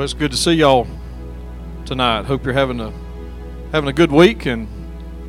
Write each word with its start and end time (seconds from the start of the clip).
Well, 0.00 0.06
it's 0.06 0.14
good 0.14 0.30
to 0.30 0.36
see 0.38 0.52
y'all 0.52 0.86
tonight. 1.84 2.24
Hope 2.24 2.42
you're 2.42 2.54
having 2.54 2.80
a 2.80 2.90
having 3.70 3.90
a 3.90 3.92
good 3.92 4.10
week 4.10 4.46
and 4.46 4.66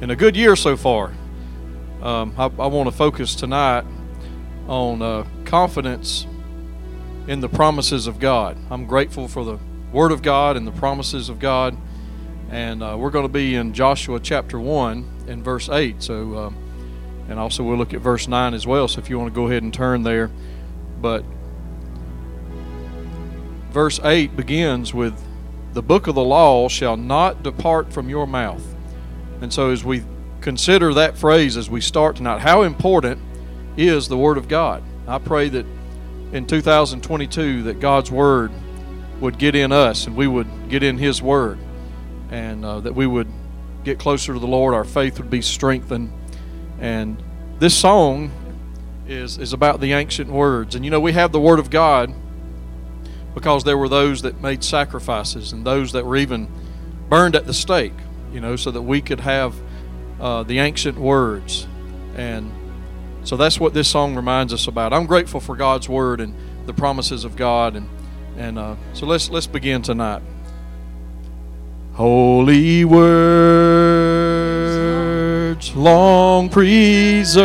and 0.01 0.09
a 0.09 0.15
good 0.15 0.37
year 0.37 0.55
so 0.55 0.77
far. 0.77 1.11
Um, 2.01 2.33
I, 2.37 2.43
I 2.45 2.67
want 2.67 2.87
to 2.87 2.95
focus 2.95 3.35
tonight 3.35 3.83
on 4.69 5.01
uh, 5.01 5.25
confidence 5.43 6.25
in 7.27 7.41
the 7.41 7.49
promises 7.49 8.07
of 8.07 8.17
God. 8.17 8.57
I'm 8.69 8.85
grateful 8.85 9.27
for 9.27 9.43
the 9.43 9.59
Word 9.91 10.13
of 10.13 10.21
God 10.21 10.55
and 10.55 10.65
the 10.65 10.71
promises 10.71 11.27
of 11.27 11.37
God, 11.37 11.75
and 12.49 12.81
uh, 12.81 12.95
we're 12.97 13.11
going 13.11 13.25
to 13.25 13.33
be 13.33 13.55
in 13.55 13.73
Joshua 13.73 14.21
chapter 14.21 14.57
one 14.57 15.05
and 15.27 15.43
verse 15.43 15.67
eight. 15.67 16.01
So, 16.01 16.37
um, 16.37 17.25
and 17.27 17.37
also 17.37 17.61
we'll 17.61 17.75
look 17.75 17.93
at 17.93 17.99
verse 17.99 18.25
nine 18.25 18.53
as 18.53 18.65
well. 18.65 18.87
So, 18.87 19.01
if 19.01 19.09
you 19.09 19.19
want 19.19 19.33
to 19.33 19.35
go 19.35 19.47
ahead 19.47 19.63
and 19.63 19.73
turn 19.73 20.03
there, 20.03 20.31
but 21.01 21.25
verse 23.71 23.99
8 24.03 24.35
begins 24.35 24.93
with, 24.93 25.19
The 25.73 25.81
book 25.81 26.07
of 26.07 26.15
the 26.15 26.23
law 26.23 26.67
shall 26.67 26.97
not 26.97 27.43
depart 27.43 27.91
from 27.91 28.09
your 28.09 28.27
mouth. 28.27 28.63
And 29.41 29.51
so, 29.51 29.69
as 29.71 29.83
we 29.83 30.03
consider 30.41 30.93
that 30.95 31.17
phrase 31.17 31.57
as 31.57 31.69
we 31.69 31.81
start 31.81 32.17
tonight, 32.17 32.39
how 32.39 32.63
important 32.63 33.21
is 33.77 34.07
the 34.07 34.17
Word 34.17 34.37
of 34.37 34.47
God? 34.47 34.83
I 35.07 35.17
pray 35.17 35.49
that 35.49 35.65
in 36.31 36.45
2022 36.45 37.63
that 37.63 37.79
God's 37.79 38.11
Word 38.11 38.51
would 39.19 39.37
get 39.37 39.55
in 39.55 39.71
us 39.71 40.07
and 40.07 40.15
we 40.15 40.27
would 40.27 40.47
get 40.69 40.83
in 40.83 40.97
His 40.97 41.21
Word 41.21 41.57
and 42.29 42.65
uh, 42.65 42.79
that 42.81 42.93
we 42.93 43.07
would 43.07 43.27
get 43.83 43.99
closer 43.99 44.33
to 44.33 44.39
the 44.39 44.47
Lord, 44.47 44.73
our 44.73 44.83
faith 44.83 45.17
would 45.19 45.29
be 45.29 45.41
strengthened. 45.41 46.11
And 46.79 47.21
this 47.59 47.77
song 47.77 48.31
is, 49.07 49.37
is 49.37 49.53
about 49.53 49.81
the 49.81 49.93
ancient 49.93 50.29
words. 50.29 50.75
And 50.75 50.85
you 50.85 50.91
know, 50.91 50.99
we 50.99 51.13
have 51.13 51.31
the 51.31 51.39
Word 51.39 51.59
of 51.59 51.69
God 51.69 52.13
because 53.33 53.63
there 53.63 53.77
were 53.77 53.89
those 53.89 54.21
that 54.23 54.41
made 54.41 54.63
sacrifices 54.63 55.53
and 55.53 55.65
those 55.65 55.91
that 55.93 56.05
were 56.05 56.17
even 56.17 56.47
burned 57.09 57.35
at 57.35 57.45
the 57.45 57.53
stake, 57.53 57.93
you 58.31 58.39
know, 58.39 58.55
so 58.55 58.71
that 58.71 58.81
we 58.81 59.01
could 59.01 59.19
have 59.19 59.55
uh, 60.19 60.43
the 60.43 60.59
ancient 60.59 60.97
words. 60.97 61.67
And 62.15 62.51
so 63.23 63.37
that's 63.37 63.59
what 63.59 63.73
this 63.73 63.87
song 63.87 64.15
reminds 64.15 64.53
us 64.53 64.67
about. 64.67 64.93
I'm 64.93 65.05
grateful 65.05 65.39
for 65.39 65.55
God's 65.55 65.87
word 65.87 66.19
and 66.21 66.35
the 66.65 66.73
promises 66.73 67.23
of 67.25 67.35
God, 67.35 67.75
and 67.75 67.87
and 68.37 68.57
uh, 68.57 68.75
so 68.93 69.05
let's 69.05 69.29
let's 69.29 69.45
begin 69.47 69.81
tonight. 69.81 70.21
Holy 71.93 72.85
words, 72.85 73.05
long 75.75 76.49
preserved 76.49 77.41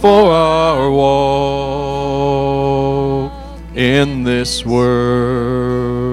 for 0.00 0.30
our 0.30 0.90
walk 0.90 1.51
this 4.42 4.66
world. 4.66 6.10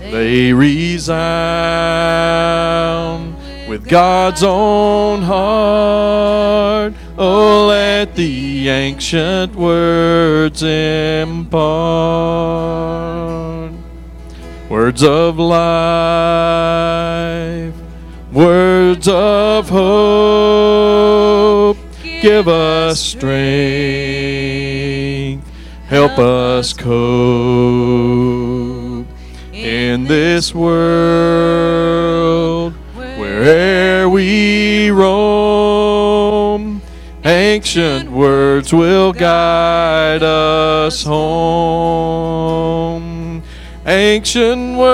They 0.00 0.52
resound 0.52 1.14
with 3.66 3.88
God's 3.88 4.42
own 4.42 5.22
heart. 5.22 6.92
Oh, 7.16 7.68
let 7.68 8.14
the 8.14 8.68
ancient 8.68 9.54
words 9.54 10.62
impart 10.62 11.62
words 14.68 15.02
of 15.02 15.38
life, 15.38 15.72
words 18.32 19.08
of 19.08 19.70
hope. 19.70 20.92
Give 22.02 22.46
us 22.48 23.00
strength, 23.00 23.32
help 25.92 26.18
us 26.18 26.72
cope 26.72 26.88
in 29.52 30.04
this 30.04 30.54
world 30.54 31.92
where'er 32.96 34.08
we 34.08 34.90
roam. 34.90 36.80
Ancient 37.26 38.10
words 38.10 38.72
will 38.72 39.12
guide 39.12 40.22
us 40.22 41.04
home. 41.04 42.32
Ancient 43.84 44.78
words 44.78 44.90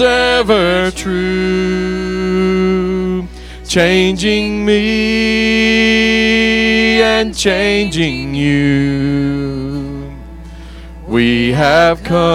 ever 0.00 0.90
true, 0.92 1.28
changing 3.68 4.64
me 4.64 6.11
and 7.22 7.34
changing 7.36 8.34
you. 8.34 10.12
We 11.06 11.52
have 11.52 12.02
come 12.02 12.26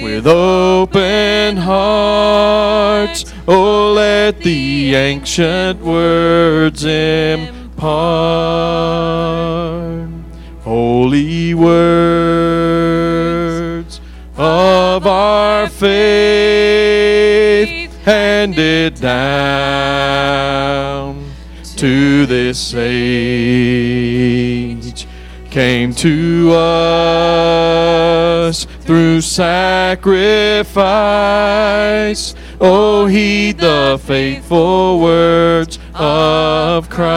with 0.00 0.28
open 0.28 1.56
hearts. 1.56 3.24
Oh, 3.48 3.94
let 3.94 4.38
the 4.42 4.94
ancient 4.94 5.80
words 5.80 6.84
impart. 6.84 7.82
Holy 10.62 11.54
words 11.54 11.82
of 14.36 15.04
our 15.08 15.68
faith 15.68 17.02
handed 18.04 18.94
down 19.00 20.62
to 21.82 22.26
this 22.26 22.74
age 22.76 23.82
came 25.50 25.92
to 25.92 26.52
us 26.54 27.34
through 28.82 29.20
sacrifice. 29.20 30.06
Oh, 32.60 33.06
heed 33.06 33.58
the 33.58 34.00
faithful 34.00 35.00
words 35.00 35.80
of 35.92 36.88
Christ. 36.88 37.10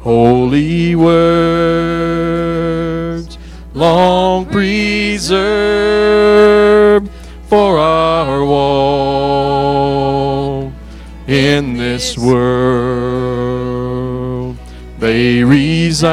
Holy 0.00 0.96
words, 0.96 1.76
long 3.74 4.46
preserved 4.46 5.50
for 7.46 7.76
our 7.76 8.42
walk 8.42 8.95
in 11.56 11.76
this 11.78 12.16
world. 12.18 13.56
They 14.98 15.42
resound 15.42 16.12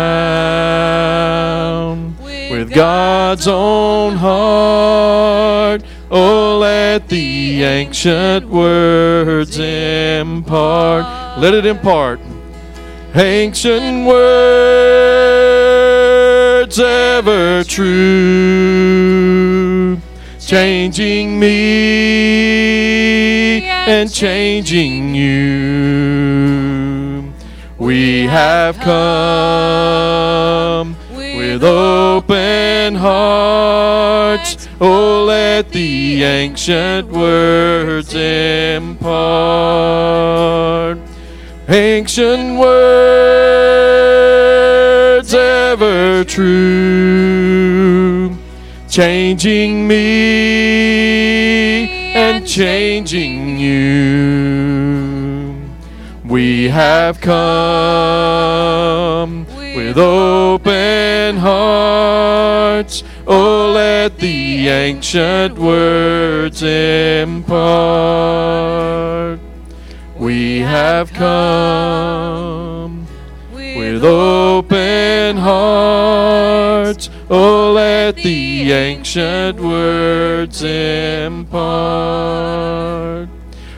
with 2.22 2.74
God's 2.74 3.46
own 3.48 4.16
heart. 4.16 5.84
Oh, 6.09 6.59
let 6.59 7.09
the 7.09 7.64
ancient 7.64 8.48
words 8.48 9.59
impart. 9.59 11.40
Let 11.40 11.54
it 11.54 11.66
impart. 11.66 12.22
Ancient 13.14 14.08
words 14.08 14.24
ever 16.80 17.64
true, 17.66 19.02
changing 20.40 21.38
me 21.38 22.62
and 23.88 24.12
changing 24.12 25.14
you. 25.14 26.54
We 27.78 28.26
have 28.28 28.80
come 28.80 28.96
with 31.18 31.64
open 31.64 32.96
hearts. 32.96 34.70
Oh, 34.80 35.26
let 35.26 35.69
the 35.72 36.24
ancient 36.24 37.10
words 37.10 38.16
impart. 38.16 39.04
Ancient 41.68 42.57
words 42.60 42.84
ever 45.34 46.24
true, 46.24 47.13
changing 48.90 49.88
me 49.88 51.23
changing 52.54 53.58
you. 53.58 54.94
We 56.24 56.70
have 56.70 57.20
come 57.20 57.34
with 59.76 59.98
open 59.98 61.38
hearts. 61.38 63.04
Oh, 63.26 63.72
let 63.74 64.20
the 64.20 64.68
ancient 64.68 65.58
words 65.58 66.62
impart. 66.62 67.50
We 70.16 70.60
have 70.60 71.12
come 71.12 73.08
with 73.50 74.04
open 74.04 75.38
hearts. 75.38 77.10
Oh, 77.35 77.74
let 77.74 78.18
the 78.18 78.71
ancient 78.71 79.59
words 79.59 80.62
impart. 80.62 81.57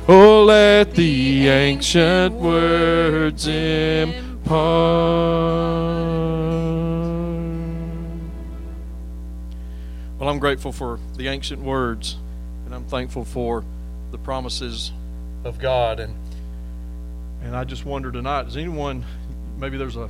Oh, 0.09 0.43
let 0.43 0.93
the 0.93 1.47
ancient 1.47 2.35
words 2.35 3.47
impart. 3.47 4.55
Well, 10.19 10.27
I'm 10.27 10.39
grateful 10.39 10.73
for 10.73 10.99
the 11.15 11.29
ancient 11.29 11.61
words, 11.61 12.17
and 12.65 12.75
I'm 12.75 12.83
thankful 12.83 13.23
for 13.23 13.63
the 14.11 14.17
promises 14.17 14.91
of 15.45 15.59
God. 15.59 16.01
And 16.01 16.13
and 17.41 17.55
I 17.55 17.63
just 17.63 17.85
wonder 17.85 18.11
tonight, 18.11 18.43
does 18.43 18.57
anyone, 18.57 19.05
maybe 19.57 19.77
there's 19.77 19.95
a, 19.95 20.09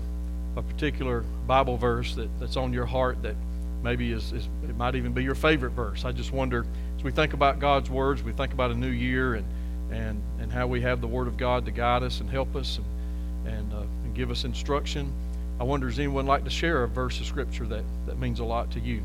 a 0.56 0.62
particular 0.62 1.24
Bible 1.48 1.78
verse 1.78 2.16
that, 2.16 2.30
that's 2.40 2.58
on 2.58 2.74
your 2.74 2.86
heart 2.86 3.22
that 3.24 3.36
maybe 3.84 4.12
is, 4.12 4.32
is 4.32 4.48
it 4.64 4.76
might 4.76 4.96
even 4.96 5.14
be 5.14 5.24
your 5.24 5.36
favorite 5.36 5.72
verse. 5.72 6.06
I 6.06 6.12
just 6.12 6.32
wonder 6.32 6.66
as 6.98 7.04
we 7.04 7.12
think 7.12 7.34
about 7.34 7.60
God's 7.60 7.90
words, 7.90 8.24
we 8.24 8.32
think 8.32 8.54
about 8.54 8.72
a 8.72 8.76
new 8.76 8.90
year 8.90 9.36
and 9.36 9.46
and 9.92 10.22
and 10.40 10.52
how 10.52 10.66
we 10.66 10.82
have 10.82 11.00
the 11.00 11.08
Word 11.08 11.28
of 11.28 11.38
God 11.38 11.66
to 11.66 11.72
guide 11.72 12.02
us 12.02 12.20
and 12.20 12.30
help 12.30 12.56
us 12.56 12.78
and 12.78 12.86
and, 13.48 13.74
uh, 13.74 13.82
and 14.04 14.16
give 14.16 14.32
us 14.32 14.44
instruction. 14.44 15.12
I 15.60 15.64
wonder, 15.64 15.88
does 15.88 16.00
anyone 16.00 16.26
like 16.26 16.44
to 16.44 16.50
share 16.50 16.84
a 16.84 16.88
verse 16.88 17.20
of 17.20 17.26
Scripture 17.26 17.66
that, 17.68 17.84
that 18.08 18.20
means 18.20 18.40
a 18.40 18.44
lot 18.44 18.72
to 18.72 18.80
you? 18.80 19.02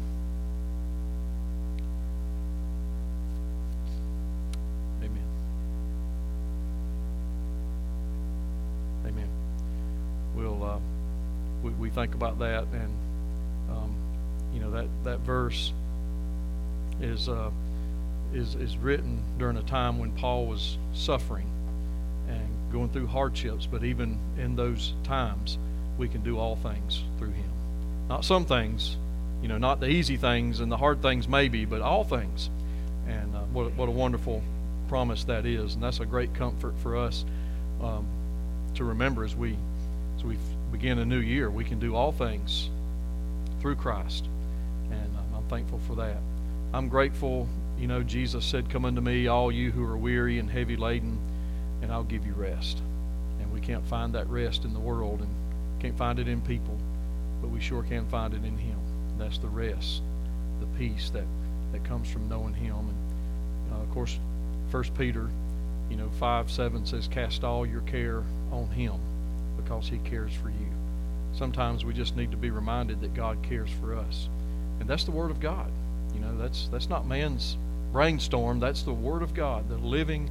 Think 11.91 12.15
about 12.15 12.39
that, 12.39 12.65
and 12.73 12.91
um, 13.71 13.95
you 14.53 14.61
know 14.61 14.71
that 14.71 14.87
that 15.05 15.21
verse 15.21 15.73
is 17.01 17.29
uh, 17.29 17.51
is 18.35 18.55
is 18.55 18.77
written 18.77 19.23
during 19.39 19.57
a 19.57 19.63
time 19.63 19.99
when 19.99 20.13
Paul 20.13 20.47
was 20.47 20.79
suffering 20.95 21.47
and 22.29 22.73
going 22.73 22.89
through 22.91 23.07
hardships, 23.07 23.67
but 23.67 23.85
even 23.85 24.19
in 24.39 24.57
those 24.57 24.95
times 25.05 25.59
we 25.99 26.09
can 26.09 26.23
do 26.23 26.39
all 26.39 26.57
things 26.57 27.03
through 27.19 27.33
him. 27.33 27.51
Not 28.09 28.25
some 28.25 28.45
things, 28.45 28.97
you 29.43 29.49
know, 29.49 29.59
not 29.59 29.81
the 29.81 29.89
easy 29.89 30.17
things 30.17 30.61
and 30.61 30.71
the 30.71 30.77
hard 30.77 31.03
things 31.03 31.29
maybe, 31.29 31.65
but 31.65 31.81
all 31.81 32.05
things. 32.05 32.51
And 33.07 33.35
uh, 33.35 33.41
what, 33.53 33.73
what 33.75 33.89
a 33.89 33.93
wonderful 33.93 34.43
promise 34.89 35.25
that 35.25 35.47
is. 35.47 35.75
And 35.75 35.83
that's 35.83 36.01
a 36.01 36.07
great 36.07 36.35
comfort 36.35 36.75
for 36.83 36.97
us 36.97 37.25
um, 37.83 38.07
to 38.75 38.85
remember 38.85 39.25
as 39.25 39.35
we, 39.35 39.57
as 40.17 40.25
we 40.25 40.37
begin 40.71 40.99
a 40.99 41.05
new 41.05 41.21
year. 41.21 41.51
We 41.51 41.65
can 41.65 41.79
do 41.79 41.95
all 41.95 42.13
things 42.13 42.69
through 43.61 43.77
Christ. 43.77 44.27
And 44.91 45.17
um, 45.17 45.35
I'm 45.37 45.49
thankful 45.49 45.81
for 45.87 45.97
that. 45.97 46.19
I'm 46.73 46.89
grateful, 46.89 47.49
you 47.79 47.87
know, 47.87 48.03
Jesus 48.03 48.45
said, 48.45 48.71
Come 48.71 48.85
unto 48.85 49.01
me, 49.01 49.27
all 49.27 49.51
you 49.51 49.71
who 49.71 49.85
are 49.85 49.97
weary 49.97 50.39
and 50.39 50.51
heavy 50.51 50.77
laden, 50.77 51.19
and 51.83 51.93
I'll 51.93 52.05
give 52.05 52.27
you 52.27 52.33
rest. 52.33 52.79
And 53.41 53.53
we 53.53 53.61
can't 53.61 53.87
find 53.87 54.15
that 54.15 54.29
rest 54.29 54.65
in 54.65 54.73
the 54.73 54.81
world. 54.81 55.21
And 55.21 55.29
can't 55.81 55.97
find 55.97 56.19
it 56.19 56.29
in 56.29 56.43
people, 56.43 56.79
but 57.41 57.49
we 57.49 57.59
sure 57.59 57.83
can 57.83 58.07
find 58.09 58.35
it 58.35 58.45
in 58.45 58.57
Him. 58.59 58.79
That's 59.19 59.39
the 59.39 59.49
rest, 59.49 60.03
the 60.61 60.67
peace 60.79 61.11
that, 61.11 61.25
that 61.73 61.85
comes 61.85 62.11
from 62.11 62.29
knowing 62.29 62.55
Him. 62.55 62.77
And 62.77 63.73
uh, 63.73 63.83
of 63.83 63.91
course, 63.91 64.19
First 64.71 64.95
Peter, 64.95 65.29
you 65.89 65.97
know, 65.97 66.11
five 66.21 66.51
seven 66.51 66.85
says, 66.87 67.09
"Cast 67.09 67.43
all 67.43 67.67
your 67.67 67.81
care 67.83 68.23
on 68.53 68.69
Him, 68.69 69.01
because 69.63 69.89
He 69.89 69.99
cares 69.99 70.33
for 70.33 70.49
you." 70.49 70.69
Sometimes 71.33 71.85
we 71.85 71.95
just 71.95 72.17
need 72.17 72.31
to 72.33 72.37
be 72.37 72.51
reminded 72.51 73.01
that 73.01 73.15
God 73.15 73.39
cares 73.43 73.71
for 73.81 73.95
us, 73.97 74.29
and 74.81 74.89
that's 74.89 75.05
the 75.05 75.13
Word 75.13 75.31
of 75.31 75.41
God. 75.41 75.71
You 76.15 76.21
know, 76.21 76.37
that's 76.37 76.69
that's 76.69 76.89
not 76.89 77.07
man's 77.07 77.57
brainstorm. 77.93 78.61
That's 78.61 78.83
the 78.83 78.93
Word 78.93 79.23
of 79.23 79.35
God, 79.35 79.69
the 79.69 79.77
living 79.77 80.31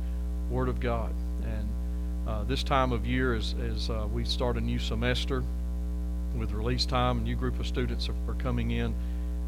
Word 0.49 0.69
of 0.69 0.79
God. 0.79 1.13
And 1.43 1.69
uh, 2.27 2.43
this 2.43 2.63
time 2.63 2.91
of 2.91 3.05
year, 3.05 3.33
as, 3.33 3.55
as 3.61 3.89
uh, 3.89 4.07
we 4.11 4.23
start 4.25 4.57
a 4.57 4.61
new 4.61 4.79
semester 4.79 5.43
with 6.37 6.51
release 6.51 6.85
time, 6.85 7.19
a 7.19 7.21
new 7.21 7.35
group 7.35 7.59
of 7.59 7.67
students 7.67 8.09
are, 8.09 8.15
are 8.27 8.35
coming 8.35 8.71
in, 8.71 8.93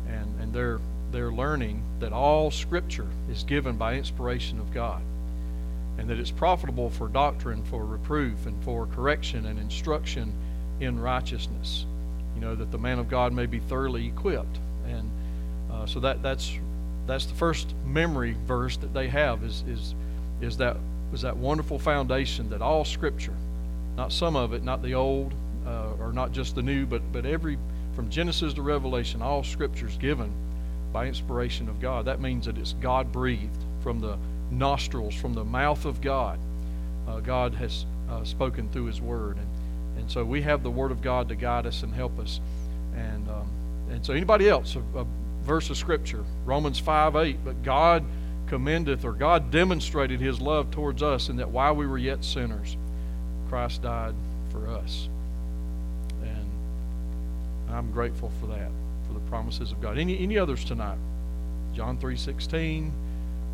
and, 0.07 0.41
and 0.41 0.53
they're, 0.53 0.79
they're 1.11 1.31
learning 1.31 1.83
that 1.99 2.11
all 2.11 2.49
Scripture 2.49 3.07
is 3.29 3.43
given 3.43 3.77
by 3.77 3.95
inspiration 3.95 4.59
of 4.59 4.73
God, 4.73 5.01
and 5.97 6.09
that 6.09 6.19
it's 6.19 6.31
profitable 6.31 6.89
for 6.89 7.07
doctrine, 7.07 7.63
for 7.65 7.85
reproof, 7.85 8.45
and 8.45 8.61
for 8.63 8.87
correction 8.87 9.45
and 9.45 9.59
instruction 9.59 10.33
in 10.79 10.99
righteousness. 10.99 11.85
You 12.35 12.41
know, 12.41 12.55
that 12.55 12.71
the 12.71 12.77
man 12.77 12.99
of 12.99 13.09
God 13.09 13.33
may 13.33 13.45
be 13.45 13.59
thoroughly 13.59 14.07
equipped. 14.07 14.59
And 14.87 15.09
uh, 15.71 15.85
so 15.85 15.99
that, 15.99 16.23
that's, 16.23 16.57
that's 17.07 17.25
the 17.25 17.35
first 17.35 17.73
memory 17.85 18.35
verse 18.45 18.77
that 18.77 18.93
they 18.93 19.07
have 19.09 19.43
is, 19.43 19.63
is, 19.67 19.93
is 20.41 20.57
that 20.57 20.77
was 21.11 21.21
that 21.21 21.35
wonderful 21.35 21.77
foundation 21.77 22.49
that 22.49 22.61
all 22.61 22.85
Scripture, 22.85 23.33
not 23.97 24.11
some 24.13 24.35
of 24.35 24.53
it, 24.53 24.63
not 24.63 24.81
the 24.81 24.93
old, 24.93 25.33
uh, 25.67 25.91
or 25.99 26.13
not 26.13 26.31
just 26.31 26.55
the 26.55 26.61
new, 26.61 26.85
but 26.85 27.01
but 27.11 27.25
every 27.25 27.57
from 27.95 28.09
Genesis 28.09 28.53
to 28.53 28.61
Revelation, 28.61 29.21
all 29.21 29.43
Scripture 29.43 29.87
is 29.87 29.97
given 29.97 30.31
by 30.93 31.05
inspiration 31.05 31.67
of 31.67 31.81
God. 31.81 32.05
That 32.05 32.21
means 32.21 32.45
that 32.45 32.57
it's 32.57 32.73
God 32.73 33.11
breathed 33.11 33.63
from 33.81 33.99
the 33.99 34.17
nostrils, 34.51 35.15
from 35.15 35.33
the 35.33 35.43
mouth 35.43 35.85
of 35.85 36.01
God. 36.01 36.39
Uh, 37.07 37.19
God 37.19 37.55
has 37.55 37.85
uh, 38.09 38.23
spoken 38.23 38.69
through 38.69 38.85
His 38.85 39.01
Word, 39.01 39.37
and 39.37 39.47
and 39.97 40.09
so 40.09 40.23
we 40.23 40.41
have 40.41 40.63
the 40.63 40.71
Word 40.71 40.91
of 40.91 41.01
God 41.01 41.29
to 41.29 41.35
guide 41.35 41.65
us 41.65 41.83
and 41.83 41.93
help 41.93 42.17
us. 42.19 42.39
And 42.95 43.27
um, 43.29 43.49
and 43.91 44.05
so 44.05 44.13
anybody 44.13 44.49
else, 44.49 44.75
a, 44.75 44.99
a 44.99 45.05
verse 45.43 45.69
of 45.69 45.77
Scripture, 45.77 46.23
Romans 46.45 46.79
five 46.79 47.15
eight, 47.15 47.37
but 47.43 47.61
God 47.63 48.03
commendeth 48.47 49.05
or 49.05 49.13
God 49.13 49.49
demonstrated 49.49 50.19
his 50.19 50.41
love 50.41 50.71
towards 50.71 51.01
us 51.01 51.29
in 51.29 51.37
that 51.37 51.49
while 51.49 51.73
we 51.73 51.87
were 51.87 51.97
yet 51.97 52.23
sinners, 52.23 52.75
Christ 53.47 53.81
died 53.81 54.13
for 54.51 54.67
us. 54.67 55.07
And 56.21 56.51
I'm 57.69 57.91
grateful 57.91 58.29
for 58.41 58.47
that, 58.47 58.69
for 59.07 59.13
the 59.13 59.21
promises 59.29 59.71
of 59.71 59.81
God. 59.81 59.97
Any 59.97 60.19
any 60.19 60.37
others 60.37 60.65
tonight? 60.65 60.97
John 61.73 61.97
3:16, 61.97 62.91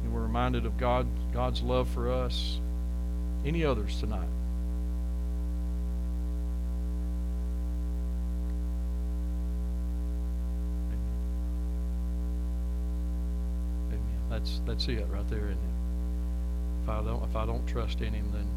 and 0.07 0.15
we're 0.15 0.21
reminded 0.21 0.65
of 0.65 0.77
God 0.77 1.05
God's 1.33 1.61
love 1.61 1.89
for 1.89 2.09
us. 2.09 2.59
Any 3.45 3.65
others 3.65 3.99
tonight? 3.99 4.29
Amen. 13.89 13.99
That's 14.29 14.61
that's 14.65 14.87
it 14.87 15.05
right 15.11 15.27
there, 15.29 15.39
isn't 15.39 15.51
it? 15.51 16.83
If 16.83 16.89
I 16.89 17.01
don't 17.03 17.23
if 17.23 17.35
I 17.35 17.45
don't 17.45 17.67
trust 17.67 17.99
in 17.99 18.13
Him, 18.13 18.31
then 18.31 18.47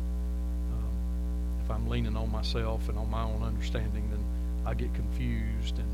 um, 0.73 1.65
if 1.65 1.71
I'm 1.71 1.89
leaning 1.89 2.17
on 2.17 2.31
myself 2.31 2.89
and 2.89 2.97
on 2.97 3.11
my 3.11 3.25
own 3.25 3.43
understanding, 3.43 4.09
then 4.09 4.25
I 4.65 4.75
get 4.75 4.95
confused 4.95 5.79
and 5.79 5.91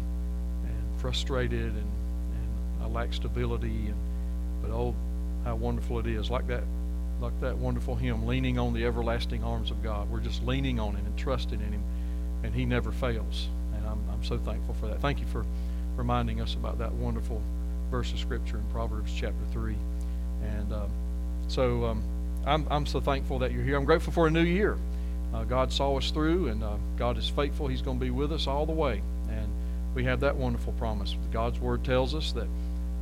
and 0.66 1.00
frustrated 1.00 1.72
and 1.72 1.76
and 1.76 2.82
I 2.82 2.88
lack 2.88 3.14
stability. 3.14 3.86
And 3.86 3.96
but 4.60 4.70
oh, 4.70 4.94
how 5.46 5.54
wonderful 5.56 5.98
it 5.98 6.06
is! 6.06 6.30
Like 6.30 6.46
that 6.48 6.64
like 7.18 7.40
that 7.40 7.56
wonderful 7.56 7.96
hymn, 7.96 8.26
leaning 8.26 8.58
on 8.58 8.74
the 8.74 8.84
everlasting 8.84 9.42
arms 9.42 9.70
of 9.70 9.82
God. 9.82 10.10
We're 10.10 10.20
just 10.20 10.42
leaning 10.42 10.78
on 10.78 10.94
Him 10.94 11.06
and 11.06 11.16
trusting 11.16 11.58
in 11.58 11.72
Him, 11.72 11.82
and 12.44 12.54
He 12.54 12.66
never 12.66 12.92
fails. 12.92 13.48
And 13.74 13.86
I'm 13.86 14.00
I'm 14.12 14.22
so 14.22 14.36
thankful 14.36 14.74
for 14.74 14.88
that. 14.88 15.00
Thank 15.00 15.20
you 15.20 15.26
for 15.26 15.46
reminding 15.96 16.42
us 16.42 16.54
about 16.54 16.78
that 16.78 16.92
wonderful 16.92 17.40
verse 17.90 18.12
of 18.12 18.18
Scripture 18.18 18.58
in 18.58 18.64
Proverbs 18.72 19.12
chapter 19.14 19.44
3. 19.52 19.74
And 20.42 20.72
um, 20.72 20.90
so 21.48 21.84
um, 21.86 22.02
I'm, 22.44 22.66
I'm 22.70 22.86
so 22.86 23.00
thankful 23.00 23.40
that 23.40 23.52
you're 23.52 23.62
here. 23.62 23.76
I'm 23.76 23.84
grateful 23.84 24.12
for 24.12 24.26
a 24.26 24.30
new 24.30 24.42
year. 24.42 24.76
Uh, 25.32 25.44
God 25.44 25.72
saw 25.72 25.96
us 25.96 26.10
through, 26.10 26.48
and 26.48 26.62
uh, 26.62 26.76
God 26.96 27.18
is 27.18 27.28
faithful. 27.28 27.66
He's 27.68 27.82
going 27.82 27.98
to 27.98 28.04
be 28.04 28.10
with 28.10 28.32
us 28.32 28.46
all 28.46 28.66
the 28.66 28.72
way. 28.72 29.02
And 29.30 29.48
we 29.94 30.04
have 30.04 30.20
that 30.20 30.36
wonderful 30.36 30.72
promise. 30.74 31.14
God's 31.32 31.58
Word 31.58 31.84
tells 31.84 32.14
us 32.14 32.32
that, 32.32 32.48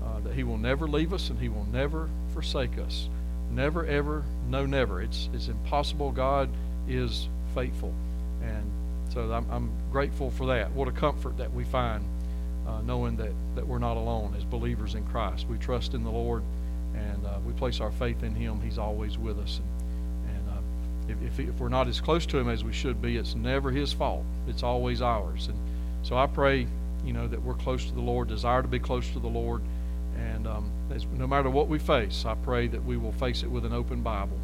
uh, 0.04 0.20
that 0.20 0.34
He 0.34 0.44
will 0.44 0.58
never 0.58 0.88
leave 0.88 1.12
us 1.12 1.30
and 1.30 1.38
He 1.38 1.48
will 1.48 1.66
never 1.72 2.08
forsake 2.35 2.76
us. 2.79 3.09
Never, 3.50 3.87
ever, 3.87 4.25
no, 4.49 4.67
never. 4.67 5.00
It's, 5.00 5.31
it's 5.33 5.49
impossible. 5.49 6.11
God 6.11 6.50
is 6.88 7.29
faithful. 7.55 7.95
And 8.43 8.71
so 9.12 9.33
I'm, 9.33 9.47
I'm 9.50 9.71
grateful 9.93 10.31
for 10.31 10.47
that. 10.47 10.73
What 10.73 10.88
a 10.88 10.93
comfort 10.93 11.38
that 11.38 11.55
we 11.55 11.64
find 11.64 12.05
uh, 12.67 12.81
knowing 12.83 13.17
that, 13.17 13.33
that 13.55 13.67
we're 13.67 13.79
not 13.79 13.97
alone 13.97 14.35
as 14.37 14.45
believers 14.45 14.95
in 14.95 15.05
Christ. 15.07 15.47
We 15.49 15.57
trust 15.59 15.95
in 15.95 16.03
the 16.03 16.11
Lord 16.11 16.43
and 16.95 17.25
uh, 17.26 17.38
we 17.47 17.53
place 17.53 17.81
our 17.81 17.93
faith 17.93 18.23
in 18.23 18.35
Him. 18.35 18.61
He's 18.61 18.79
always 18.79 19.19
with 19.19 19.38
us. 19.38 19.61
And, 19.61 20.37
and 20.37 20.49
uh, 20.49 21.12
if, 21.12 21.38
if, 21.38 21.49
if, 21.49 21.61
we're 21.61 21.69
not 21.69 21.88
as 21.88 22.00
close 22.00 22.26
to 22.26 22.38
Him 22.38 22.49
as 22.49 22.64
we 22.64 22.73
should 22.73 23.03
be, 23.03 23.17
it's 23.17 23.35
never 23.35 23.71
His 23.71 23.93
fault, 23.93 24.25
it's 24.49 24.62
always 24.62 25.03
ours. 25.03 25.49
And 25.49 25.59
so 26.03 26.17
I 26.17 26.26
pray, 26.26 26.67
you 27.05 27.12
know, 27.12 27.26
that 27.29 27.43
we're 27.43 27.55
close 27.55 27.85
to 27.87 27.95
the 27.95 28.00
Lord, 28.00 28.29
desire 28.29 28.62
to 28.62 28.69
be 28.69 28.79
close 28.79 29.09
to 29.11 29.21
the 29.21 29.29
Lord. 29.29 29.62
And 30.16 30.47
um, 30.47 30.71
no 31.12 31.26
matter 31.26 31.50
what 31.50 31.68
we 31.68 31.78
face, 31.78 32.25
I 32.26 32.35
pray 32.35 32.66
that 32.68 32.85
we 32.85 32.97
will 32.97 33.12
face 33.12 33.42
it 33.42 33.50
with 33.50 33.64
an 33.64 33.73
open 33.73 34.02
Bible 34.02 34.38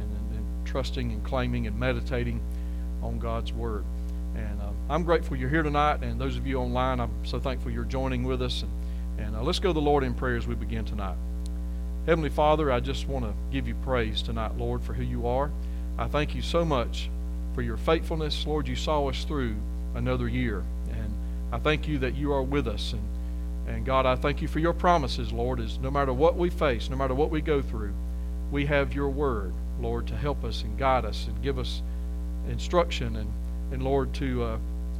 and, 0.00 0.10
and, 0.10 0.38
and 0.38 0.66
trusting 0.66 1.12
and 1.12 1.24
claiming 1.24 1.66
and 1.66 1.78
meditating 1.78 2.40
on 3.02 3.18
God's 3.18 3.52
Word. 3.52 3.84
And 4.34 4.60
uh, 4.60 4.70
I'm 4.88 5.04
grateful 5.04 5.36
you're 5.36 5.50
here 5.50 5.62
tonight, 5.62 6.02
and 6.02 6.20
those 6.20 6.36
of 6.36 6.46
you 6.46 6.58
online, 6.58 7.00
I'm 7.00 7.24
so 7.24 7.38
thankful 7.38 7.70
you're 7.70 7.84
joining 7.84 8.24
with 8.24 8.42
us. 8.42 8.62
And, 8.62 9.26
and 9.26 9.36
uh, 9.36 9.42
let's 9.42 9.60
go 9.60 9.68
to 9.70 9.72
the 9.74 9.80
Lord 9.80 10.02
in 10.02 10.14
prayer 10.14 10.36
as 10.36 10.46
we 10.46 10.54
begin 10.54 10.84
tonight. 10.84 11.16
Heavenly 12.06 12.30
Father, 12.30 12.70
I 12.70 12.80
just 12.80 13.08
want 13.08 13.24
to 13.24 13.32
give 13.50 13.68
you 13.68 13.74
praise 13.76 14.20
tonight, 14.20 14.58
Lord, 14.58 14.82
for 14.82 14.92
who 14.92 15.04
you 15.04 15.26
are. 15.26 15.50
I 15.96 16.08
thank 16.08 16.34
you 16.34 16.42
so 16.42 16.64
much 16.64 17.08
for 17.54 17.62
your 17.62 17.76
faithfulness. 17.76 18.46
Lord, 18.46 18.66
you 18.66 18.76
saw 18.76 19.08
us 19.08 19.24
through 19.24 19.54
another 19.94 20.28
year. 20.28 20.64
And 20.90 21.14
I 21.52 21.58
thank 21.58 21.86
you 21.86 21.98
that 21.98 22.14
you 22.14 22.32
are 22.32 22.42
with 22.42 22.66
us. 22.66 22.92
And, 22.92 23.02
and 23.66 23.84
God, 23.84 24.06
I 24.06 24.16
thank 24.16 24.42
you 24.42 24.48
for 24.48 24.58
your 24.58 24.72
promises, 24.72 25.32
Lord, 25.32 25.60
is 25.60 25.78
no 25.78 25.90
matter 25.90 26.12
what 26.12 26.36
we 26.36 26.50
face, 26.50 26.90
no 26.90 26.96
matter 26.96 27.14
what 27.14 27.30
we 27.30 27.40
go 27.40 27.62
through, 27.62 27.92
we 28.50 28.66
have 28.66 28.94
your 28.94 29.08
word, 29.08 29.52
Lord, 29.80 30.06
to 30.08 30.16
help 30.16 30.44
us 30.44 30.62
and 30.62 30.78
guide 30.78 31.04
us 31.04 31.26
and 31.26 31.42
give 31.42 31.58
us 31.58 31.82
instruction 32.48 33.16
and, 33.16 33.32
and 33.72 33.82
Lord, 33.82 34.12
to 34.14 34.44
uh, 34.44 34.58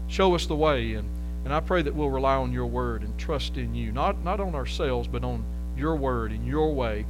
show 0.08 0.34
us 0.34 0.46
the 0.46 0.56
way. 0.56 0.94
And, 0.94 1.08
and 1.44 1.52
I 1.52 1.60
pray 1.60 1.82
that 1.82 1.94
we'll 1.94 2.10
rely 2.10 2.36
on 2.36 2.52
your 2.52 2.66
word 2.66 3.02
and 3.02 3.18
trust 3.18 3.56
in 3.56 3.74
you, 3.74 3.92
not, 3.92 4.24
not 4.24 4.40
on 4.40 4.54
ourselves, 4.54 5.08
but 5.08 5.24
on 5.24 5.44
your 5.76 5.96
word 5.96 6.32
and 6.32 6.46
your 6.46 6.72
way. 6.72 7.04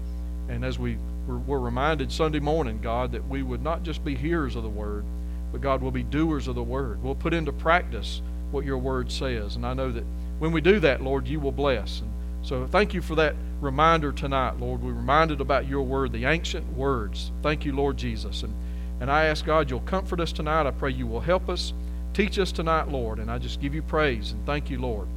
And 0.49 0.65
as 0.65 0.79
we 0.79 0.99
were 1.27 1.61
reminded 1.61 2.13
Sunday 2.13 2.41
morning, 2.41 2.81
God, 2.83 3.13
that 3.13 3.27
we 3.29 3.43
would 3.43 3.63
not 3.63 3.83
just 3.83 4.05
be 4.05 4.15
hearers 4.15 4.57
of 4.57 4.63
the 4.63 4.69
word, 4.69 5.05
but 5.53 5.61
God 5.61 5.81
will 5.81 5.91
be 5.91 6.03
doers 6.03 6.49
of 6.49 6.57
the 6.57 6.63
word. 6.63 7.03
We'll 7.03 7.15
put 7.15 7.33
into 7.33 7.53
practice 7.53 8.21
what 8.51 8.65
your 8.65 8.79
word 8.79 9.11
says. 9.11 9.57
And 9.57 9.65
I 9.65 9.73
know 9.73 9.91
that 9.93 10.05
when 10.39 10.53
we 10.53 10.61
do 10.61 10.81
that, 10.81 11.03
Lord, 11.03 11.27
you 11.27 11.41
will 11.41 11.53
bless. 11.53 12.01
And 12.01 12.11
so 12.43 12.67
thank 12.67 12.95
you 12.95 13.01
for 13.01 13.15
that 13.17 13.35
reminder 13.61 14.13
tonight, 14.13 14.59
Lord. 14.59 14.83
We 14.83 14.93
reminded 14.93 15.41
about 15.41 15.67
your 15.67 15.83
word, 15.83 16.13
the 16.13 16.27
ancient 16.27 16.77
words. 16.77 17.31
Thank 17.43 17.65
you, 17.65 17.73
Lord 17.75 17.97
Jesus. 17.97 18.43
And, 18.43 18.55
and 19.01 19.11
I 19.11 19.25
ask 19.27 19.45
God, 19.45 19.71
you'll 19.71 19.81
comfort 19.81 20.21
us 20.21 20.33
tonight. 20.33 20.67
I 20.67 20.71
pray 20.71 20.91
you 20.91 21.07
will 21.07 21.21
help 21.21 21.49
us. 21.49 21.73
Teach 22.13 22.39
us 22.39 22.53
tonight, 22.53 22.89
Lord. 22.89 23.19
And 23.19 23.31
I 23.31 23.39
just 23.39 23.61
give 23.61 23.75
you 23.75 23.83
praise 23.83 24.33
and 24.33 24.45
thank 24.47 24.71
you, 24.71 24.79
Lord, 24.79 25.09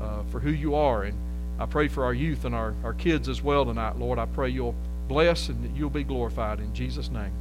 uh, 0.00 0.22
for 0.30 0.40
who 0.40 0.50
you 0.50 0.74
are. 0.74 1.04
And 1.04 1.16
I 1.58 1.66
pray 1.66 1.88
for 1.88 2.04
our 2.04 2.14
youth 2.14 2.44
and 2.44 2.54
our, 2.54 2.74
our 2.84 2.92
kids 2.92 3.28
as 3.28 3.42
well 3.42 3.64
tonight, 3.64 3.98
Lord. 3.98 4.18
I 4.18 4.26
pray 4.26 4.50
you'll 4.50 4.76
bless 5.08 5.48
and 5.48 5.64
that 5.64 5.76
you'll 5.76 5.90
be 5.90 6.04
glorified. 6.04 6.60
In 6.60 6.74
Jesus' 6.74 7.10
name, 7.10 7.32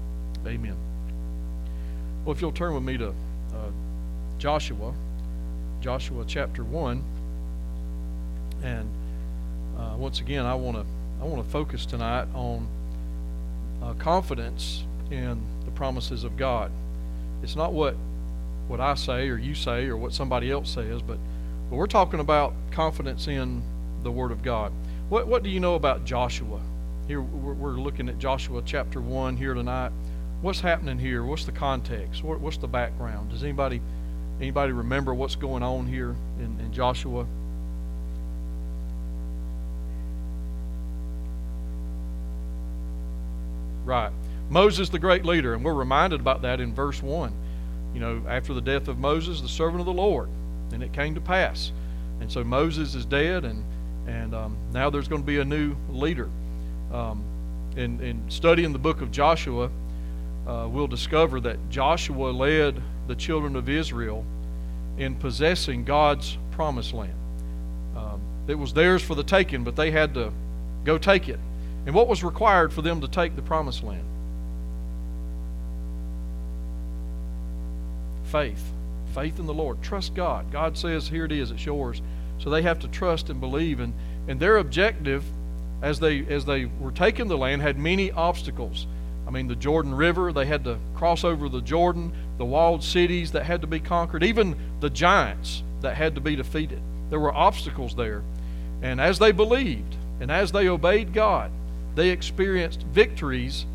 amen. 0.45 0.77
Well, 2.23 2.33
if 2.33 2.41
you'll 2.41 2.51
turn 2.51 2.73
with 2.73 2.83
me 2.83 2.97
to 2.97 3.09
uh, 3.09 3.71
Joshua, 4.37 4.93
Joshua 5.81 6.23
chapter 6.25 6.63
1. 6.63 7.03
And 8.65 8.89
uh, 9.77 9.95
once 9.97 10.19
again, 10.19 10.45
I 10.45 10.55
want 10.55 10.77
to 10.77 10.85
I 11.21 11.25
want 11.25 11.45
to 11.45 11.49
focus 11.49 11.85
tonight 11.85 12.27
on 12.33 12.67
uh, 13.81 13.93
confidence 13.93 14.83
in 15.11 15.39
the 15.65 15.71
promises 15.71 16.23
of 16.23 16.35
God. 16.35 16.71
It's 17.43 17.55
not 17.55 17.73
what 17.73 17.95
what 18.67 18.79
I 18.79 18.95
say 18.95 19.29
or 19.29 19.37
you 19.37 19.53
say 19.53 19.85
or 19.85 19.97
what 19.97 20.13
somebody 20.13 20.51
else 20.51 20.71
says, 20.71 21.01
but, 21.01 21.19
but 21.69 21.75
we're 21.75 21.85
talking 21.85 22.19
about 22.19 22.53
confidence 22.71 23.27
in 23.27 23.61
the 24.01 24.11
Word 24.11 24.31
of 24.31 24.41
God. 24.41 24.71
What, 25.09 25.27
what 25.27 25.43
do 25.43 25.49
you 25.49 25.59
know 25.59 25.75
about 25.75 26.03
Joshua? 26.03 26.59
Here 27.07 27.21
we're 27.21 27.73
looking 27.73 28.09
at 28.09 28.17
Joshua 28.17 28.63
chapter 28.65 28.99
1 28.99 29.37
here 29.37 29.53
tonight. 29.53 29.91
What's 30.41 30.61
happening 30.61 30.97
here? 30.97 31.23
What's 31.23 31.45
the 31.45 31.51
context? 31.51 32.23
What, 32.23 32.39
what's 32.39 32.57
the 32.57 32.67
background? 32.67 33.29
Does 33.29 33.43
anybody 33.43 33.81
anybody 34.41 34.71
remember 34.71 35.13
what's 35.13 35.35
going 35.35 35.61
on 35.61 35.85
here 35.85 36.15
in, 36.39 36.59
in 36.59 36.73
Joshua? 36.73 37.27
Right. 43.85 44.11
Moses, 44.49 44.89
the 44.89 44.99
great 44.99 45.25
leader, 45.25 45.53
and 45.53 45.63
we're 45.63 45.73
reminded 45.73 46.19
about 46.19 46.41
that 46.41 46.59
in 46.59 46.73
verse 46.73 47.01
1. 47.01 47.33
You 47.93 47.99
know, 47.99 48.23
after 48.27 48.53
the 48.53 48.61
death 48.61 48.87
of 48.87 48.97
Moses, 48.97 49.41
the 49.41 49.47
servant 49.47 49.79
of 49.79 49.85
the 49.85 49.93
Lord, 49.93 50.29
and 50.73 50.83
it 50.83 50.91
came 50.91 51.15
to 51.15 51.21
pass. 51.21 51.71
And 52.19 52.31
so 52.31 52.43
Moses 52.43 52.95
is 52.95 53.05
dead, 53.05 53.45
and 53.45 53.63
and 54.07 54.35
um, 54.35 54.57
now 54.71 54.89
there's 54.89 55.07
going 55.07 55.21
to 55.21 55.25
be 55.25 55.39
a 55.39 55.45
new 55.45 55.75
leader. 55.89 56.29
Um, 56.91 57.23
in, 57.75 57.99
in 58.01 58.29
studying 58.29 58.71
the 58.71 58.79
book 58.79 59.01
of 59.01 59.11
Joshua, 59.11 59.69
uh, 60.47 60.67
we'll 60.69 60.87
discover 60.87 61.39
that 61.41 61.57
Joshua 61.69 62.29
led 62.29 62.81
the 63.07 63.15
children 63.15 63.55
of 63.55 63.67
Israel 63.67 64.23
in 64.97 65.15
possessing 65.15 65.83
God's 65.83 66.37
promised 66.51 66.93
land. 66.93 67.15
Um, 67.95 68.21
it 68.47 68.55
was 68.55 68.73
theirs 68.73 69.01
for 69.01 69.15
the 69.15 69.23
taking, 69.23 69.63
but 69.63 69.75
they 69.75 69.91
had 69.91 70.13
to 70.13 70.31
go 70.83 70.97
take 70.97 71.27
it. 71.27 71.39
And 71.85 71.93
what 71.93 72.07
was 72.07 72.23
required 72.23 72.73
for 72.73 72.81
them 72.81 73.01
to 73.01 73.07
take 73.07 73.35
the 73.35 73.41
promised 73.41 73.83
land? 73.83 74.05
Faith. 78.25 78.63
Faith 79.13 79.39
in 79.39 79.45
the 79.45 79.53
Lord. 79.53 79.81
Trust 79.81 80.15
God. 80.15 80.51
God 80.51 80.77
says, 80.77 81.07
Here 81.07 81.25
it 81.25 81.31
is, 81.31 81.51
it's 81.51 81.65
yours. 81.65 82.01
So 82.39 82.49
they 82.49 82.63
have 82.63 82.79
to 82.79 82.87
trust 82.87 83.29
and 83.29 83.39
believe. 83.39 83.79
And, 83.79 83.93
and 84.27 84.39
their 84.39 84.57
objective 84.57 85.23
as 85.81 85.99
they 85.99 86.25
as 86.25 86.45
they 86.45 86.65
were 86.65 86.91
taking 86.91 87.27
the 87.27 87.37
land 87.37 87.61
had 87.61 87.77
many 87.77 88.11
obstacles. 88.11 88.87
I 89.27 89.31
mean 89.31 89.47
the 89.47 89.55
Jordan 89.55 89.93
River, 89.93 90.31
they 90.33 90.45
had 90.45 90.63
to 90.63 90.77
cross 90.95 91.23
over 91.23 91.49
the 91.49 91.61
Jordan, 91.61 92.11
the 92.37 92.45
walled 92.45 92.83
cities 92.83 93.31
that 93.31 93.43
had 93.43 93.61
to 93.61 93.67
be 93.67 93.79
conquered, 93.79 94.23
even 94.23 94.55
the 94.79 94.89
giants 94.89 95.63
that 95.81 95.95
had 95.95 96.15
to 96.15 96.21
be 96.21 96.35
defeated. 96.35 96.81
There 97.09 97.19
were 97.19 97.33
obstacles 97.33 97.95
there. 97.95 98.23
And 98.81 98.99
as 98.99 99.19
they 99.19 99.31
believed 99.31 99.95
and 100.19 100.31
as 100.31 100.51
they 100.51 100.67
obeyed 100.67 101.13
God, 101.13 101.51
they 101.95 102.09
experienced 102.09 102.83
victories 102.83 103.65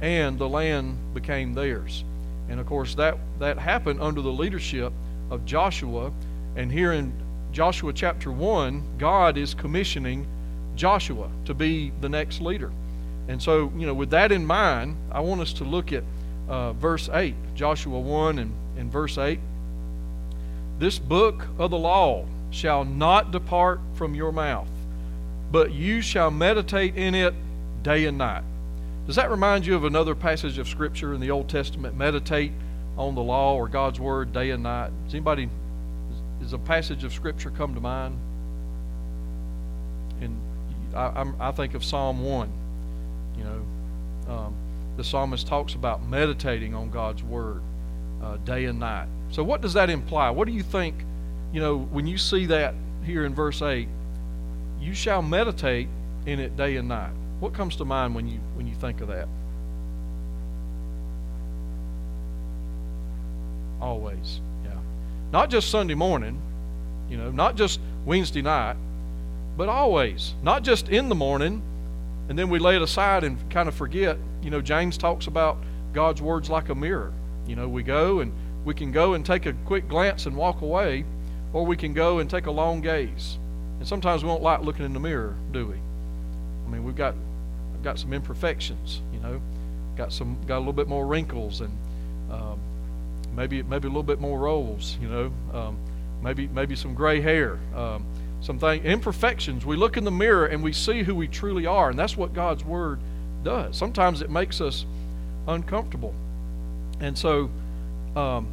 and 0.00 0.38
the 0.38 0.48
land 0.48 0.96
became 1.14 1.54
theirs. 1.54 2.04
And 2.48 2.58
of 2.58 2.66
course 2.66 2.94
that 2.94 3.18
that 3.38 3.58
happened 3.58 4.00
under 4.00 4.22
the 4.22 4.32
leadership 4.32 4.92
of 5.30 5.44
Joshua. 5.44 6.12
And 6.56 6.72
here 6.72 6.92
in 6.92 7.12
Joshua 7.52 7.92
chapter 7.92 8.32
1, 8.32 8.98
God 8.98 9.36
is 9.36 9.54
commissioning 9.54 10.26
Joshua 10.76 11.30
to 11.44 11.54
be 11.54 11.92
the 12.00 12.08
next 12.08 12.40
leader. 12.40 12.70
And 13.28 13.42
so, 13.42 13.70
you 13.76 13.86
know, 13.86 13.94
with 13.94 14.10
that 14.10 14.32
in 14.32 14.46
mind, 14.46 14.96
I 15.12 15.20
want 15.20 15.40
us 15.40 15.52
to 15.54 15.64
look 15.64 15.92
at 15.92 16.02
uh, 16.48 16.72
verse 16.72 17.10
8, 17.12 17.34
Joshua 17.54 18.00
1 18.00 18.38
and, 18.38 18.52
and 18.78 18.90
verse 18.90 19.18
8. 19.18 19.38
This 20.78 20.98
book 20.98 21.46
of 21.58 21.70
the 21.70 21.78
law 21.78 22.24
shall 22.50 22.84
not 22.84 23.30
depart 23.30 23.80
from 23.94 24.14
your 24.14 24.32
mouth, 24.32 24.70
but 25.52 25.72
you 25.72 26.00
shall 26.00 26.30
meditate 26.30 26.96
in 26.96 27.14
it 27.14 27.34
day 27.82 28.06
and 28.06 28.18
night. 28.18 28.42
Does 29.06 29.16
that 29.16 29.30
remind 29.30 29.64
you 29.64 29.74
of 29.74 29.84
another 29.84 30.14
passage 30.14 30.58
of 30.58 30.68
Scripture 30.68 31.14
in 31.14 31.20
the 31.20 31.30
Old 31.30 31.48
Testament? 31.48 31.96
Meditate 31.96 32.52
on 32.98 33.14
the 33.14 33.22
law 33.22 33.56
or 33.56 33.68
God's 33.68 33.98
Word 33.98 34.32
day 34.32 34.50
and 34.50 34.62
night. 34.62 34.90
Does 35.04 35.14
anybody, 35.14 35.48
does 36.40 36.52
a 36.52 36.58
passage 36.58 37.04
of 37.04 37.12
Scripture 37.12 37.50
come 37.50 37.74
to 37.74 37.80
mind? 37.80 38.18
And 40.20 40.36
I, 40.94 41.26
I, 41.40 41.52
think 41.52 41.74
of 41.74 41.84
Psalm 41.84 42.22
1. 42.22 42.50
You 43.38 43.44
know, 43.44 44.32
um, 44.34 44.54
the 44.96 45.04
psalmist 45.04 45.46
talks 45.46 45.74
about 45.74 46.06
meditating 46.06 46.74
on 46.74 46.90
God's 46.90 47.22
Word 47.22 47.62
uh, 48.22 48.36
day 48.38 48.66
and 48.66 48.80
night. 48.80 49.08
So, 49.30 49.42
what 49.42 49.60
does 49.60 49.72
that 49.74 49.90
imply? 49.90 50.30
What 50.30 50.46
do 50.46 50.52
you 50.52 50.62
think, 50.62 50.96
you 51.52 51.60
know, 51.60 51.78
when 51.78 52.06
you 52.06 52.18
see 52.18 52.46
that 52.46 52.74
here 53.04 53.24
in 53.24 53.34
verse 53.34 53.62
8? 53.62 53.88
You 54.80 54.92
shall 54.92 55.22
meditate 55.22 55.88
in 56.26 56.40
it 56.40 56.56
day 56.56 56.76
and 56.76 56.88
night. 56.88 57.12
What 57.40 57.54
comes 57.54 57.76
to 57.76 57.84
mind 57.84 58.14
when 58.14 58.26
you 58.26 58.40
when 58.54 58.66
you 58.66 58.74
think 58.74 59.00
of 59.00 59.08
that? 59.08 59.28
Always, 63.80 64.40
yeah. 64.64 64.78
Not 65.32 65.50
just 65.50 65.70
Sunday 65.70 65.94
morning, 65.94 66.40
you 67.08 67.16
know, 67.16 67.30
not 67.30 67.56
just 67.56 67.80
Wednesday 68.04 68.42
night, 68.42 68.76
but 69.56 69.68
always. 69.68 70.34
Not 70.42 70.64
just 70.64 70.88
in 70.88 71.08
the 71.08 71.14
morning, 71.14 71.62
and 72.28 72.38
then 72.38 72.48
we 72.48 72.58
lay 72.58 72.76
it 72.76 72.82
aside 72.82 73.22
and 73.22 73.38
kind 73.50 73.68
of 73.68 73.74
forget. 73.74 74.18
You 74.42 74.50
know, 74.50 74.60
James 74.60 74.98
talks 74.98 75.28
about 75.28 75.58
God's 75.92 76.20
words 76.20 76.50
like 76.50 76.68
a 76.68 76.74
mirror. 76.74 77.12
You 77.46 77.56
know, 77.56 77.68
we 77.68 77.82
go 77.82 78.20
and 78.20 78.32
we 78.64 78.74
can 78.74 78.90
go 78.90 79.14
and 79.14 79.24
take 79.24 79.46
a 79.46 79.52
quick 79.64 79.88
glance 79.88 80.26
and 80.26 80.36
walk 80.36 80.60
away, 80.60 81.04
or 81.52 81.64
we 81.64 81.76
can 81.76 81.94
go 81.94 82.18
and 82.18 82.28
take 82.28 82.46
a 82.46 82.50
long 82.50 82.80
gaze. 82.80 83.38
And 83.78 83.86
sometimes 83.86 84.24
we 84.24 84.28
don't 84.28 84.42
like 84.42 84.62
looking 84.62 84.84
in 84.84 84.92
the 84.92 85.00
mirror, 85.00 85.36
do 85.52 85.66
we? 85.66 85.76
I 86.66 86.70
mean, 86.70 86.84
we've 86.84 86.96
got 86.96 87.14
got 87.82 87.98
some 87.98 88.12
imperfections, 88.12 89.00
you 89.12 89.20
know, 89.20 89.40
got 89.96 90.12
some 90.12 90.38
got 90.46 90.56
a 90.56 90.60
little 90.60 90.72
bit 90.72 90.88
more 90.88 91.06
wrinkles 91.06 91.60
and 91.60 91.70
um, 92.30 92.58
maybe 93.34 93.62
maybe 93.62 93.86
a 93.86 93.90
little 93.90 94.02
bit 94.02 94.20
more 94.20 94.38
rolls, 94.38 94.96
you 95.00 95.08
know, 95.08 95.32
um, 95.52 95.76
maybe 96.22 96.48
maybe 96.48 96.74
some 96.76 96.94
gray 96.94 97.20
hair, 97.20 97.58
um, 97.74 98.04
some 98.40 98.58
thing, 98.58 98.84
imperfections. 98.84 99.64
We 99.64 99.76
look 99.76 99.96
in 99.96 100.04
the 100.04 100.10
mirror 100.10 100.46
and 100.46 100.62
we 100.62 100.72
see 100.72 101.02
who 101.02 101.14
we 101.14 101.28
truly 101.28 101.66
are, 101.66 101.90
and 101.90 101.98
that's 101.98 102.16
what 102.16 102.34
God's 102.34 102.64
word 102.64 103.00
does. 103.42 103.76
Sometimes 103.76 104.22
it 104.22 104.30
makes 104.30 104.60
us 104.60 104.84
uncomfortable, 105.46 106.14
and 107.00 107.16
so 107.16 107.50
um, 108.16 108.48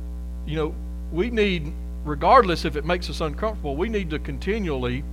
you 0.45 0.55
know 0.55 0.75
we 1.11 1.29
need, 1.29 1.71
regardless 2.03 2.65
if 2.65 2.75
it 2.75 2.85
makes 2.85 3.09
us 3.09 3.21
uncomfortable, 3.21 3.75
we 3.75 3.89
need 3.89 4.09
to 4.09 4.19
continually 4.19 5.03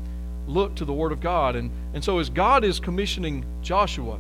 look 0.47 0.75
to 0.77 0.85
the 0.85 0.93
Word 0.93 1.13
of 1.13 1.21
God. 1.21 1.57
And, 1.57 1.71
and 1.95 2.03
so, 2.03 2.19
as 2.19 2.29
God 2.29 2.65
is 2.65 2.81
commissioning 2.81 3.45
Joshua, 3.63 4.19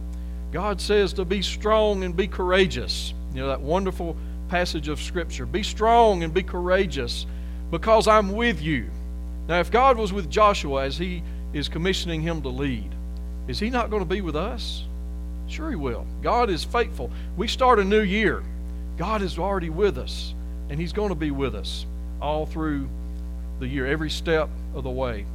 God 0.53 0.81
says 0.81 1.13
to 1.15 1.25
be 1.25 1.43
strong 1.43 2.05
and 2.05 2.17
be 2.17 2.27
courageous. 2.27 3.15
You 3.35 3.41
know, 3.41 3.49
that 3.49 3.61
wonderful 3.61 4.17
passage 4.49 4.89
of 4.89 5.01
Scripture. 5.01 5.47
Be 5.47 5.63
strong 5.63 6.23
and 6.23 6.33
be 6.33 6.43
courageous 6.43 7.27
because 7.71 8.07
I'm 8.07 8.33
with 8.33 8.61
you. 8.61 8.91
Now, 9.49 9.61
if 9.61 9.71
God 9.71 9.97
was 9.97 10.13
with 10.13 10.31
Joshua 10.31 10.85
as 10.85 10.99
he 10.99 11.23
is 11.53 11.69
commissioning 11.69 12.21
him 12.21 12.43
to 12.43 12.49
lead, 12.49 12.91
is 13.49 13.59
he 13.59 13.71
not 13.71 13.91
going 13.91 14.03
to 14.03 14.09
be 14.09 14.21
with 14.21 14.37
us? 14.37 14.85
Sure, 15.49 15.71
he 15.71 15.77
will. 15.77 16.07
God 16.23 16.51
is 16.51 16.65
faithful. 16.65 17.11
We 17.37 17.49
start 17.49 17.79
a 17.79 17.85
new 17.85 18.03
year. 18.03 18.43
God 18.97 19.23
is 19.23 19.39
already 19.39 19.71
with 19.71 19.99
us, 19.99 20.35
and 20.71 20.79
He's 20.79 20.93
going 20.93 21.09
to 21.09 21.15
be 21.15 21.31
with 21.31 21.55
us 21.55 21.87
all 22.21 22.47
through 22.47 22.89
the 23.59 23.67
year, 23.67 23.87
every 23.87 24.11
step 24.11 24.49
of 24.75 24.85
the 24.85 24.91
way. 24.91 25.27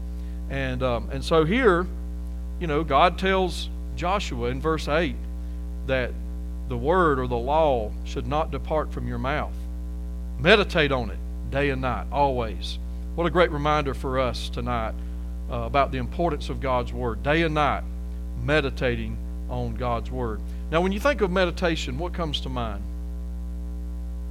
And, 0.49 0.81
um, 0.83 1.09
and 1.11 1.23
so 1.23 1.45
here, 1.45 1.85
you 2.59 2.67
know, 2.67 2.83
God 2.83 3.17
tells 3.17 3.69
Joshua 3.95 4.49
in 4.49 4.61
verse 4.61 4.87
8 4.87 5.15
that 5.87 6.11
the 6.69 6.77
word 6.77 7.19
or 7.19 7.27
the 7.27 7.37
law 7.37 7.91
should 8.05 8.27
not 8.27 8.51
depart 8.51 8.91
from 8.91 9.07
your 9.07 9.17
mouth. 9.17 9.53
Meditate 10.39 10.91
on 10.91 11.09
it 11.09 11.17
day 11.51 11.69
and 11.69 11.81
night, 11.81 12.07
always. 12.11 12.77
What 13.15 13.25
a 13.25 13.29
great 13.29 13.51
reminder 13.51 13.93
for 13.93 14.19
us 14.19 14.49
tonight 14.49 14.93
uh, 15.49 15.55
about 15.61 15.91
the 15.91 15.97
importance 15.97 16.49
of 16.49 16.59
God's 16.59 16.91
word. 16.91 17.23
Day 17.23 17.43
and 17.43 17.55
night, 17.55 17.83
meditating 18.43 19.17
on 19.49 19.75
God's 19.75 20.11
word. 20.11 20.41
Now, 20.71 20.81
when 20.81 20.91
you 20.91 20.99
think 20.99 21.21
of 21.21 21.31
meditation, 21.31 21.97
what 21.97 22.13
comes 22.13 22.41
to 22.41 22.49
mind? 22.49 22.83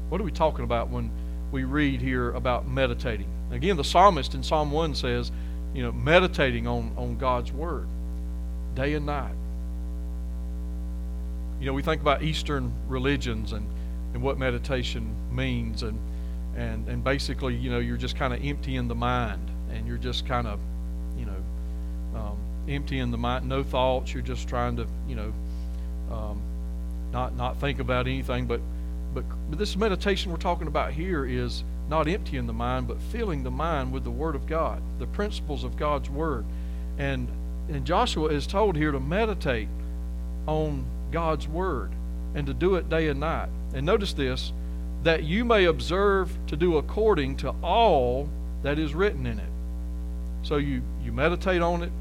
What 0.09 0.21
are 0.21 0.25
we 0.25 0.31
talking 0.31 0.65
about 0.65 0.91
when 0.91 1.11
we 1.51 1.65
read 1.65 2.01
here 2.01 2.31
about 2.33 2.69
meditating? 2.69 3.27
Again, 3.51 3.77
the 3.77 3.85
psalmist 3.85 4.35
in 4.35 4.43
Psalm 4.43 4.71
1 4.71 4.95
says, 4.95 5.33
you 5.75 5.83
know, 5.83 5.93
meditating 5.93 6.67
on, 6.67 6.93
on 6.97 7.19
God's 7.19 7.53
word 7.53 7.87
day 8.75 8.95
and 8.95 9.07
night. 9.07 9.35
You 11.61 11.67
know, 11.67 11.73
we 11.73 11.83
think 11.83 12.03
about 12.03 12.23
Eastern 12.23 12.73
religions 12.89 13.53
and, 13.53 13.67
and 14.13 14.23
what 14.23 14.39
meditation 14.39 15.15
means, 15.33 15.83
and, 15.83 15.99
and, 16.57 16.87
and 16.89 17.03
basically, 17.03 17.55
you 17.55 17.71
know, 17.71 17.79
you're 17.79 17.97
just 17.97 18.17
kind 18.17 18.35
of 18.35 18.45
emptying 18.45 18.89
the 18.89 18.95
mind, 18.95 19.51
and 19.71 19.87
you're 19.87 19.97
just 19.97 20.27
kind 20.27 20.47
of, 20.47 20.61
you 21.19 21.25
know, 21.25 22.19
um, 22.19 22.37
emptying 22.69 23.11
the 23.11 23.19
mind, 23.19 23.49
no 23.49 23.63
thoughts. 23.63 24.13
You're 24.13 24.23
just 24.23 24.49
trying 24.49 24.77
to, 24.77 24.87
you 25.09 25.17
know, 25.17 25.33
um, 26.13 26.41
not 27.13 27.35
not 27.37 27.59
think 27.59 27.79
about 27.79 28.07
anything. 28.07 28.47
But, 28.47 28.61
but 29.15 29.25
but 29.49 29.59
this 29.59 29.77
meditation 29.77 30.31
we're 30.31 30.39
talking 30.39 30.67
about 30.67 30.93
here 30.93 31.25
is 31.25 31.65
not 31.89 32.09
emptying 32.09 32.47
the 32.47 32.53
mind, 32.53 32.89
but 32.89 33.01
filling 33.01 33.43
the 33.43 33.51
mind 33.51 33.93
with 33.93 34.05
the 34.05 34.11
Word 34.11 34.35
of 34.35 34.47
God, 34.47 34.83
the 34.99 35.07
principles 35.07 35.65
of 35.65 35.77
God's 35.77 36.11
Word, 36.11 36.45
and 36.99 37.29
and 37.69 37.85
Joshua 37.85 38.29
is 38.29 38.47
told 38.47 38.77
here 38.77 38.93
to 38.93 39.01
meditate 39.01 39.69
on 40.47 40.85
God's 41.11 41.49
Word 41.49 41.91
and 42.35 42.47
to 42.47 42.55
do 42.55 42.77
it 42.77 42.89
day 42.89 43.09
and 43.09 43.21
night. 43.21 43.49
And 43.75 43.85
notice 43.85 44.13
this 44.13 44.53
that 45.03 45.23
you 45.25 45.45
may 45.45 45.67
observe 45.67 46.37
to 46.49 46.57
do 46.57 46.79
according 46.79 47.37
to 47.37 47.55
all 47.63 48.29
that 48.63 48.79
is 48.79 48.95
written 48.95 49.27
in 49.27 49.39
it. 49.39 49.49
So 50.43 50.57
you, 50.57 50.83
you 51.05 51.13
meditate 51.13 51.63
on 51.63 51.83
it. 51.83 51.93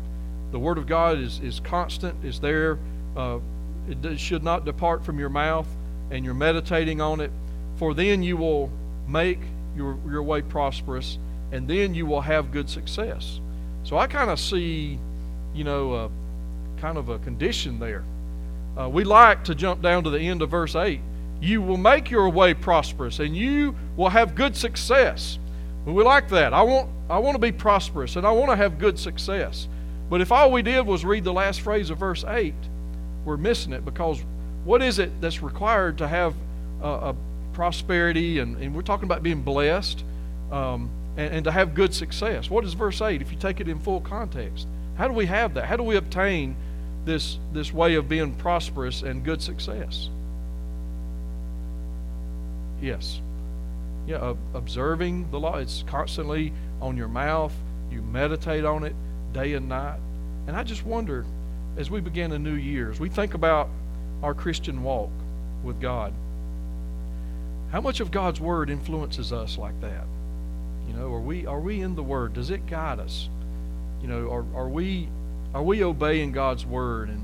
The 0.52 0.60
Word 0.60 0.78
of 0.78 0.88
God 0.88 1.20
is, 1.20 1.40
is 1.40 1.60
constant, 1.60 2.24
is 2.24 2.40
there. 2.40 2.80
Uh, 3.16 3.40
it 3.88 4.20
should 4.20 4.44
not 4.44 4.66
depart 4.66 5.06
from 5.06 5.20
your 5.20 5.30
mouth, 5.30 5.68
and 6.10 6.26
you're 6.26 6.34
meditating 6.34 7.02
on 7.02 7.22
it. 7.22 7.32
For 7.76 7.94
then 7.94 8.24
you 8.24 8.38
will 8.38 8.72
make 9.08 9.40
your, 9.76 9.98
your 10.10 10.24
way 10.24 10.42
prosperous, 10.42 11.18
and 11.52 11.68
then 11.68 11.94
you 11.94 12.06
will 12.06 12.22
have 12.22 12.52
good 12.52 12.70
success. 12.70 13.40
So 13.84 13.98
I 13.98 14.08
kind 14.08 14.30
of 14.30 14.40
see 14.40 15.00
you 15.56 15.64
know, 15.64 15.94
uh, 15.94 16.10
kind 16.78 16.98
of 16.98 17.10
a 17.10 17.18
condition 17.20 17.80
there. 17.80 18.04
Uh, 18.78 18.90
we 18.90 19.06
like 19.06 19.46
to 19.46 19.56
jump 19.56 19.82
down 19.82 20.04
to 20.04 20.10
the 20.10 20.20
end 20.20 20.42
of 20.42 20.52
verse 20.52 20.76
8. 20.76 21.00
You 21.40 21.62
will 21.62 21.78
make 21.78 22.12
your 22.12 22.30
way 22.30 22.54
prosperous 22.54 23.20
and 23.20 23.36
you 23.36 23.74
will 23.96 24.10
have 24.10 24.36
good 24.36 24.56
success. 24.56 25.40
we 25.86 26.04
like 26.04 26.30
that. 26.30 26.54
I 26.54 26.62
want, 26.62 26.90
I 27.10 27.20
want 27.20 27.36
to 27.36 27.40
be 27.40 27.54
prosperous 27.54 28.18
and 28.18 28.28
I 28.28 28.32
want 28.32 28.52
to 28.52 28.56
have 28.58 28.78
good 28.78 29.00
success. 29.00 29.68
But 30.10 30.22
if 30.22 30.32
all 30.32 30.52
we 30.52 30.62
did 30.62 30.86
was 30.86 31.06
read 31.06 31.24
the 31.24 31.34
last 31.34 31.62
phrase 31.62 31.90
of 31.90 31.98
verse 31.98 32.26
8, 32.26 32.54
we're 33.24 33.38
missing 33.38 33.72
it 33.72 33.86
because 33.86 34.22
what 34.66 34.82
is 34.82 35.00
it 35.00 35.10
that's 35.22 35.42
required 35.42 35.98
to 36.00 36.08
have 36.08 36.36
a, 36.82 36.88
a 36.88 37.16
prosperity 37.56 38.40
and, 38.40 38.58
and, 38.58 38.76
we're 38.76 38.82
talking 38.82 39.06
about 39.06 39.24
being 39.24 39.42
blessed 39.42 40.04
um, 40.52 40.90
and, 41.18 41.36
and 41.36 41.44
to 41.46 41.52
have 41.52 41.74
good 41.74 41.94
success? 41.94 42.50
What 42.50 42.66
is 42.66 42.74
verse 42.74 43.02
8 43.02 43.22
if 43.22 43.32
you 43.32 43.38
take 43.38 43.62
it 43.62 43.68
in 43.68 43.80
full 43.80 44.02
context? 44.02 44.68
How 44.98 45.08
do 45.08 45.14
we 45.14 45.26
have 45.26 45.54
that? 45.56 45.66
How 45.66 45.78
do 45.78 45.84
we 45.84 45.96
obtain 45.96 46.56
this, 47.06 47.40
this 47.54 47.74
way 47.74 47.96
of 47.96 48.10
being 48.10 48.36
prosperous 48.36 49.02
and 49.02 49.24
good 49.24 49.42
success? 49.42 50.10
Yes. 52.82 53.22
Yeah, 54.06 54.36
observing 54.54 55.32
the 55.32 55.40
law. 55.40 55.58
It's 55.58 55.84
constantly 55.88 56.54
on 56.82 56.98
your 56.98 57.08
mouth. 57.08 57.54
You 57.90 58.02
meditate 58.02 58.66
on 58.66 58.84
it 58.84 58.96
day 59.34 59.54
and 59.54 59.70
night. 59.70 60.00
And 60.48 60.56
I 60.56 60.64
just 60.64 60.86
wonder, 60.86 61.26
as 61.78 61.90
we 61.90 62.02
begin 62.02 62.34
a 62.34 62.40
new 62.40 62.54
year, 62.54 62.92
as 62.92 63.00
we 63.00 63.10
think 63.10 63.34
about 63.34 63.70
our 64.22 64.34
Christian 64.34 64.84
walk 64.84 65.10
with 65.64 65.82
God, 65.82 66.14
how 67.76 67.82
much 67.82 68.00
of 68.00 68.10
God's 68.10 68.40
Word 68.40 68.70
influences 68.70 69.34
us 69.34 69.58
like 69.58 69.82
that? 69.82 70.06
You 70.88 70.94
know, 70.94 71.14
are 71.14 71.20
we 71.20 71.46
are 71.46 71.60
we 71.60 71.82
in 71.82 71.94
the 71.94 72.04
Word? 72.04 72.34
Does 72.34 72.50
it 72.50 72.66
guide 72.68 73.02
us? 73.02 73.28
You 74.02 74.08
know, 74.08 74.32
are, 74.32 74.46
are 74.56 74.70
we 74.70 75.10
are 75.54 75.62
we 75.62 75.84
obeying 75.84 76.32
God's 76.32 76.66
word 76.66 77.10
and 77.10 77.22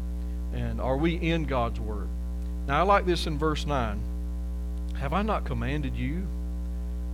and 0.54 0.82
are 0.82 0.98
we 0.98 1.14
in 1.14 1.46
God's 1.46 1.80
word? 1.80 2.10
Now 2.68 2.80
I 2.80 2.82
like 2.82 3.06
this 3.06 3.28
in 3.28 3.38
verse 3.38 3.66
9. 3.66 3.98
Have 5.00 5.14
I 5.14 5.22
not 5.22 5.46
commanded 5.46 5.96
you? 5.96 6.28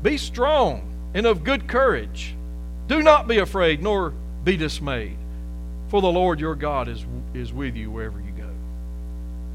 Be 0.02 0.18
strong 0.18 0.82
and 1.14 1.28
of 1.28 1.44
good 1.44 1.68
courage. 1.68 2.34
Do 2.88 3.04
not 3.04 3.28
be 3.28 3.38
afraid 3.38 3.84
nor 3.84 4.14
be 4.46 4.58
dismayed, 4.58 5.18
for 5.90 6.02
the 6.02 6.12
Lord 6.12 6.40
your 6.40 6.56
God 6.56 6.88
is 6.88 7.06
is 7.36 7.54
with 7.54 7.76
you 7.76 7.92
wherever 7.92 8.20
you 8.20 8.32
go. 8.36 8.50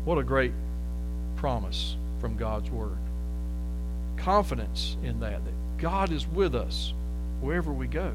What 0.05 0.19
a 0.19 0.23
great 0.23 0.53
promise 1.35 1.97
from 2.21 2.37
God's 2.37 2.71
word. 2.71 3.02
Confidence 4.23 4.97
in 5.03 5.19
that 5.21 5.45
that 5.45 5.55
God 5.79 6.13
is 6.13 6.27
with 6.27 6.55
us 6.55 6.95
wherever 7.41 7.73
we 7.73 7.89
go. 7.89 8.13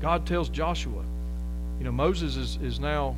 God 0.00 0.26
tells 0.26 0.48
Joshua, 0.48 1.04
you 1.78 1.84
know, 1.84 1.92
Moses 1.92 2.36
is, 2.36 2.58
is 2.62 2.80
now 2.80 3.14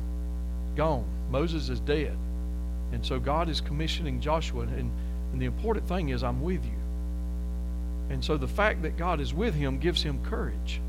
gone. 0.75 1.05
Moses 1.31 1.69
is 1.69 1.79
dead. 1.79 2.15
And 2.91 3.03
so 3.03 3.19
God 3.19 3.49
is 3.49 3.59
commissioning 3.59 4.21
Joshua. 4.21 4.61
And, 4.61 4.91
and 5.33 5.41
the 5.41 5.45
important 5.45 5.87
thing 5.87 6.09
is, 6.09 6.23
I'm 6.23 6.41
with 6.41 6.63
you. 6.63 6.71
And 8.09 8.23
so 8.23 8.37
the 8.37 8.47
fact 8.47 8.83
that 8.83 8.97
God 8.97 9.19
is 9.19 9.33
with 9.33 9.55
him 9.55 9.79
gives 9.79 10.01
him 10.01 10.23
courage. 10.23 10.79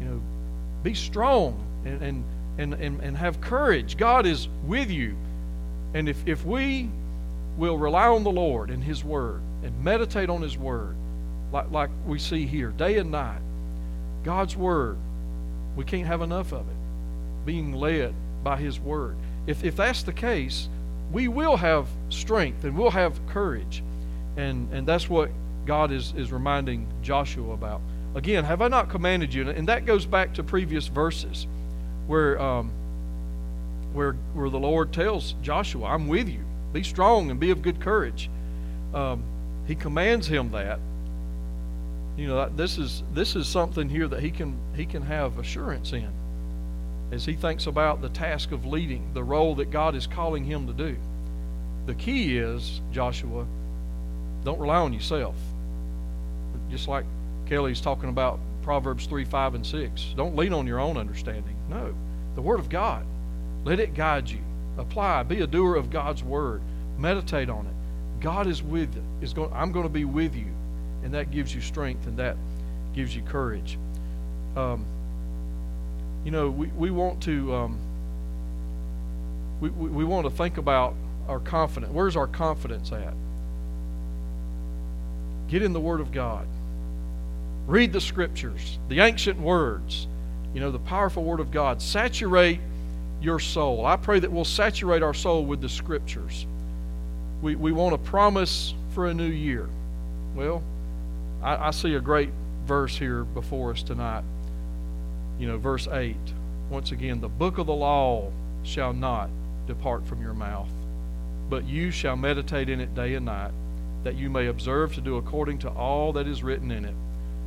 You 0.00 0.06
know, 0.06 0.22
be 0.82 0.94
strong 0.94 1.60
and, 1.84 2.02
and, 2.02 2.24
and, 2.56 2.74
and, 2.74 3.00
and 3.00 3.16
have 3.16 3.40
courage. 3.40 3.96
God 3.96 4.26
is 4.26 4.48
with 4.64 4.90
you. 4.90 5.16
And 5.92 6.08
if, 6.08 6.26
if 6.26 6.44
we 6.44 6.88
will 7.56 7.76
rely 7.76 8.06
on 8.06 8.22
the 8.22 8.30
Lord 8.30 8.70
and 8.70 8.82
His 8.82 9.02
Word 9.02 9.40
and 9.62 9.84
meditate 9.84 10.30
on 10.30 10.42
His 10.42 10.56
Word, 10.56 10.96
like, 11.52 11.70
like 11.70 11.90
we 12.06 12.18
see 12.18 12.46
here, 12.46 12.70
day 12.70 12.98
and 12.98 13.10
night, 13.10 13.40
God's 14.24 14.56
Word, 14.56 14.96
we 15.76 15.84
can't 15.84 16.06
have 16.06 16.22
enough 16.22 16.52
of 16.52 16.60
it 16.60 17.46
being 17.46 17.72
led 17.72 18.14
by 18.42 18.56
His 18.56 18.78
Word. 18.78 19.16
If, 19.46 19.64
if 19.64 19.76
that's 19.76 20.02
the 20.02 20.12
case, 20.12 20.68
we 21.12 21.28
will 21.28 21.56
have 21.56 21.86
strength 22.10 22.64
and 22.64 22.76
we'll 22.76 22.90
have 22.90 23.18
courage. 23.28 23.82
And, 24.36 24.72
and 24.72 24.86
that's 24.86 25.08
what 25.08 25.30
God 25.64 25.90
is, 25.90 26.12
is 26.16 26.30
reminding 26.32 26.86
Joshua 27.02 27.52
about. 27.52 27.80
Again, 28.14 28.44
have 28.44 28.62
I 28.62 28.68
not 28.68 28.88
commanded 28.90 29.32
you? 29.32 29.48
And 29.48 29.68
that 29.68 29.86
goes 29.86 30.06
back 30.06 30.34
to 30.34 30.42
previous 30.42 30.86
verses 30.86 31.46
where, 32.06 32.40
um, 32.40 32.70
where, 33.92 34.12
where 34.34 34.50
the 34.50 34.58
Lord 34.58 34.92
tells 34.92 35.34
Joshua, 35.42 35.86
I'm 35.86 36.08
with 36.08 36.28
you. 36.28 36.40
Be 36.72 36.82
strong 36.82 37.30
and 37.30 37.38
be 37.38 37.50
of 37.50 37.62
good 37.62 37.80
courage. 37.80 38.30
Um, 38.94 39.22
he 39.68 39.74
commands 39.74 40.26
him 40.26 40.50
that. 40.50 40.80
You 42.16 42.26
know, 42.26 42.48
this 42.48 42.78
is, 42.78 43.04
this 43.14 43.36
is 43.36 43.46
something 43.46 43.88
here 43.88 44.08
that 44.08 44.20
he 44.20 44.32
can, 44.32 44.58
he 44.74 44.84
can 44.84 45.02
have 45.02 45.38
assurance 45.38 45.92
in 45.92 46.10
as 47.12 47.24
he 47.24 47.34
thinks 47.34 47.66
about 47.66 48.02
the 48.02 48.08
task 48.08 48.50
of 48.52 48.66
leading, 48.66 49.12
the 49.14 49.22
role 49.22 49.54
that 49.54 49.70
God 49.70 49.94
is 49.94 50.06
calling 50.06 50.44
him 50.44 50.66
to 50.66 50.72
do. 50.72 50.96
The 51.86 51.94
key 51.94 52.36
is, 52.36 52.80
Joshua, 52.92 53.46
don't 54.44 54.58
rely 54.58 54.78
on 54.78 54.92
yourself. 54.92 55.36
Just 56.70 56.88
like 56.88 57.04
Kelly's 57.46 57.80
talking 57.80 58.10
about 58.10 58.40
Proverbs 58.62 59.06
3, 59.06 59.24
5, 59.24 59.54
and 59.54 59.66
6. 59.66 60.14
Don't 60.16 60.36
lean 60.36 60.52
on 60.52 60.66
your 60.66 60.80
own 60.80 60.98
understanding. 60.98 61.56
No. 61.70 61.94
The 62.34 62.42
Word 62.42 62.60
of 62.60 62.68
God. 62.68 63.06
Let 63.64 63.80
it 63.80 63.94
guide 63.94 64.28
you. 64.28 64.40
Apply. 64.76 65.22
Be 65.22 65.40
a 65.40 65.46
doer 65.46 65.76
of 65.76 65.90
God's 65.90 66.22
Word. 66.22 66.60
Meditate 66.98 67.48
on 67.48 67.66
it. 67.66 68.20
God 68.20 68.46
is 68.46 68.62
with 68.62 68.94
you. 68.94 69.07
Is 69.20 69.32
going, 69.32 69.52
I'm 69.52 69.72
going 69.72 69.84
to 69.84 69.92
be 69.92 70.04
with 70.04 70.34
you. 70.34 70.46
And 71.02 71.14
that 71.14 71.30
gives 71.30 71.54
you 71.54 71.60
strength 71.60 72.06
and 72.06 72.16
that 72.18 72.36
gives 72.94 73.14
you 73.14 73.22
courage. 73.22 73.78
Um, 74.56 74.84
you 76.24 76.30
know, 76.30 76.50
we, 76.50 76.66
we 76.68 76.90
want 76.90 77.22
to 77.22 77.54
um, 77.54 77.78
we, 79.60 79.70
we, 79.70 79.88
we 79.88 80.04
want 80.04 80.26
to 80.26 80.30
think 80.30 80.58
about 80.58 80.94
our 81.28 81.40
confidence. 81.40 81.92
Where's 81.92 82.16
our 82.16 82.26
confidence 82.26 82.92
at? 82.92 83.14
Get 85.48 85.62
in 85.62 85.72
the 85.72 85.80
Word 85.80 86.00
of 86.00 86.12
God. 86.12 86.46
Read 87.66 87.92
the 87.92 88.00
Scriptures, 88.00 88.78
the 88.88 89.00
ancient 89.00 89.38
words, 89.38 90.06
you 90.54 90.60
know, 90.60 90.70
the 90.70 90.78
powerful 90.78 91.24
Word 91.24 91.40
of 91.40 91.50
God. 91.50 91.82
Saturate 91.82 92.60
your 93.20 93.38
soul. 93.38 93.84
I 93.84 93.96
pray 93.96 94.20
that 94.20 94.30
we'll 94.30 94.44
saturate 94.44 95.02
our 95.02 95.14
soul 95.14 95.44
with 95.44 95.60
the 95.60 95.68
Scriptures. 95.68 96.46
We, 97.42 97.56
we 97.56 97.72
want 97.72 97.94
a 97.94 97.98
promise 97.98 98.74
for 98.90 99.06
a 99.06 99.14
new 99.14 99.24
year. 99.24 99.68
Well, 100.34 100.62
I, 101.42 101.68
I 101.68 101.70
see 101.70 101.94
a 101.94 102.00
great 102.00 102.30
verse 102.66 102.96
here 102.96 103.24
before 103.24 103.70
us 103.70 103.82
tonight. 103.82 104.24
You 105.38 105.48
know, 105.48 105.58
verse 105.58 105.88
8. 105.88 106.16
Once 106.70 106.92
again, 106.92 107.20
the 107.20 107.28
book 107.28 107.58
of 107.58 107.66
the 107.66 107.74
law 107.74 108.30
shall 108.62 108.92
not 108.92 109.30
depart 109.66 110.06
from 110.06 110.20
your 110.20 110.34
mouth, 110.34 110.68
but 111.48 111.64
you 111.64 111.90
shall 111.90 112.16
meditate 112.16 112.68
in 112.68 112.80
it 112.80 112.94
day 112.94 113.14
and 113.14 113.26
night, 113.26 113.52
that 114.04 114.16
you 114.16 114.28
may 114.28 114.46
observe 114.46 114.94
to 114.94 115.00
do 115.00 115.16
according 115.16 115.58
to 115.58 115.70
all 115.70 116.12
that 116.12 116.26
is 116.26 116.42
written 116.42 116.70
in 116.70 116.84
it. 116.84 116.94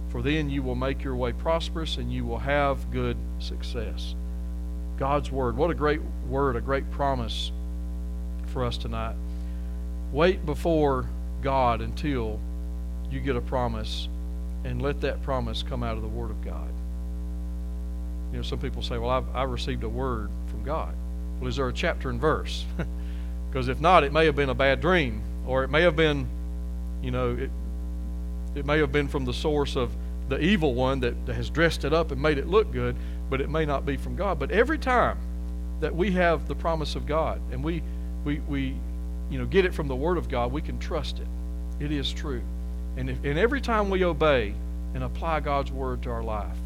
For 0.09 0.21
then 0.21 0.49
you 0.49 0.63
will 0.63 0.75
make 0.75 1.03
your 1.03 1.15
way 1.15 1.31
prosperous 1.31 1.97
and 1.97 2.11
you 2.11 2.25
will 2.25 2.39
have 2.39 2.91
good 2.91 3.15
success. 3.39 4.15
God's 4.97 5.31
Word. 5.31 5.55
What 5.55 5.71
a 5.71 5.75
great 5.75 6.01
word, 6.27 6.55
a 6.55 6.61
great 6.61 6.89
promise 6.91 7.51
for 8.47 8.65
us 8.65 8.77
tonight. 8.77 9.15
Wait 10.11 10.45
before 10.45 11.07
God 11.41 11.81
until 11.81 12.39
you 13.09 13.19
get 13.19 13.35
a 13.35 13.41
promise 13.41 14.07
and 14.63 14.81
let 14.81 15.01
that 15.01 15.21
promise 15.23 15.63
come 15.63 15.83
out 15.83 15.97
of 15.97 16.03
the 16.03 16.07
Word 16.07 16.31
of 16.31 16.43
God. 16.43 16.69
You 18.31 18.37
know, 18.37 18.43
some 18.43 18.59
people 18.59 18.81
say, 18.81 18.97
Well, 18.97 19.09
I've, 19.09 19.35
I 19.35 19.43
received 19.43 19.83
a 19.83 19.89
word 19.89 20.29
from 20.47 20.63
God. 20.63 20.93
Well, 21.39 21.49
is 21.49 21.57
there 21.57 21.67
a 21.67 21.73
chapter 21.73 22.09
and 22.09 22.19
verse? 22.19 22.65
because 23.49 23.67
if 23.67 23.81
not, 23.81 24.03
it 24.03 24.13
may 24.13 24.25
have 24.25 24.35
been 24.35 24.49
a 24.49 24.55
bad 24.55 24.79
dream, 24.79 25.21
or 25.45 25.63
it 25.63 25.69
may 25.69 25.81
have 25.81 25.95
been, 25.95 26.27
you 27.01 27.11
know, 27.11 27.31
it, 27.31 27.51
it 28.55 28.65
may 28.65 28.79
have 28.79 28.91
been 28.91 29.07
from 29.07 29.25
the 29.25 29.33
source 29.33 29.75
of 29.75 29.91
the 30.29 30.39
evil 30.39 30.73
one 30.73 31.01
that 31.01 31.15
has 31.27 31.49
dressed 31.49 31.83
it 31.83 31.93
up 31.93 32.11
and 32.11 32.21
made 32.21 32.37
it 32.37 32.47
look 32.47 32.71
good, 32.71 32.95
but 33.29 33.41
it 33.41 33.49
may 33.49 33.65
not 33.65 33.85
be 33.85 33.97
from 33.97 34.15
God. 34.15 34.39
But 34.39 34.51
every 34.51 34.77
time 34.77 35.17
that 35.81 35.93
we 35.93 36.11
have 36.11 36.47
the 36.47 36.55
promise 36.55 36.95
of 36.95 37.05
God 37.05 37.41
and 37.51 37.63
we, 37.63 37.81
we, 38.23 38.39
we 38.39 38.75
you 39.29 39.39
know, 39.39 39.45
get 39.45 39.65
it 39.65 39.73
from 39.73 39.87
the 39.87 39.95
Word 39.95 40.17
of 40.17 40.29
God, 40.29 40.51
we 40.51 40.61
can 40.61 40.79
trust 40.79 41.19
it. 41.19 41.27
It 41.81 41.91
is 41.91 42.13
true. 42.13 42.43
And, 42.95 43.09
if, 43.09 43.23
and 43.23 43.39
every 43.39 43.59
time 43.59 43.89
we 43.89 44.03
obey 44.03 44.53
and 44.93 45.03
apply 45.03 45.39
God's 45.39 45.71
Word 45.71 46.03
to 46.03 46.11
our 46.11 46.21
life, 46.21 46.57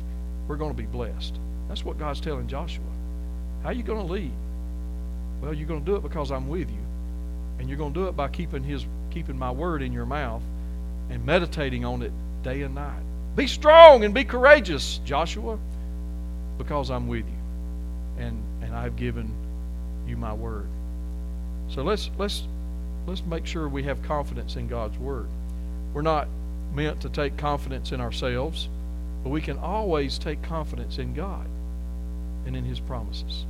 we're 0.47 0.57
going 0.57 0.71
to 0.71 0.77
be 0.77 0.85
blessed. 0.85 1.35
That's 1.69 1.85
what 1.85 1.97
God's 1.97 2.19
telling 2.19 2.47
Joshua. 2.47 2.83
How 3.63 3.69
are 3.69 3.73
you 3.73 3.83
going 3.83 4.05
to 4.05 4.11
lead? 4.11 4.33
Well, 5.41 5.53
you're 5.53 5.67
going 5.67 5.79
to 5.79 5.85
do 5.85 5.95
it 5.95 6.03
because 6.03 6.31
I'm 6.31 6.49
with 6.49 6.69
you. 6.69 6.85
And 7.59 7.69
you're 7.69 7.77
going 7.77 7.93
to 7.93 7.99
do 8.01 8.07
it 8.07 8.17
by 8.17 8.27
keeping 8.27 8.61
his 8.61 8.85
keeping 9.09 9.39
my 9.39 9.49
word 9.49 9.81
in 9.81 9.93
your 9.93 10.05
mouth 10.05 10.43
and 11.09 11.25
meditating 11.25 11.85
on 11.85 12.01
it 12.01 12.11
day 12.43 12.63
and 12.63 12.75
night. 12.75 13.01
Be 13.37 13.47
strong 13.47 14.03
and 14.03 14.13
be 14.13 14.25
courageous, 14.25 14.99
Joshua, 15.05 15.57
because 16.57 16.91
I'm 16.91 17.07
with 17.07 17.25
you. 17.25 18.23
And 18.23 18.43
and 18.61 18.75
I've 18.75 18.97
given 18.97 19.31
you 20.05 20.17
my 20.17 20.33
word. 20.33 20.67
So 21.69 21.83
let's 21.83 22.09
let's 22.17 22.43
let's 23.07 23.23
make 23.25 23.45
sure 23.45 23.67
we 23.67 23.83
have 23.83 24.01
confidence 24.03 24.55
in 24.55 24.67
God's 24.67 24.97
word. 24.97 25.27
We're 25.93 26.01
not 26.01 26.27
meant 26.73 27.01
to 27.01 27.09
take 27.09 27.37
confidence 27.37 27.91
in 27.91 28.01
ourselves, 28.01 28.67
but 29.23 29.29
we 29.29 29.41
can 29.41 29.57
always 29.57 30.17
take 30.17 30.41
confidence 30.41 30.97
in 30.97 31.13
God 31.13 31.47
and 32.45 32.55
in 32.55 32.63
his 32.63 32.79
promises. 32.79 33.45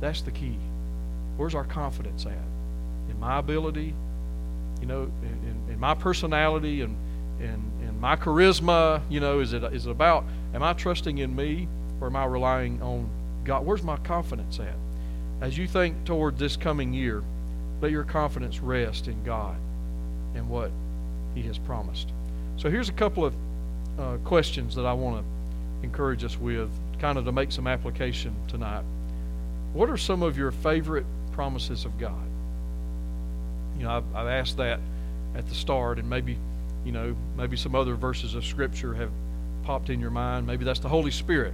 That's 0.00 0.22
the 0.22 0.30
key. 0.30 0.56
Where's 1.36 1.54
our 1.54 1.64
confidence 1.64 2.26
at? 2.26 2.32
In 3.10 3.20
my 3.20 3.38
ability, 3.38 3.94
you 4.80 4.86
know, 4.86 5.10
in, 5.22 5.72
in 5.72 5.80
my 5.80 5.94
personality 5.94 6.82
and 6.82 6.96
and, 7.38 7.70
and 7.82 8.00
my 8.00 8.16
charisma, 8.16 9.02
you 9.10 9.20
know, 9.20 9.40
is 9.40 9.52
it 9.52 9.62
is 9.64 9.86
it 9.86 9.90
about 9.90 10.24
am 10.54 10.62
I 10.62 10.72
trusting 10.72 11.18
in 11.18 11.34
me 11.36 11.68
or 12.00 12.08
am 12.08 12.16
I 12.16 12.24
relying 12.24 12.80
on 12.82 13.08
God? 13.44 13.64
Where's 13.64 13.82
my 13.82 13.96
confidence 13.98 14.58
at? 14.58 14.74
As 15.40 15.58
you 15.58 15.66
think 15.66 16.04
toward 16.04 16.38
this 16.38 16.56
coming 16.56 16.94
year, 16.94 17.22
let 17.80 17.90
your 17.90 18.04
confidence 18.04 18.60
rest 18.60 19.08
in 19.08 19.22
God 19.24 19.56
and 20.34 20.48
what 20.48 20.70
He 21.34 21.42
has 21.42 21.58
promised. 21.58 22.08
So 22.56 22.70
here's 22.70 22.88
a 22.88 22.92
couple 22.92 23.24
of 23.24 23.34
uh, 23.98 24.16
questions 24.24 24.74
that 24.74 24.86
I 24.86 24.92
want 24.92 25.22
to 25.22 25.86
encourage 25.86 26.24
us 26.24 26.38
with, 26.38 26.70
kind 26.98 27.18
of 27.18 27.24
to 27.24 27.32
make 27.32 27.52
some 27.52 27.66
application 27.66 28.34
tonight. 28.48 28.82
What 29.72 29.90
are 29.90 29.96
some 29.96 30.22
of 30.22 30.38
your 30.38 30.50
favorite 30.50 31.04
promises 31.32 31.84
of 31.84 31.98
God? 31.98 32.26
You 33.78 33.84
know, 33.84 33.90
I've, 33.90 34.16
I've 34.16 34.28
asked 34.28 34.56
that 34.56 34.80
at 35.34 35.46
the 35.48 35.54
start, 35.54 35.98
and 35.98 36.08
maybe, 36.08 36.38
you 36.84 36.92
know, 36.92 37.14
maybe 37.36 37.56
some 37.56 37.74
other 37.74 37.94
verses 37.94 38.34
of 38.34 38.44
Scripture 38.44 38.94
have 38.94 39.10
popped 39.64 39.90
in 39.90 40.00
your 40.00 40.10
mind. 40.10 40.46
Maybe 40.46 40.64
that's 40.64 40.80
the 40.80 40.88
Holy 40.88 41.10
Spirit, 41.10 41.52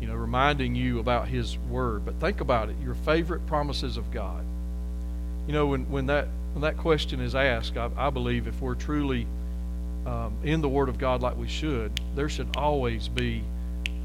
you 0.00 0.06
know, 0.06 0.14
reminding 0.14 0.74
you 0.74 0.98
about 0.98 1.28
His 1.28 1.56
Word. 1.70 2.04
But 2.04 2.20
think 2.20 2.42
about 2.42 2.68
it 2.68 2.76
your 2.82 2.94
favorite 2.94 3.46
promises 3.46 3.96
of 3.96 4.10
God. 4.10 4.44
You 5.46 5.52
know, 5.52 5.66
when, 5.66 5.88
when, 5.90 6.06
that, 6.06 6.28
when 6.52 6.62
that 6.62 6.76
question 6.76 7.20
is 7.20 7.34
asked, 7.34 7.76
I, 7.76 7.90
I 7.96 8.10
believe 8.10 8.46
if 8.46 8.60
we're 8.60 8.74
truly 8.74 9.26
um, 10.06 10.36
in 10.42 10.60
the 10.60 10.68
Word 10.68 10.88
of 10.88 10.98
God 10.98 11.22
like 11.22 11.36
we 11.36 11.48
should, 11.48 12.00
there 12.14 12.28
should 12.28 12.56
always 12.56 13.08
be 13.08 13.42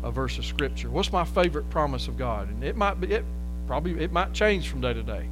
a 0.03 0.11
verse 0.11 0.37
of 0.37 0.45
Scripture. 0.45 0.89
What's 0.89 1.11
my 1.11 1.25
favorite 1.25 1.69
promise 1.69 2.07
of 2.07 2.17
God? 2.17 2.49
And 2.49 2.63
it 2.63 2.75
might 2.75 2.99
be, 2.99 3.11
it 3.13 3.25
probably 3.67 4.03
it 4.03 4.11
might 4.11 4.33
change 4.33 4.69
from 4.69 4.81
day 4.81 4.93
to 4.93 5.03
day. 5.03 5.27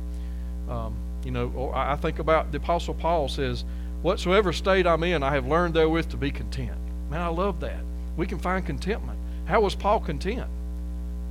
Um, 0.70 0.96
you 1.26 1.32
know, 1.32 1.72
I 1.76 1.96
think 1.96 2.20
about 2.20 2.52
the 2.52 2.58
Apostle 2.58 2.94
Paul 2.94 3.28
says, 3.28 3.66
"Whatsoever 4.04 4.54
state 4.54 4.86
I'm 4.86 5.04
in, 5.04 5.24
I 5.24 5.34
have 5.34 5.48
learned 5.48 5.74
therewith 5.74 6.10
to 6.10 6.18
be 6.18 6.32
content." 6.32 6.78
Man, 7.10 7.20
I 7.20 7.28
love 7.28 7.60
that. 7.62 7.82
We 8.16 8.28
can 8.28 8.38
find 8.38 8.66
contentment. 8.66 9.18
How 9.46 9.62
was 9.62 9.74
Paul 9.74 10.00
content? 10.00 10.48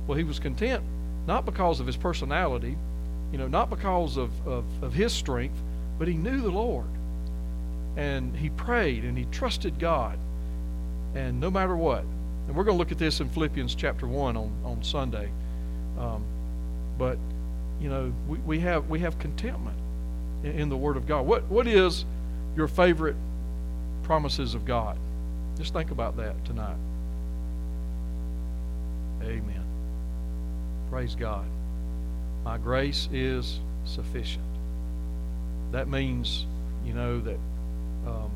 Well, 0.05 0.17
he 0.17 0.25
was 0.25 0.39
content 0.39 0.83
not 1.25 1.45
because 1.45 1.79
of 1.79 1.85
his 1.85 1.95
personality, 1.95 2.75
you 3.31 3.37
know, 3.37 3.47
not 3.47 3.69
because 3.69 4.17
of, 4.17 4.31
of, 4.47 4.65
of 4.81 4.93
his 4.93 5.13
strength, 5.13 5.57
but 5.97 6.07
he 6.07 6.15
knew 6.15 6.41
the 6.41 6.49
Lord. 6.49 6.87
And 7.97 8.35
he 8.35 8.49
prayed 8.49 9.03
and 9.03 9.17
he 9.17 9.25
trusted 9.31 9.79
God. 9.79 10.17
And 11.15 11.39
no 11.39 11.51
matter 11.51 11.75
what, 11.75 12.03
and 12.47 12.55
we're 12.55 12.63
going 12.63 12.75
to 12.75 12.79
look 12.79 12.91
at 12.91 12.97
this 12.97 13.19
in 13.19 13.29
Philippians 13.29 13.75
chapter 13.75 14.07
1 14.07 14.35
on, 14.35 14.51
on 14.63 14.83
Sunday. 14.83 15.29
Um, 15.99 16.23
but 16.97 17.17
you 17.79 17.89
know, 17.89 18.13
we, 18.27 18.37
we 18.39 18.59
have 18.59 18.89
we 18.89 18.99
have 18.99 19.19
contentment 19.19 19.77
in, 20.43 20.51
in 20.51 20.69
the 20.69 20.77
Word 20.77 20.97
of 20.97 21.07
God. 21.07 21.25
What 21.25 21.45
what 21.45 21.67
is 21.67 22.05
your 22.55 22.67
favorite 22.67 23.15
promises 24.03 24.55
of 24.55 24.65
God? 24.65 24.97
Just 25.57 25.73
think 25.73 25.91
about 25.91 26.17
that 26.17 26.43
tonight. 26.45 26.77
Amen. 29.21 29.63
Praise 30.89 31.15
God. 31.15 31.45
My 32.43 32.57
grace 32.57 33.07
is 33.11 33.59
sufficient. 33.85 34.45
That 35.71 35.87
means, 35.87 36.45
you 36.85 36.93
know, 36.93 37.19
that 37.19 37.39
um, 38.07 38.31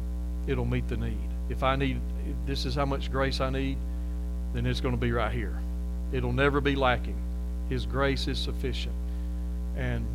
it'll 0.48 0.66
meet 0.66 0.88
the 0.88 0.98
need. 0.98 1.30
If 1.50 1.63
I 1.63 1.76
need, 1.76 2.00
if 2.28 2.36
this 2.46 2.66
is 2.66 2.76
how 2.76 2.86
much 2.86 3.12
grace 3.12 3.42
I 3.42 3.50
need, 3.50 3.78
then 4.54 4.66
it's 4.66 4.82
going 4.82 4.94
to 4.94 5.02
be 5.02 5.12
right 5.12 5.32
here. 5.32 5.58
It'll 6.12 6.34
never 6.34 6.62
be 6.62 6.76
lacking. 6.76 7.18
His 7.70 7.86
grace 7.86 8.28
is 8.28 8.38
sufficient. 8.38 8.94
And 9.76 10.06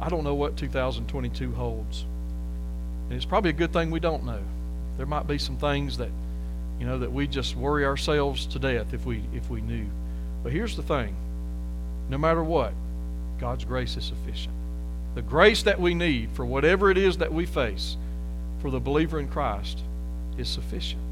I 0.00 0.08
don't 0.08 0.24
know 0.24 0.34
what 0.34 0.56
2022 0.56 1.52
holds. 1.52 2.04
And 3.08 3.16
it's 3.16 3.24
probably 3.24 3.50
a 3.50 3.54
good 3.54 3.72
thing 3.72 3.90
we 3.90 4.00
don't 4.00 4.24
know. 4.24 4.40
There 4.96 5.06
might 5.06 5.26
be 5.26 5.38
some 5.38 5.56
things 5.56 5.96
that, 5.98 6.10
you 6.80 6.86
know, 6.86 6.98
that 6.98 7.12
we 7.12 7.26
just 7.26 7.56
worry 7.56 7.84
ourselves 7.84 8.46
to 8.46 8.58
death 8.58 8.92
if 8.92 9.06
we 9.06 9.22
if 9.32 9.48
we 9.48 9.60
knew. 9.60 9.86
But 10.42 10.52
here's 10.52 10.76
the 10.76 10.82
thing. 10.82 11.14
No 12.08 12.18
matter 12.18 12.42
what, 12.42 12.72
God's 13.38 13.64
grace 13.64 13.96
is 13.96 14.04
sufficient. 14.04 14.54
The 15.14 15.22
grace 15.22 15.62
that 15.64 15.80
we 15.80 15.94
need 15.94 16.30
for 16.32 16.44
whatever 16.44 16.90
it 16.90 16.98
is 16.98 17.18
that 17.18 17.32
we 17.32 17.46
face 17.46 17.96
for 18.60 18.70
the 18.70 18.80
believer 18.80 19.20
in 19.20 19.28
Christ 19.28 19.80
is 20.36 20.48
sufficient. 20.48 21.02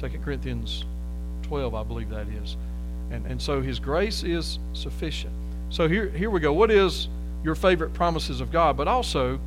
2 0.00 0.08
Corinthians 0.24 0.84
12, 1.42 1.74
I 1.74 1.82
believe 1.82 2.10
that 2.10 2.28
is. 2.28 2.56
And, 3.10 3.26
and 3.26 3.40
so 3.40 3.60
his 3.60 3.78
grace 3.78 4.22
is 4.22 4.58
sufficient. 4.72 5.32
So 5.70 5.88
here, 5.88 6.08
here 6.10 6.30
we 6.30 6.40
go. 6.40 6.52
What 6.52 6.70
is 6.70 7.08
your 7.42 7.54
favorite 7.54 7.92
promises 7.94 8.40
of 8.40 8.52
God? 8.52 8.76
But 8.76 8.88
also, 8.88 9.40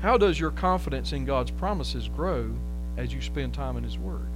how 0.00 0.18
does 0.18 0.38
your 0.38 0.50
confidence 0.50 1.12
in 1.12 1.24
God's 1.24 1.50
promises 1.50 2.08
grow 2.08 2.50
as 2.96 3.12
you 3.12 3.20
spend 3.20 3.54
time 3.54 3.76
in 3.76 3.84
his 3.84 3.98
word? 3.98 4.26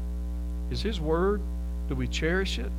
Is 0.70 0.82
his 0.82 1.00
word, 1.00 1.40
do 1.88 1.94
we 1.94 2.06
cherish 2.06 2.58
it? 2.58 2.70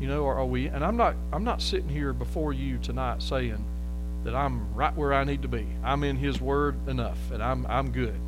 You 0.00 0.08
know, 0.08 0.24
or 0.24 0.34
are 0.34 0.46
we 0.46 0.66
and 0.66 0.84
I'm 0.84 0.96
not 0.96 1.14
I'm 1.32 1.44
not 1.44 1.62
sitting 1.62 1.88
here 1.88 2.12
before 2.12 2.52
you 2.52 2.78
tonight 2.78 3.22
saying 3.22 3.64
that 4.24 4.34
I'm 4.34 4.74
right 4.74 4.94
where 4.96 5.12
I 5.12 5.24
need 5.24 5.42
to 5.42 5.48
be. 5.48 5.66
I'm 5.82 6.02
in 6.04 6.16
his 6.16 6.40
word 6.40 6.76
enough 6.88 7.18
and 7.30 7.42
I'm 7.42 7.66
I'm 7.66 7.92
good. 7.92 8.18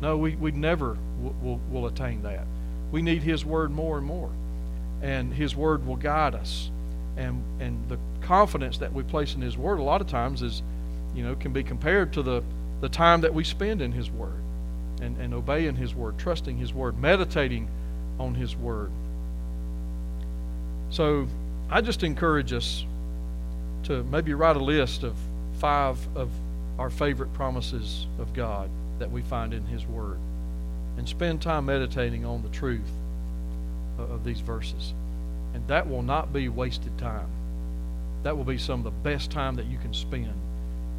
No, 0.00 0.16
we, 0.16 0.34
we 0.34 0.50
never 0.50 0.96
will, 1.20 1.34
will, 1.42 1.60
will 1.70 1.86
attain 1.86 2.22
that. 2.22 2.44
We 2.90 3.02
need 3.02 3.22
his 3.22 3.44
word 3.44 3.70
more 3.70 3.98
and 3.98 4.06
more 4.06 4.30
and 5.02 5.34
His 5.34 5.54
Word 5.54 5.86
will 5.86 5.96
guide 5.96 6.34
us. 6.34 6.70
And 7.16 7.42
and 7.60 7.88
the 7.88 7.98
confidence 8.22 8.78
that 8.78 8.92
we 8.92 9.02
place 9.02 9.34
in 9.34 9.42
His 9.42 9.58
Word 9.58 9.80
a 9.80 9.82
lot 9.82 10.00
of 10.00 10.06
times 10.06 10.42
is, 10.42 10.62
you 11.14 11.22
know, 11.22 11.34
can 11.34 11.52
be 11.52 11.62
compared 11.62 12.12
to 12.14 12.22
the 12.22 12.42
the 12.80 12.88
time 12.88 13.20
that 13.20 13.34
we 13.34 13.44
spend 13.44 13.82
in 13.82 13.92
His 13.92 14.10
Word, 14.10 14.40
and 15.02 15.18
and 15.18 15.34
obeying 15.34 15.76
His 15.76 15.94
Word, 15.94 16.18
trusting 16.18 16.56
His 16.56 16.72
Word, 16.72 16.98
meditating 16.98 17.68
on 18.18 18.34
His 18.34 18.56
Word. 18.56 18.90
So 20.92 21.26
I 21.70 21.80
just 21.80 22.02
encourage 22.04 22.52
us 22.52 22.84
to 23.84 24.04
maybe 24.04 24.34
write 24.34 24.56
a 24.56 24.62
list 24.62 25.04
of 25.04 25.16
five 25.58 25.96
of 26.14 26.30
our 26.78 26.90
favorite 26.90 27.32
promises 27.32 28.06
of 28.18 28.34
God 28.34 28.68
that 28.98 29.10
we 29.10 29.22
find 29.22 29.54
in 29.54 29.64
His 29.64 29.86
Word. 29.86 30.18
and 30.96 31.08
spend 31.08 31.40
time 31.40 31.66
meditating 31.66 32.24
on 32.24 32.42
the 32.42 32.48
truth 32.50 32.90
of 33.98 34.24
these 34.24 34.40
verses. 34.40 34.94
And 35.54 35.66
that 35.68 35.88
will 35.88 36.02
not 36.02 36.32
be 36.32 36.48
wasted 36.48 36.96
time. 36.98 37.26
That 38.22 38.36
will 38.36 38.44
be 38.44 38.58
some 38.58 38.80
of 38.80 38.84
the 38.84 38.90
best 38.90 39.30
time 39.30 39.56
that 39.56 39.66
you 39.66 39.78
can 39.78 39.92
spend 39.94 40.32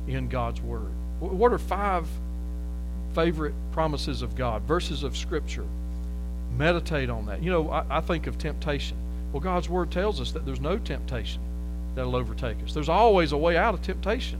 in 0.08 0.27
God's 0.27 0.62
Word. 0.62 0.91
What 1.19 1.53
are 1.53 1.58
five 1.58 2.08
favorite 3.15 3.53
promises 3.71 4.21
of 4.21 4.36
God, 4.36 4.63
verses 4.63 5.03
of 5.03 5.15
Scripture? 5.15 5.65
Meditate 6.58 7.10
on 7.10 7.25
that. 7.27 7.41
You 7.41 7.51
know, 7.51 7.69
I, 7.69 7.97
I 7.97 8.01
think 8.01 8.27
of 8.27 8.38
temptation. 8.38 8.97
Well, 9.34 9.41
God's 9.41 9.67
Word 9.67 9.91
tells 9.91 10.22
us 10.22 10.32
that 10.32 10.46
there's 10.46 10.62
no 10.62 10.78
temptation 10.78 11.41
that'll 11.96 12.15
overtake 12.15 12.58
us. 12.63 12.74
There's 12.74 12.88
always 12.89 13.32
a 13.32 13.38
way 13.38 13.58
out 13.58 13.74
of 13.74 13.82
temptation. 13.82 14.39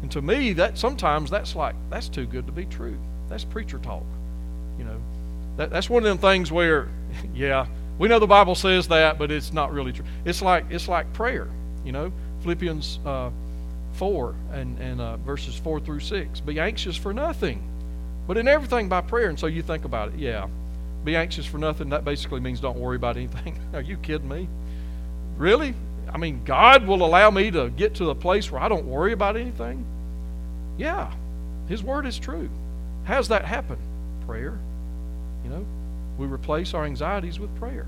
And 0.00 0.10
to 0.10 0.22
me, 0.22 0.54
that 0.54 0.78
sometimes 0.78 1.30
that's 1.30 1.54
like 1.54 1.74
that's 1.90 2.08
too 2.08 2.26
good 2.26 2.46
to 2.46 2.52
be 2.52 2.64
true. 2.64 2.98
That's 3.28 3.44
preacher 3.44 3.78
talk. 3.78 4.04
You 4.78 4.84
know, 4.84 5.00
that, 5.58 5.70
that's 5.70 5.88
one 5.88 6.02
of 6.02 6.08
them 6.08 6.18
things 6.18 6.50
where, 6.50 6.88
yeah, 7.34 7.66
we 7.98 8.08
know 8.08 8.18
the 8.18 8.26
Bible 8.26 8.54
says 8.54 8.88
that, 8.88 9.18
but 9.18 9.30
it's 9.30 9.52
not 9.52 9.70
really 9.70 9.92
true. 9.92 10.06
It's 10.24 10.40
like 10.40 10.64
it's 10.70 10.88
like 10.88 11.12
prayer. 11.12 11.48
You 11.84 11.92
know, 11.92 12.12
Philippians 12.40 13.00
uh, 13.04 13.30
four 13.92 14.34
and 14.50 14.78
and 14.78 15.00
uh, 15.00 15.18
verses 15.18 15.54
four 15.56 15.78
through 15.78 16.00
six. 16.00 16.40
Be 16.40 16.58
anxious 16.58 16.96
for 16.96 17.12
nothing, 17.12 17.62
but 18.26 18.38
in 18.38 18.48
everything 18.48 18.88
by 18.88 19.02
prayer. 19.02 19.28
And 19.28 19.38
so 19.38 19.46
you 19.46 19.62
think 19.62 19.84
about 19.84 20.08
it. 20.08 20.18
Yeah, 20.18 20.48
be 21.04 21.16
anxious 21.16 21.46
for 21.46 21.58
nothing. 21.58 21.90
That 21.90 22.04
basically 22.04 22.40
means 22.40 22.60
don't 22.60 22.78
worry 22.78 22.96
about 22.96 23.16
anything. 23.16 23.58
Are 23.74 23.80
you 23.80 23.96
kidding 23.96 24.28
me? 24.28 24.48
Really? 25.36 25.74
I 26.12 26.18
mean, 26.18 26.42
God 26.44 26.86
will 26.86 27.04
allow 27.04 27.30
me 27.30 27.50
to 27.50 27.70
get 27.70 27.94
to 27.96 28.10
a 28.10 28.14
place 28.14 28.50
where 28.50 28.60
I 28.60 28.68
don't 28.68 28.86
worry 28.86 29.12
about 29.12 29.36
anything? 29.36 29.84
Yeah, 30.76 31.12
His 31.68 31.82
Word 31.82 32.06
is 32.06 32.18
true. 32.18 32.50
How's 33.04 33.28
that 33.28 33.44
happen? 33.44 33.78
Prayer. 34.26 34.58
You 35.44 35.50
know, 35.50 35.66
we 36.18 36.26
replace 36.26 36.74
our 36.74 36.84
anxieties 36.84 37.40
with 37.40 37.54
prayer. 37.56 37.86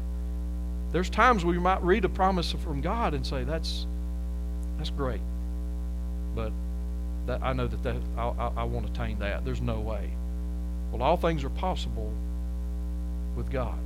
There's 0.91 1.11
times 1.11 1.45
we 1.45 1.59
might 1.59 1.83
read 1.83 2.05
a 2.05 2.09
promise 2.09 2.53
from 2.53 2.81
God 2.81 3.15
and 3.15 3.27
say, 3.27 3.45
that's, 3.45 3.87
that's 4.79 4.91
great. 4.91 5.21
But 6.35 6.53
that, 7.27 7.43
I 7.43 7.53
know 7.53 7.67
that, 7.67 7.83
that 7.83 7.97
I, 8.17 8.23
I, 8.23 8.53
I 8.59 8.65
want 8.65 8.87
to 8.87 8.93
attain 8.93 9.19
that. 9.19 9.45
There's 9.45 9.61
no 9.61 9.81
way. 9.81 10.11
Well, 10.93 11.03
all 11.03 11.17
things 11.17 11.43
are 11.45 11.51
possible 11.51 12.13
with 13.37 13.51
God. 13.51 13.79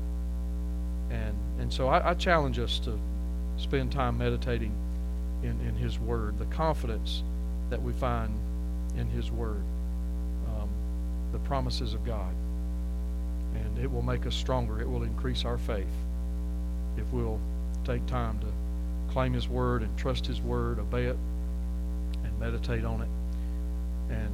And, 1.11 1.35
and 1.59 1.73
so 1.73 1.89
I, 1.89 2.11
I 2.11 2.15
challenge 2.15 2.59
us 2.59 2.79
to 2.81 2.99
spend 3.57 3.93
time 3.93 4.19
meditating 4.19 4.73
in, 5.43 5.59
in 5.67 5.75
His 5.75 5.99
Word, 5.99 6.39
the 6.39 6.47
confidence 6.47 7.23
that 7.71 7.83
we 7.83 7.93
find 7.93 8.33
in 8.97 9.07
His 9.09 9.31
Word, 9.31 9.63
um, 10.49 10.69
the 11.33 11.39
promises 11.41 11.95
of 11.95 12.05
God. 12.05 12.35
And 13.55 13.79
it 13.79 13.91
will 13.91 14.03
make 14.03 14.27
us 14.27 14.35
stronger. 14.35 14.81
It 14.81 14.89
will 14.89 15.03
increase 15.03 15.45
our 15.45 15.59
faith 15.59 15.87
if 16.97 17.11
we'll 17.13 17.41
take 17.85 18.05
time 18.07 18.39
to 18.41 19.13
claim 19.13 19.33
His 19.33 19.49
Word 19.49 19.83
and 19.83 19.97
trust 19.97 20.27
His 20.27 20.41
Word, 20.41 20.79
obey 20.79 21.07
it, 21.07 21.17
and 22.25 22.39
meditate 22.39 22.85
on 22.85 23.03
it. 23.03 23.09
And 24.11 24.31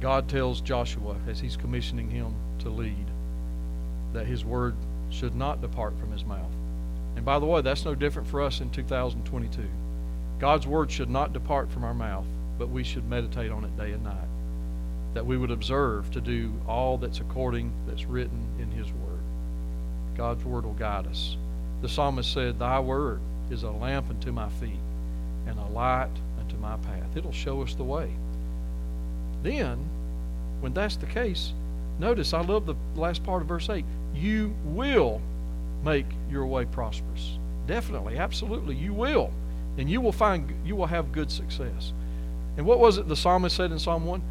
God 0.00 0.28
tells 0.28 0.60
Joshua 0.60 1.16
as 1.28 1.40
He's 1.40 1.56
commissioning 1.56 2.08
him 2.10 2.34
to 2.60 2.70
lead 2.70 3.09
that 4.12 4.26
His 4.26 4.44
Word 4.44 4.74
should 5.10 5.34
not 5.34 5.60
depart 5.60 5.98
from 5.98 6.12
His 6.12 6.24
mouth. 6.24 6.50
And 7.16 7.24
by 7.24 7.38
the 7.38 7.46
way, 7.46 7.60
that's 7.60 7.84
no 7.84 7.94
different 7.94 8.28
for 8.28 8.40
us 8.40 8.60
in 8.60 8.70
2022. 8.70 9.62
God's 10.38 10.66
word 10.66 10.90
should 10.90 11.10
not 11.10 11.34
depart 11.34 11.70
from 11.70 11.84
our 11.84 11.94
mouth, 11.94 12.24
but 12.58 12.70
we 12.70 12.82
should 12.82 13.08
meditate 13.08 13.50
on 13.50 13.64
it 13.64 13.76
day 13.76 13.92
and 13.92 14.02
night. 14.02 14.28
That 15.12 15.26
we 15.26 15.36
would 15.36 15.50
observe 15.50 16.10
to 16.12 16.20
do 16.20 16.52
all 16.66 16.96
that's 16.96 17.20
according 17.20 17.72
that's 17.86 18.06
written 18.06 18.46
in 18.58 18.70
his 18.70 18.86
word. 18.86 19.20
God's 20.16 20.44
word 20.44 20.64
will 20.64 20.72
guide 20.72 21.06
us. 21.06 21.36
The 21.82 21.88
psalmist 21.88 22.32
said, 22.32 22.58
Thy 22.58 22.80
word 22.80 23.20
is 23.50 23.64
a 23.64 23.70
lamp 23.70 24.08
unto 24.08 24.32
my 24.32 24.48
feet 24.48 24.80
and 25.46 25.58
a 25.58 25.66
light 25.66 26.10
unto 26.38 26.56
my 26.56 26.76
path. 26.76 27.16
It'll 27.16 27.32
show 27.32 27.62
us 27.62 27.74
the 27.74 27.84
way. 27.84 28.10
Then, 29.42 29.78
when 30.60 30.72
that's 30.72 30.96
the 30.96 31.06
case, 31.06 31.52
notice 31.98 32.32
I 32.32 32.40
love 32.40 32.66
the 32.66 32.76
last 32.94 33.24
part 33.24 33.42
of 33.42 33.48
verse 33.48 33.68
8. 33.68 33.84
You 34.14 34.54
will 34.64 35.20
make 35.84 36.06
your 36.30 36.46
way 36.46 36.64
prosperous. 36.64 37.38
Definitely, 37.66 38.18
absolutely, 38.18 38.74
you 38.74 38.92
will. 38.92 39.30
And 39.78 39.88
you 39.88 40.00
will 40.00 40.12
find 40.12 40.52
you 40.64 40.76
will 40.76 40.86
have 40.86 41.12
good 41.12 41.30
success. 41.30 41.92
And 42.56 42.66
what 42.66 42.80
was 42.80 42.98
it 42.98 43.08
the 43.08 43.16
psalmist 43.16 43.56
said 43.56 43.72
in 43.72 43.78
Psalm 43.78 44.04
1? 44.04 44.22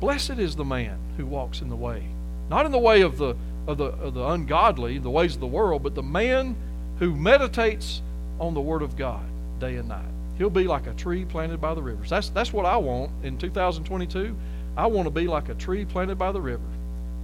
Blessed 0.00 0.38
is 0.38 0.56
the 0.56 0.64
man 0.64 0.98
who 1.16 1.26
walks 1.26 1.60
in 1.60 1.68
the 1.68 1.76
way. 1.76 2.02
Not 2.50 2.66
in 2.66 2.72
the 2.72 2.78
way 2.78 3.02
of 3.02 3.18
the 3.18 3.36
of 3.66 3.78
the 3.78 3.84
of 3.84 4.14
the 4.14 4.26
ungodly, 4.26 4.98
the 4.98 5.10
ways 5.10 5.34
of 5.34 5.40
the 5.40 5.46
world, 5.46 5.82
but 5.82 5.94
the 5.94 6.02
man 6.02 6.56
who 6.98 7.14
meditates 7.14 8.02
on 8.38 8.54
the 8.54 8.60
word 8.60 8.82
of 8.82 8.96
God 8.96 9.24
day 9.60 9.76
and 9.76 9.88
night. 9.88 10.04
He'll 10.36 10.50
be 10.50 10.64
like 10.64 10.86
a 10.86 10.94
tree 10.94 11.24
planted 11.24 11.60
by 11.60 11.74
the 11.74 11.82
rivers. 11.82 12.10
That's 12.10 12.28
that's 12.30 12.52
what 12.52 12.66
I 12.66 12.76
want 12.76 13.10
in 13.22 13.38
2022. 13.38 14.36
I 14.76 14.86
want 14.86 15.06
to 15.06 15.10
be 15.10 15.26
like 15.28 15.48
a 15.48 15.54
tree 15.54 15.84
planted 15.84 16.18
by 16.18 16.32
the 16.32 16.40
river 16.40 16.62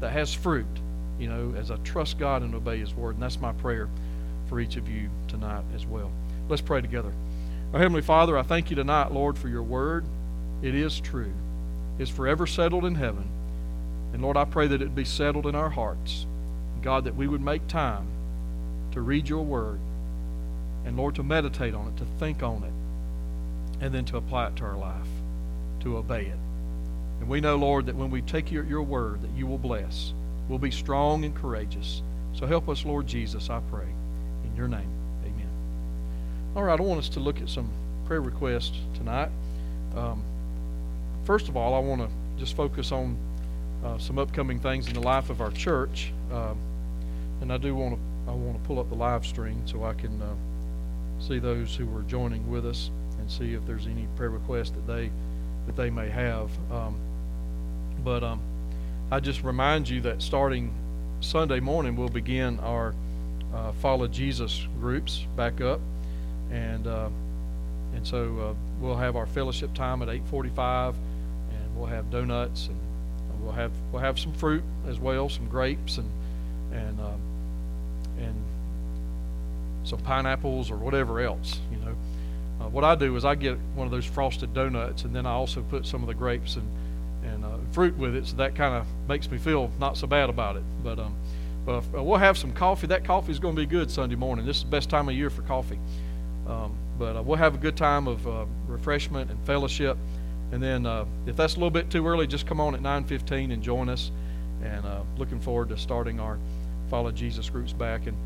that 0.01 0.13
has 0.13 0.33
fruit 0.33 0.67
you 1.21 1.29
know, 1.29 1.55
as 1.57 1.71
I 1.71 1.77
trust 1.77 2.19
God 2.19 2.43
and 2.43 2.55
obey 2.55 2.79
His 2.79 2.95
word. 2.95 3.15
And 3.15 3.23
that's 3.23 3.41
my 3.41 3.53
prayer 3.53 3.89
for 4.49 4.59
each 4.59 4.77
of 4.77 4.89
you 4.89 5.11
tonight 5.29 5.63
as 5.75 5.87
well. 5.87 6.11
Let's 6.49 6.63
pray 6.63 6.81
together. 6.81 7.13
Our 7.73 7.79
Heavenly 7.79 8.03
Father, 8.03 8.37
I 8.37 8.43
thank 8.43 8.71
you 8.71 8.77
tonight, 8.77 9.13
Lord, 9.13 9.39
for 9.39 9.49
your 9.49 9.63
word. 9.63 10.05
It 10.63 10.75
is 10.75 10.99
true, 10.99 11.33
it's 11.99 12.11
forever 12.11 12.47
settled 12.47 12.85
in 12.85 12.97
heaven. 12.97 13.29
And 14.13 14.23
Lord, 14.23 14.37
I 14.37 14.45
pray 14.45 14.67
that 14.67 14.83
it 14.83 14.95
be 14.95 15.05
settled 15.05 15.47
in 15.47 15.55
our 15.55 15.71
hearts. 15.71 16.27
God, 16.83 17.05
that 17.05 17.15
we 17.15 17.29
would 17.29 17.43
make 17.43 17.67
time 17.69 18.07
to 18.93 19.01
read 19.01 19.29
your 19.29 19.45
word 19.45 19.79
and, 20.85 20.97
Lord, 20.97 21.15
to 21.17 21.23
meditate 21.23 21.75
on 21.75 21.89
it, 21.89 21.97
to 21.99 22.07
think 22.19 22.43
on 22.43 22.65
it, 22.65 23.85
and 23.85 23.95
then 23.95 24.05
to 24.07 24.17
apply 24.17 24.49
it 24.49 24.57
to 24.57 24.65
our 24.65 24.79
life, 24.79 25.07
to 25.81 25.99
obey 25.99 26.27
it. 26.27 26.39
And 27.21 27.29
we 27.29 27.41
know, 27.41 27.57
Lord, 27.57 27.87
that 27.87 27.97
when 27.97 28.11
we 28.11 28.23
take 28.23 28.51
your, 28.51 28.65
your 28.65 28.83
word, 28.83 29.23
that 29.23 29.31
you 29.37 29.47
will 29.47 29.59
bless. 29.59 30.15
We'll 30.51 30.59
be 30.59 30.73
strong 30.73 31.25
and 31.25 31.33
courageous. 31.33 32.03
So 32.35 32.45
help 32.45 32.69
us, 32.69 32.85
Lord 32.85 33.07
Jesus, 33.07 33.51
I 33.51 33.61
pray. 33.71 33.87
In 34.45 34.57
your 34.57 34.67
name, 34.67 34.91
amen. 35.23 35.49
All 36.57 36.65
right, 36.65 36.79
I 36.79 36.83
want 36.83 36.99
us 36.99 37.09
to 37.11 37.21
look 37.21 37.41
at 37.41 37.49
some 37.49 37.71
prayer 38.05 38.21
requests 38.21 38.77
tonight. 38.95 39.31
Um, 39.95 40.25
first 41.23 41.49
of 41.49 41.57
all, 41.57 41.73
I 41.73 41.79
want 41.79 42.01
to 42.01 42.09
just 42.37 42.57
focus 42.57 42.91
on 42.91 43.17
uh, 43.85 43.99
some 43.99 44.19
upcoming 44.19 44.59
things 44.59 44.89
in 44.89 44.95
the 44.95 45.01
life 45.01 45.31
of 45.31 45.41
our 45.41 45.53
church. 45.53 46.13
Um, 46.33 46.59
and 47.41 47.53
I 47.53 47.57
do 47.57 47.77
want 47.77 47.95
to 47.95 48.01
I 48.29 48.35
want 48.35 48.61
to 48.61 48.67
pull 48.67 48.81
up 48.81 48.89
the 48.89 48.97
live 48.97 49.25
stream 49.25 49.63
so 49.67 49.85
I 49.85 49.95
can 49.95 50.21
uh, 50.21 50.35
see 51.21 51.39
those 51.39 51.77
who 51.77 51.97
are 51.97 52.03
joining 52.03 52.51
with 52.51 52.67
us 52.67 52.91
and 53.21 53.31
see 53.31 53.55
if 53.55 53.65
there's 53.67 53.87
any 53.87 54.09
prayer 54.17 54.31
requests 54.31 54.71
that 54.71 54.87
they 54.89 55.11
that 55.67 55.77
they 55.77 55.91
may 55.91 56.09
have. 56.09 56.51
Um, 56.73 56.97
but 58.03 58.25
um, 58.25 58.41
I 59.13 59.19
just 59.19 59.43
remind 59.43 59.89
you 59.89 60.01
that 60.03 60.23
starting 60.23 60.73
Sunday 61.19 61.59
morning, 61.59 61.97
we'll 61.97 62.09
begin 62.09 62.61
our 62.61 62.95
uh, 63.53 63.73
Follow 63.73 64.07
Jesus 64.07 64.69
groups 64.79 65.27
back 65.37 65.61
up, 65.61 65.81
and 66.53 66.87
uh, 66.87 67.09
and 67.93 68.07
so 68.07 68.39
uh, 68.39 68.55
we'll 68.81 68.97
have 68.97 69.17
our 69.17 69.27
fellowship 69.27 69.75
time 69.75 70.01
at 70.03 70.09
8:45, 70.09 70.95
and 71.51 71.77
we'll 71.77 71.87
have 71.87 72.09
donuts, 72.13 72.69
and 72.69 72.79
we'll 73.43 73.53
have 73.53 73.73
we'll 73.91 74.01
have 74.01 74.17
some 74.17 74.33
fruit 74.33 74.63
as 74.87 75.01
well, 75.01 75.29
some 75.29 75.49
grapes, 75.49 75.99
and 75.99 76.09
and 76.73 77.01
uh, 77.01 77.17
and 78.21 78.45
some 79.83 79.99
pineapples 79.99 80.71
or 80.71 80.77
whatever 80.77 81.21
else, 81.21 81.59
you 81.73 81.79
know. 81.79 81.97
Uh, 82.61 82.69
what 82.69 82.85
I 82.85 82.95
do 82.95 83.17
is 83.17 83.25
I 83.25 83.35
get 83.35 83.59
one 83.75 83.89
of 83.89 83.91
those 83.91 84.07
frosted 84.07 84.55
donuts, 84.55 85.03
and 85.03 85.17
then 85.17 85.27
I 85.27 85.33
also 85.33 85.63
put 85.63 85.85
some 85.85 86.01
of 86.01 86.07
the 86.07 86.15
grapes 86.15 86.55
and 86.55 86.69
and 87.25 87.45
uh, 87.45 87.57
fruit 87.73 87.97
with 87.97 88.15
it, 88.15 88.27
so 88.27 88.37
that 88.37 88.55
kind 88.55 88.75
of 88.75 88.87
makes 89.09 89.31
me 89.31 89.39
feel 89.39 89.71
not 89.79 89.97
so 89.97 90.07
bad 90.07 90.31
about 90.31 90.57
it. 90.57 90.63
But 90.83 90.99
um, 90.99 91.15
but 91.65 91.85
uh, 91.97 92.03
we'll 92.03 92.19
have 92.19 92.39
some 92.39 92.53
coffee. 92.53 92.87
That 92.87 93.05
coffee 93.05 93.33
is 93.33 93.39
going 93.39 93.55
to 93.55 93.61
be 93.61 93.67
good 93.67 93.91
Sunday 93.91 94.17
morning. 94.17 94.47
This 94.47 94.59
is 94.59 94.65
the 94.65 94.71
best 94.71 94.91
time 94.91 95.09
of 95.09 95.15
year 95.15 95.31
for 95.31 95.43
coffee. 95.43 95.79
Um, 96.47 96.75
but 96.99 97.17
uh, 97.17 97.23
we'll 97.23 97.39
have 97.39 97.55
a 97.55 97.59
good 97.59 97.77
time 97.77 98.09
of 98.09 98.27
uh, 98.27 98.45
refreshment 98.67 99.31
and 99.31 99.39
fellowship. 99.47 99.97
And 100.53 100.63
then 100.63 100.85
uh, 100.85 101.05
if 101.27 101.37
that's 101.37 101.55
a 101.55 101.57
little 101.57 101.71
bit 101.71 101.91
too 101.91 102.07
early, 102.07 102.27
just 102.27 102.47
come 102.47 102.61
on 102.61 102.75
at 102.75 102.81
9:15 102.81 103.53
and 103.53 103.63
join 103.63 103.89
us. 103.89 104.11
And 104.63 104.85
uh, 104.85 105.03
looking 105.17 105.41
forward 105.41 105.69
to 105.71 105.77
starting 105.77 106.21
our 106.21 106.39
Follow 106.91 107.13
Jesus 107.13 107.49
groups 107.49 107.73
back. 107.73 108.07
And 108.07 108.17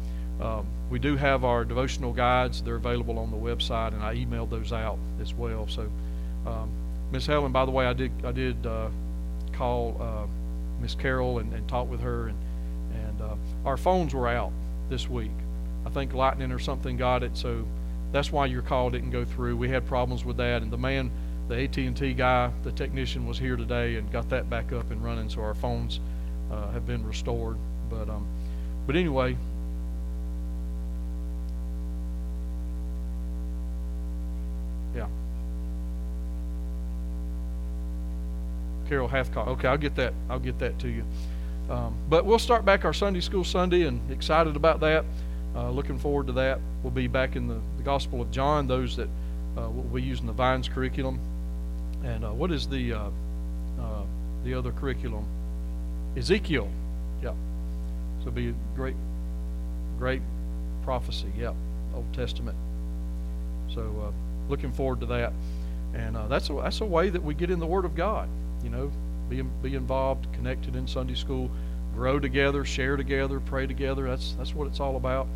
um, 0.43 0.67
we 0.91 0.99
do 0.99 1.17
have 1.17 1.45
our 1.45 1.65
devotional 1.65 2.13
guides. 2.13 2.63
They're 2.63 2.77
available 2.77 3.19
on 3.19 3.31
the 3.31 3.37
website, 3.37 3.93
and 3.93 4.03
I 4.03 4.17
emailed 4.17 4.51
those 4.51 4.73
out 4.73 4.99
as 5.21 5.35
well. 5.35 5.69
So 5.69 5.83
um, 6.47 6.71
Miss 7.13 7.27
Helen, 7.27 7.53
by 7.53 7.67
the 7.67 7.71
way, 7.71 7.87
I 7.87 7.93
did 7.93 8.11
I 8.25 8.33
did 8.33 8.67
uh, 8.67 8.89
call 9.55 9.97
uh, 10.01 10.27
Miss 10.81 10.95
Carol 10.95 11.39
and, 11.39 11.53
and 11.53 11.67
talk 11.69 11.89
with 11.89 12.01
her, 12.01 12.29
and 12.29 12.39
and 12.95 13.21
uh, 13.21 13.35
our 13.65 13.77
phones 13.77 14.15
were 14.15 14.29
out 14.29 14.53
this 14.89 15.09
week. 15.09 15.31
I 15.87 15.91
think 15.91 16.15
lightning 16.15 16.53
or 16.53 16.59
something 16.59 16.97
got 16.97 17.23
it, 17.23 17.37
so 17.37 17.67
that's 18.13 18.31
why 18.31 18.47
your 18.47 18.63
call 18.63 18.91
didn't 18.91 19.11
go 19.11 19.25
through. 19.25 19.57
We 19.57 19.69
had 19.69 19.87
problems 19.87 20.25
with 20.25 20.37
that, 20.37 20.63
and 20.63 20.71
the 20.71 20.79
man, 20.79 21.11
the 21.49 21.65
AT&T 21.65 22.15
guy, 22.15 22.51
the 22.63 22.73
technician, 22.73 23.27
was 23.27 23.39
here 23.39 23.57
today 23.57 23.97
and 23.97 24.11
got 24.13 24.29
that 24.31 24.49
back 24.49 24.73
up 24.73 24.91
and 24.91 25.03
running. 25.03 25.29
So 25.29 25.43
our 25.43 25.55
phones 25.55 26.01
uh, 26.51 26.71
have 26.71 26.87
been 26.87 27.05
restored. 27.05 27.57
But 27.91 28.09
um, 28.09 28.27
but 28.87 28.97
anyway. 28.97 29.37
Yeah. 34.95 35.09
Carol 38.89 39.09
Hathcock. 39.09 39.49
Okay, 39.49 39.69
I'll 39.69 39.79
get 39.79 39.95
that. 39.97 40.15
I'll 40.29 40.39
get 40.39 40.59
that 40.59 40.79
to 40.81 40.89
you. 40.89 41.05
Um, 41.71 41.97
but 42.09 42.27
we'll 42.27 42.39
start 42.39 42.65
back 42.65 42.85
our 42.85 42.93
Sunday 42.93 43.21
School 43.21 43.45
Sunday 43.45 43.83
and 43.83 44.11
excited 44.11 44.55
about 44.55 44.81
that. 44.81 45.05
Uh, 45.55 45.71
looking 45.71 45.99
forward 45.99 46.27
to 46.27 46.33
that. 46.35 46.59
We'll 46.83 46.91
be 46.91 47.07
back 47.07 47.37
in 47.37 47.47
the, 47.47 47.61
the 47.77 47.83
Gospel 47.83 48.21
of 48.21 48.31
John, 48.31 48.67
those 48.67 48.97
that 48.97 49.09
uh, 49.57 49.71
will 49.71 49.83
be 49.85 50.03
using 50.03 50.27
the 50.27 50.33
Vines 50.33 50.69
curriculum. 50.69 51.19
And 52.03 52.25
uh, 52.25 52.33
what 52.33 52.51
is 52.51 52.69
the 52.69 52.93
uh, 52.93 53.11
uh, 53.81 54.03
the 54.45 54.55
other 54.55 54.73
curriculum? 54.73 55.25
Ezekiel. 56.17 56.69
Yeah. 57.23 57.35
So 58.25 58.31
be 58.31 58.49
a 58.49 58.55
great, 58.75 58.97
great 59.99 60.23
prophecy. 60.83 61.33
Yeah, 61.39 61.55
Old 61.95 62.13
Testament. 62.13 62.57
So 63.75 63.81
uh, 63.81 64.51
looking 64.51 64.73
forward 64.73 65.01
to 65.01 65.07
that. 65.07 65.33
And 65.95 66.17
that's 66.29 66.51
a, 66.51 66.55
that's 66.55 66.81
a 66.81 66.85
way 66.85 67.09
that 67.09 67.23
we 67.23 67.35
get 67.35 67.51
in 67.51 67.61
the 67.61 67.67
Word 67.67 67.85
of 67.85 67.95
God. 67.95 68.29
You 68.65 68.71
know, 68.71 68.91
be, 69.29 69.43
be 69.43 69.75
involved, 69.75 70.27
connected 70.33 70.75
in 70.75 70.89
Sunday 70.89 71.15
school, 71.15 71.51
grow 71.95 72.19
together, 72.19 72.65
share 72.65 72.97
together, 72.97 73.39
pray 73.41 73.67
together. 73.67 74.09
That's, 74.09 74.33
that's 74.33 74.55
what 74.55 74.67
it's 74.67 74.81
all 74.81 74.97
about. 74.97 75.29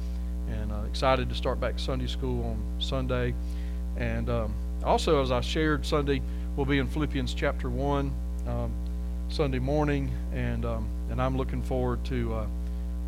And 0.50 0.72
uh, 0.72 0.82
excited 0.88 1.28
to 1.28 1.34
start 1.34 1.60
back 1.60 1.78
Sunday 1.78 2.06
school 2.06 2.44
on 2.44 2.80
Sunday. 2.80 3.34
And 3.96 4.30
um, 4.30 4.54
also, 4.82 5.22
as 5.22 5.30
I 5.30 5.40
shared 5.40 5.84
Sunday, 5.84 6.22
we'll 6.56 6.66
be 6.66 6.78
in 6.78 6.88
Philippians 6.88 7.34
chapter 7.34 7.68
1 7.68 8.12
um, 8.46 8.72
Sunday 9.28 9.58
morning. 9.58 10.10
And, 10.32 10.64
um, 10.64 10.88
and 11.10 11.20
I'm 11.20 11.36
looking 11.36 11.62
forward 11.62 12.04
to 12.06 12.34
uh, 12.34 12.46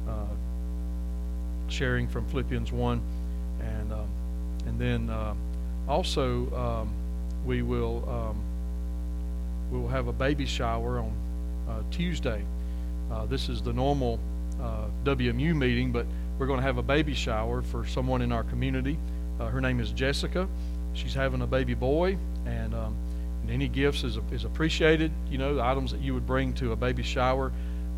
uh, 0.08 0.26
sharing 1.68 2.08
from 2.08 2.26
Philippians 2.26 2.72
1. 2.72 3.00
And, 3.62 3.92
um, 3.92 4.08
and 4.66 4.78
then 4.78 5.10
uh, 5.10 5.34
also, 5.88 6.54
um, 6.54 6.92
we 7.46 7.62
will 7.62 8.06
um, 8.08 8.42
we 9.70 9.78
will 9.78 9.88
have 9.88 10.08
a 10.08 10.12
baby 10.12 10.46
shower 10.46 10.98
on 10.98 11.12
uh, 11.68 11.82
Tuesday. 11.90 12.42
Uh, 13.10 13.26
this 13.26 13.48
is 13.48 13.62
the 13.62 13.72
normal 13.72 14.18
uh, 14.60 14.86
WMU 15.04 15.54
meeting, 15.54 15.92
but 15.92 16.06
we're 16.38 16.46
going 16.46 16.58
to 16.58 16.66
have 16.66 16.78
a 16.78 16.82
baby 16.82 17.14
shower 17.14 17.62
for 17.62 17.86
someone 17.86 18.22
in 18.22 18.32
our 18.32 18.44
community. 18.44 18.98
Uh, 19.38 19.46
her 19.46 19.60
name 19.60 19.80
is 19.80 19.92
Jessica. 19.92 20.48
She's 20.94 21.14
having 21.14 21.42
a 21.42 21.46
baby 21.46 21.74
boy, 21.74 22.16
and, 22.46 22.74
um, 22.74 22.96
and 23.42 23.50
any 23.50 23.68
gifts 23.68 24.04
is, 24.04 24.18
is 24.32 24.44
appreciated. 24.44 25.12
You 25.30 25.38
know, 25.38 25.54
the 25.54 25.62
items 25.62 25.92
that 25.92 26.00
you 26.00 26.14
would 26.14 26.26
bring 26.26 26.52
to 26.54 26.72
a 26.72 26.76
baby 26.76 27.02
shower. 27.02 27.52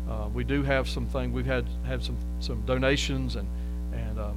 Uh, 0.09 0.27
we 0.33 0.43
do 0.43 0.63
have 0.63 0.87
some 0.87 1.07
things. 1.07 1.33
We've 1.33 1.45
had 1.45 1.65
have 1.85 2.03
some 2.03 2.17
some 2.41 2.61
donations, 2.65 3.37
and 3.37 3.47
and 3.93 4.19
um, 4.19 4.35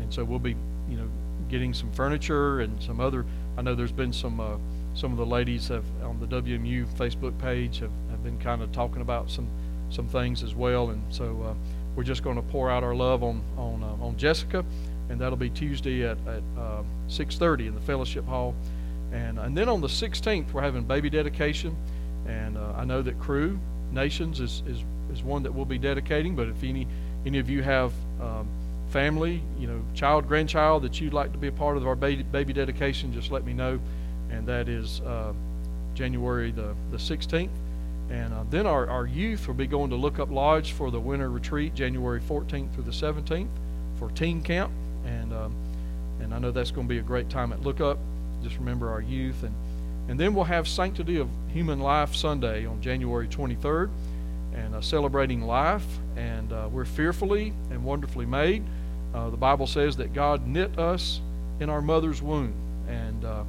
and 0.00 0.14
so 0.14 0.22
we'll 0.22 0.38
be 0.38 0.54
you 0.88 0.96
know 0.96 1.08
getting 1.48 1.74
some 1.74 1.90
furniture 1.90 2.60
and 2.60 2.80
some 2.80 3.00
other. 3.00 3.26
I 3.56 3.62
know 3.62 3.74
there's 3.74 3.92
been 3.92 4.12
some 4.12 4.38
some 4.98 5.12
of 5.12 5.18
the 5.18 5.26
ladies 5.26 5.68
have 5.68 5.84
on 6.02 6.18
the 6.18 6.26
WMU 6.26 6.84
Facebook 6.96 7.38
page 7.38 7.78
have, 7.78 7.92
have 8.10 8.24
been 8.24 8.36
kind 8.38 8.62
of 8.62 8.72
talking 8.72 9.00
about 9.00 9.30
some 9.30 9.48
some 9.90 10.08
things 10.08 10.42
as 10.42 10.54
well, 10.54 10.90
and 10.90 11.00
so 11.08 11.40
uh, 11.42 11.54
we're 11.94 12.02
just 12.02 12.22
going 12.22 12.36
to 12.36 12.42
pour 12.42 12.68
out 12.68 12.82
our 12.82 12.96
love 12.96 13.22
on 13.22 13.40
on 13.56 13.82
uh, 13.84 14.04
on 14.04 14.16
Jessica, 14.16 14.64
and 15.08 15.20
that'll 15.20 15.38
be 15.38 15.50
Tuesday 15.50 16.02
at 16.02 16.18
at 16.26 16.42
6:30 17.08 17.60
um, 17.60 17.68
in 17.68 17.74
the 17.76 17.80
fellowship 17.80 18.26
hall, 18.26 18.56
and 19.12 19.38
and 19.38 19.56
then 19.56 19.68
on 19.68 19.80
the 19.80 19.86
16th 19.86 20.52
we're 20.52 20.62
having 20.62 20.82
baby 20.82 21.08
dedication, 21.08 21.76
and 22.26 22.58
uh, 22.58 22.72
I 22.76 22.84
know 22.84 23.00
that 23.00 23.20
Crew 23.20 23.56
Nations 23.92 24.40
is 24.40 24.64
is 24.66 24.82
is 25.12 25.22
one 25.22 25.44
that 25.44 25.54
we'll 25.54 25.64
be 25.64 25.78
dedicating, 25.78 26.34
but 26.34 26.48
if 26.48 26.64
any 26.64 26.88
any 27.24 27.38
of 27.38 27.48
you 27.48 27.62
have 27.62 27.92
um, 28.20 28.48
family, 28.90 29.42
you 29.60 29.68
know, 29.68 29.80
child, 29.94 30.26
grandchild 30.26 30.82
that 30.82 31.00
you'd 31.00 31.14
like 31.14 31.30
to 31.30 31.38
be 31.38 31.46
a 31.46 31.52
part 31.52 31.76
of 31.76 31.86
our 31.86 31.94
baby, 31.94 32.24
baby 32.24 32.52
dedication, 32.52 33.12
just 33.12 33.30
let 33.30 33.44
me 33.44 33.52
know 33.52 33.78
and 34.30 34.46
that 34.46 34.68
is 34.68 35.00
uh, 35.00 35.32
January 35.94 36.50
the, 36.50 36.74
the 36.90 36.96
16th. 36.96 37.50
And 38.10 38.32
uh, 38.32 38.44
then 38.50 38.66
our, 38.66 38.88
our 38.88 39.06
youth 39.06 39.46
will 39.46 39.54
be 39.54 39.66
going 39.66 39.90
to 39.90 39.96
Look 39.96 40.18
Up 40.18 40.30
Lodge 40.30 40.72
for 40.72 40.90
the 40.90 41.00
winter 41.00 41.30
retreat, 41.30 41.74
January 41.74 42.20
14th 42.20 42.72
through 42.74 42.84
the 42.84 42.90
17th 42.90 43.48
for 43.98 44.10
teen 44.12 44.40
camp. 44.40 44.72
And, 45.04 45.32
um, 45.32 45.54
and 46.20 46.32
I 46.32 46.38
know 46.38 46.50
that's 46.50 46.70
going 46.70 46.86
to 46.86 46.92
be 46.92 46.98
a 46.98 47.02
great 47.02 47.28
time 47.28 47.52
at 47.52 47.62
Look 47.62 47.80
Up. 47.80 47.98
Just 48.42 48.56
remember 48.56 48.90
our 48.90 49.02
youth. 49.02 49.42
And, 49.42 49.54
and 50.08 50.18
then 50.18 50.34
we'll 50.34 50.44
have 50.44 50.66
Sanctity 50.66 51.18
of 51.18 51.28
Human 51.48 51.80
Life 51.80 52.14
Sunday 52.14 52.64
on 52.64 52.80
January 52.80 53.28
23rd 53.28 53.90
and 54.54 54.74
uh, 54.74 54.80
celebrating 54.80 55.42
life. 55.42 55.84
And 56.16 56.52
uh, 56.52 56.68
we're 56.72 56.86
fearfully 56.86 57.52
and 57.70 57.84
wonderfully 57.84 58.24
made. 58.24 58.64
Uh, 59.12 59.30
the 59.30 59.36
Bible 59.36 59.66
says 59.66 59.96
that 59.96 60.14
God 60.14 60.46
knit 60.46 60.78
us 60.78 61.20
in 61.60 61.68
our 61.68 61.82
mother's 61.82 62.22
womb. 62.22 62.54
And 62.88 63.24
uh, 63.24 63.44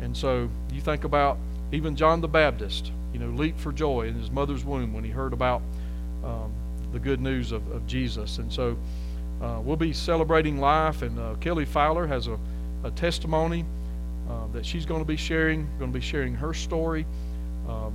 and 0.00 0.16
so 0.16 0.48
you 0.72 0.80
think 0.80 1.04
about 1.04 1.38
even 1.72 1.96
John 1.96 2.20
the 2.20 2.28
Baptist, 2.28 2.92
you 3.12 3.18
know, 3.18 3.28
leaped 3.30 3.60
for 3.60 3.72
joy 3.72 4.08
in 4.08 4.14
his 4.14 4.30
mother's 4.30 4.64
womb 4.64 4.92
when 4.92 5.04
he 5.04 5.10
heard 5.10 5.32
about 5.32 5.62
um, 6.24 6.52
the 6.92 6.98
good 6.98 7.20
news 7.20 7.52
of, 7.52 7.66
of 7.72 7.86
Jesus. 7.86 8.38
And 8.38 8.52
so 8.52 8.76
uh, 9.42 9.60
we'll 9.62 9.76
be 9.76 9.92
celebrating 9.92 10.58
life, 10.58 11.02
and 11.02 11.18
uh, 11.18 11.34
Kelly 11.40 11.64
Fowler 11.64 12.06
has 12.06 12.26
a, 12.26 12.38
a 12.84 12.90
testimony 12.92 13.64
uh, 14.28 14.46
that 14.52 14.64
she's 14.64 14.86
going 14.86 15.00
to 15.00 15.06
be 15.06 15.16
sharing, 15.16 15.68
going 15.78 15.92
to 15.92 15.98
be 15.98 16.04
sharing 16.04 16.34
her 16.34 16.54
story. 16.54 17.06
Um, 17.68 17.94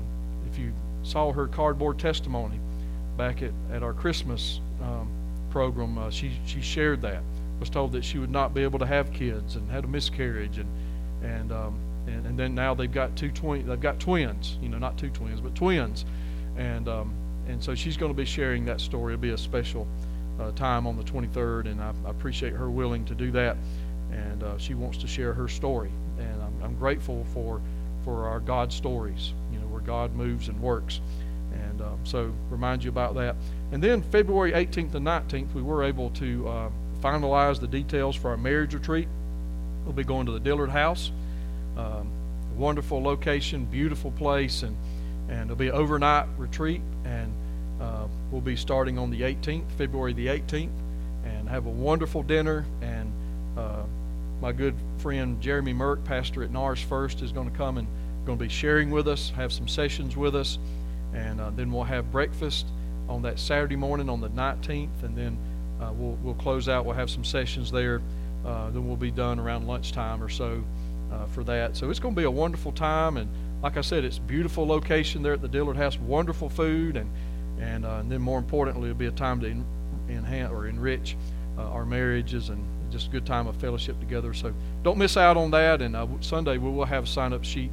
if 0.52 0.58
you 0.60 0.74
saw 1.04 1.32
her 1.32 1.48
cardboard 1.48 1.98
testimony 1.98 2.60
back 3.18 3.42
at, 3.42 3.52
at 3.72 3.84
our 3.84 3.94
Christmas 3.94 4.60
um, 4.82 5.10
program, 5.50 5.98
uh, 5.98 6.10
she, 6.10 6.32
she 6.46 6.62
shared 6.62 7.02
that. 7.02 7.22
Was 7.60 7.70
told 7.70 7.92
that 7.92 8.04
she 8.04 8.18
would 8.18 8.32
not 8.32 8.56
be 8.56 8.64
able 8.64 8.80
to 8.80 8.88
have 8.88 9.14
kids 9.14 9.56
and 9.56 9.70
had 9.70 9.84
a 9.84 9.88
miscarriage 9.88 10.58
and 10.58 10.68
and 11.24 11.52
um, 11.52 11.80
and, 12.12 12.26
and 12.26 12.38
then 12.38 12.54
now 12.54 12.74
they've 12.74 12.92
got 12.92 13.16
two 13.16 13.32
twin 13.32 13.68
they've 13.68 13.80
got 13.80 14.00
twins 14.00 14.58
you 14.62 14.70
know 14.70 14.78
not 14.78 14.98
two 14.98 15.10
twins 15.10 15.42
but 15.42 15.56
twins. 15.56 16.06
And 16.58 16.88
um, 16.88 17.14
and 17.48 17.64
so 17.64 17.76
she's 17.76 17.98
going 17.98 18.12
to 18.12 18.18
be 18.18 18.26
sharing 18.26 18.66
that 18.66 18.80
story. 18.80 19.14
It'll 19.14 19.22
be 19.22 19.32
a 19.32 19.38
special 19.38 19.88
uh, 20.40 20.52
time 20.52 20.88
on 20.88 20.96
the 20.96 21.04
23rd 21.04 21.66
and 21.66 21.82
I, 21.82 21.92
I, 22.06 22.10
appreciate 22.10 22.54
her 22.54 22.70
willing 22.70 23.06
to 23.06 23.16
do 23.16 23.32
that. 23.32 23.58
And 24.12 24.44
uh, 24.44 24.58
she 24.58 24.74
wants 24.74 24.98
to 25.00 25.08
share 25.08 25.34
her 25.34 25.48
story. 25.48 25.92
And 26.18 26.42
I'm, 26.42 26.64
I'm, 26.64 26.76
grateful 26.76 27.26
for 27.34 27.62
for 28.04 28.28
our 28.28 28.40
God 28.40 28.74
stories 28.74 29.34
you 29.52 29.60
know 29.60 29.68
where 29.68 29.82
God 29.82 30.14
moves 30.14 30.48
and 30.48 30.60
works. 30.62 31.02
And 31.54 31.82
um, 31.82 32.00
so 32.04 32.34
remind 32.50 32.84
you 32.84 32.90
about 32.90 33.16
that. 33.16 33.36
And 33.72 33.84
then 33.84 34.02
February 34.02 34.52
18th 34.52 34.96
and 34.96 35.06
19th 35.06 35.54
we 35.54 35.62
were 35.62 35.84
able 35.84 36.10
to 36.12 36.48
uh, 36.48 36.70
finalize 37.02 37.60
the 37.60 37.68
details 37.68 38.16
for 38.16 38.30
our 38.30 38.38
marriage 38.38 38.74
retreat. 38.74 39.08
We'll 39.84 39.94
be 39.94 40.04
going 40.04 40.26
to 40.28 40.32
the 40.32 40.40
Dillard 40.40 40.70
House 40.70 41.12
um, 41.82 42.12
wonderful 42.58 43.02
location, 43.02 43.66
beautiful 43.66 44.12
place, 44.12 44.64
and 44.64 44.76
and 45.30 45.44
it'll 45.44 45.56
be 45.56 45.70
an 45.70 45.74
overnight 45.74 46.28
retreat, 46.38 46.82
and 47.06 47.34
uh, 47.80 48.06
we'll 48.32 48.42
be 48.42 48.58
starting 48.58 48.98
on 48.98 49.10
the 49.10 49.22
18th, 49.22 49.72
February 49.78 50.14
the 50.14 50.28
18th, 50.28 50.70
and 51.24 51.48
have 51.48 51.66
a 51.66 51.70
wonderful 51.70 52.22
dinner. 52.22 52.66
And 52.82 53.12
uh, 53.58 53.84
my 54.42 54.52
good 54.52 54.76
friend 54.98 55.42
Jeremy 55.42 55.74
Merck, 55.74 56.04
pastor 56.04 56.44
at 56.44 56.52
Norris 56.52 56.82
First, 56.82 57.22
is 57.22 57.32
going 57.32 57.50
to 57.50 57.58
come 57.58 57.78
and 57.78 57.88
going 58.26 58.38
to 58.38 58.44
be 58.44 58.50
sharing 58.50 58.92
with 58.92 59.08
us, 59.08 59.32
have 59.32 59.54
some 59.54 59.68
sessions 59.68 60.18
with 60.18 60.36
us, 60.36 60.60
and 61.14 61.40
uh, 61.40 61.50
then 61.56 61.72
we'll 61.72 61.84
have 61.84 62.12
breakfast 62.12 62.66
on 63.08 63.22
that 63.22 63.40
Saturday 63.40 63.78
morning 63.78 64.10
on 64.10 64.20
the 64.20 64.30
19th, 64.30 65.04
and 65.04 65.18
then 65.18 65.38
uh, 65.82 65.92
we'll 65.94 66.18
we'll 66.22 66.36
close 66.36 66.68
out. 66.68 66.86
We'll 66.86 66.96
have 66.96 67.10
some 67.10 67.24
sessions 67.24 67.72
there. 67.72 68.02
Uh, 68.46 68.70
then 68.72 68.86
we'll 68.86 68.98
be 68.98 69.12
done 69.12 69.40
around 69.40 69.68
lunchtime 69.68 70.22
or 70.22 70.30
so 70.30 70.64
uh, 71.12 71.26
for 71.28 71.44
that. 71.44 71.76
So 71.76 71.90
it's 71.90 72.00
going 72.00 72.16
to 72.16 72.20
be 72.20 72.26
a 72.26 72.32
wonderful 72.32 72.72
time, 72.72 73.18
and 73.18 73.30
like 73.62 73.78
I 73.78 73.82
said, 73.82 74.04
it's 74.04 74.18
beautiful 74.18 74.66
location 74.66 75.22
there 75.22 75.34
at 75.34 75.42
the 75.42 75.48
Dillard 75.48 75.78
House. 75.78 76.00
Wonderful 76.00 76.50
food, 76.50 76.98
and 76.98 77.10
and, 77.60 77.86
uh, 77.86 77.98
and 78.00 78.12
then 78.12 78.22
more 78.22 78.40
importantly, 78.40 78.90
it'll 78.90 78.98
be 78.98 79.06
a 79.06 79.12
time 79.12 79.40
to 79.42 79.64
enhance 80.10 80.52
or 80.52 80.66
enrich 80.66 81.16
uh, 81.58 81.70
our 81.70 81.86
marriages 81.86 82.50
and 82.50 82.66
just 82.92 83.08
a 83.08 83.12
good 83.12 83.26
time 83.26 83.46
of 83.46 83.56
fellowship 83.58 84.00
together. 84.00 84.34
So 84.34 84.52
don't 84.84 84.98
miss 84.98 85.16
out 85.16 85.38
on 85.38 85.52
that. 85.52 85.82
And 85.82 85.96
uh, 85.96 86.08
Sunday 86.22 86.58
we 86.58 86.72
will 86.72 86.86
have 86.86 87.04
a 87.04 87.08
sign-up 87.08 87.44
sheet 87.44 87.70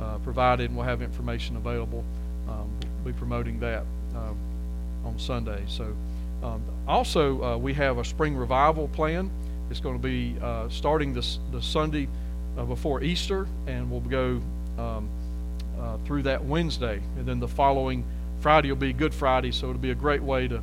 uh, 0.00 0.16
provided, 0.18 0.70
and 0.70 0.76
we'll 0.78 0.86
have 0.86 1.02
information 1.02 1.56
available. 1.56 2.04
Um, 2.48 2.70
we'll 3.04 3.12
be 3.12 3.18
promoting 3.18 3.60
that 3.60 3.84
um, 4.14 4.38
on 5.04 5.18
Sunday. 5.18 5.62
So 5.68 5.94
um, 6.42 6.62
also 6.86 7.58
we 7.58 7.74
have 7.74 7.98
a 7.98 8.04
spring 8.04 8.34
revival 8.34 8.88
plan. 8.88 9.30
It's 9.70 9.80
going 9.80 10.00
to 10.00 10.02
be 10.02 10.36
starting 10.70 11.12
this 11.12 11.38
the 11.52 11.60
Sunday 11.60 12.08
uh, 12.58 12.64
before 12.64 13.02
Easter, 13.02 13.46
and 13.66 13.90
we'll 13.90 14.00
go 14.00 14.42
um, 14.78 15.08
uh, 15.80 15.96
through 16.04 16.24
that 16.24 16.44
Wednesday, 16.44 17.00
and 17.16 17.24
then 17.24 17.40
the 17.40 17.48
following 17.48 18.04
Friday 18.40 18.70
will 18.70 18.76
be 18.76 18.92
Good 18.92 19.14
Friday, 19.14 19.52
so 19.52 19.68
it'll 19.68 19.80
be 19.80 19.92
a 19.92 19.96
great 19.96 20.22
way 20.22 20.48
to, 20.48 20.60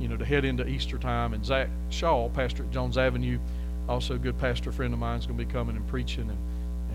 you 0.00 0.08
know, 0.08 0.16
to 0.16 0.24
head 0.24 0.44
into 0.44 0.66
Easter 0.66 0.98
time. 0.98 1.34
And 1.34 1.44
Zach 1.44 1.68
Shaw, 1.90 2.28
pastor 2.30 2.64
at 2.64 2.70
Jones 2.70 2.98
Avenue, 2.98 3.38
also 3.88 4.14
a 4.14 4.18
good 4.18 4.38
pastor 4.38 4.72
friend 4.72 4.92
of 4.92 4.98
mine, 4.98 5.18
is 5.18 5.26
going 5.26 5.38
to 5.38 5.44
be 5.44 5.50
coming 5.50 5.76
and 5.76 5.86
preaching, 5.86 6.28
and 6.30 6.38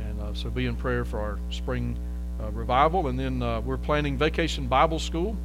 and 0.02 0.22
uh, 0.22 0.34
so 0.34 0.50
be 0.50 0.66
in 0.66 0.76
prayer 0.76 1.06
for 1.06 1.20
our 1.20 1.40
spring 1.52 1.98
uh, 2.42 2.50
revival. 2.52 3.08
And 3.08 3.20
then 3.20 3.44
uh, 3.44 3.62
we're 3.62 3.78
planning 3.78 4.18
Vacation 4.18 4.68
Bible 4.68 5.00
School, 5.00 5.38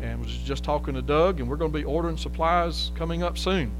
and 0.00 0.20
was 0.20 0.36
just 0.38 0.64
talking 0.64 0.94
to 0.94 1.02
Doug, 1.02 1.40
and 1.40 1.48
we're 1.48 1.56
going 1.56 1.72
to 1.72 1.78
be 1.78 1.84
ordering 1.84 2.16
supplies 2.16 2.92
coming 2.94 3.22
up 3.22 3.36
soon. 3.38 3.70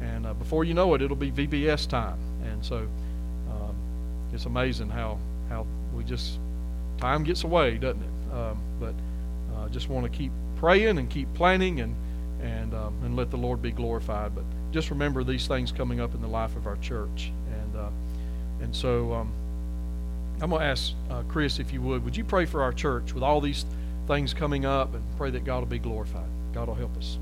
And 0.00 0.26
uh, 0.26 0.34
before 0.34 0.64
you 0.64 0.74
know 0.74 0.94
it, 0.94 1.02
it'll 1.02 1.16
be 1.16 1.30
VBS 1.30 1.88
time. 1.88 2.18
And 2.44 2.64
so 2.64 2.88
it's 4.32 4.46
amazing 4.46 4.90
how 4.90 5.18
how 5.48 5.66
we 5.94 6.04
just 6.04 6.38
time 6.98 7.24
gets 7.24 7.44
away, 7.44 7.78
doesn't 7.78 8.02
it? 8.02 8.34
Um, 8.34 8.58
but 8.78 8.94
uh, 9.54 9.68
just 9.68 9.88
want 9.88 10.10
to 10.10 10.16
keep 10.16 10.32
praying 10.56 10.98
and 10.98 11.08
keep 11.08 11.32
planning 11.34 11.80
and 11.80 11.94
and 12.42 12.74
um, 12.74 12.94
and 13.04 13.16
let 13.16 13.30
the 13.30 13.36
Lord 13.36 13.60
be 13.60 13.70
glorified. 13.70 14.34
But 14.34 14.44
just 14.72 14.90
remember 14.90 15.24
these 15.24 15.46
things 15.46 15.72
coming 15.72 16.00
up 16.00 16.14
in 16.14 16.20
the 16.20 16.28
life 16.28 16.56
of 16.56 16.66
our 16.66 16.76
church, 16.76 17.32
and 17.52 17.76
uh, 17.76 17.88
and 18.60 18.74
so 18.74 19.12
um, 19.12 19.32
I'm 20.40 20.50
going 20.50 20.60
to 20.60 20.66
ask 20.66 20.92
uh, 21.10 21.22
Chris 21.28 21.58
if 21.58 21.72
you 21.72 21.82
would. 21.82 22.04
Would 22.04 22.16
you 22.16 22.24
pray 22.24 22.46
for 22.46 22.62
our 22.62 22.72
church 22.72 23.12
with 23.12 23.22
all 23.22 23.40
these 23.40 23.64
things 24.06 24.34
coming 24.34 24.64
up, 24.64 24.94
and 24.94 25.04
pray 25.16 25.30
that 25.30 25.44
God 25.44 25.60
will 25.60 25.66
be 25.66 25.78
glorified. 25.78 26.28
God 26.52 26.68
will 26.68 26.74
help 26.74 26.96
us. 26.96 27.18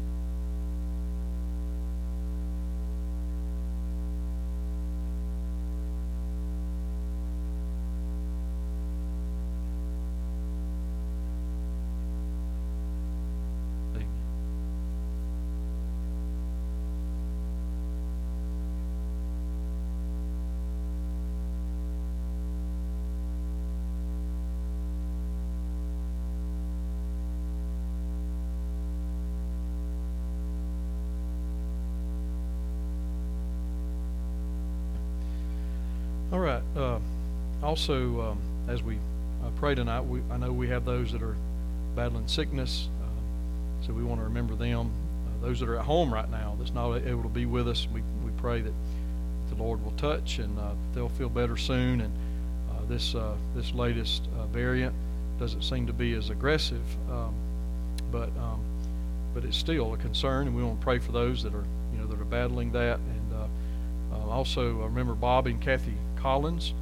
Also, 37.78 38.32
um, 38.32 38.38
as 38.66 38.82
we 38.82 38.96
uh, 38.96 39.50
pray 39.60 39.72
tonight, 39.72 40.00
we, 40.00 40.20
I 40.32 40.36
know 40.36 40.50
we 40.50 40.66
have 40.66 40.84
those 40.84 41.12
that 41.12 41.22
are 41.22 41.36
battling 41.94 42.26
sickness, 42.26 42.88
uh, 43.00 43.86
so 43.86 43.92
we 43.92 44.02
want 44.02 44.20
to 44.20 44.24
remember 44.24 44.56
them. 44.56 44.90
Uh, 44.90 45.46
those 45.46 45.60
that 45.60 45.68
are 45.68 45.76
at 45.76 45.84
home 45.84 46.12
right 46.12 46.28
now 46.28 46.56
that's 46.58 46.74
not 46.74 46.96
able 46.96 47.22
to 47.22 47.28
be 47.28 47.46
with 47.46 47.68
us, 47.68 47.86
we, 47.94 48.00
we 48.24 48.32
pray 48.38 48.62
that 48.62 48.72
the 49.50 49.54
Lord 49.54 49.80
will 49.84 49.92
touch 49.92 50.40
and 50.40 50.58
uh, 50.58 50.72
they'll 50.92 51.08
feel 51.08 51.28
better 51.28 51.56
soon. 51.56 52.00
And 52.00 52.12
uh, 52.68 52.84
this 52.88 53.14
this 53.54 53.72
latest 53.72 54.24
variant 54.50 54.92
doesn't 55.38 55.62
seem 55.62 55.86
to 55.86 55.92
be 55.92 56.14
as 56.14 56.30
aggressive, 56.30 56.82
um, 57.12 57.32
but 58.10 58.30
um, 58.40 58.60
but 59.34 59.44
it's 59.44 59.56
still 59.56 59.94
a 59.94 59.96
concern, 59.98 60.48
and 60.48 60.56
we 60.56 60.64
want 60.64 60.80
to 60.80 60.84
pray 60.84 60.98
for 60.98 61.12
those 61.12 61.44
that 61.44 61.54
are 61.54 61.64
you 61.92 61.98
know 62.00 62.06
that 62.08 62.20
are 62.20 62.24
battling 62.24 62.72
that. 62.72 62.98
And 62.98 63.48
also 64.28 64.82
I 64.82 64.86
remember 64.86 65.14
Bobby 65.14 65.52
and 65.52 65.60
Kathy 65.60 65.94
Collins. 66.16 66.74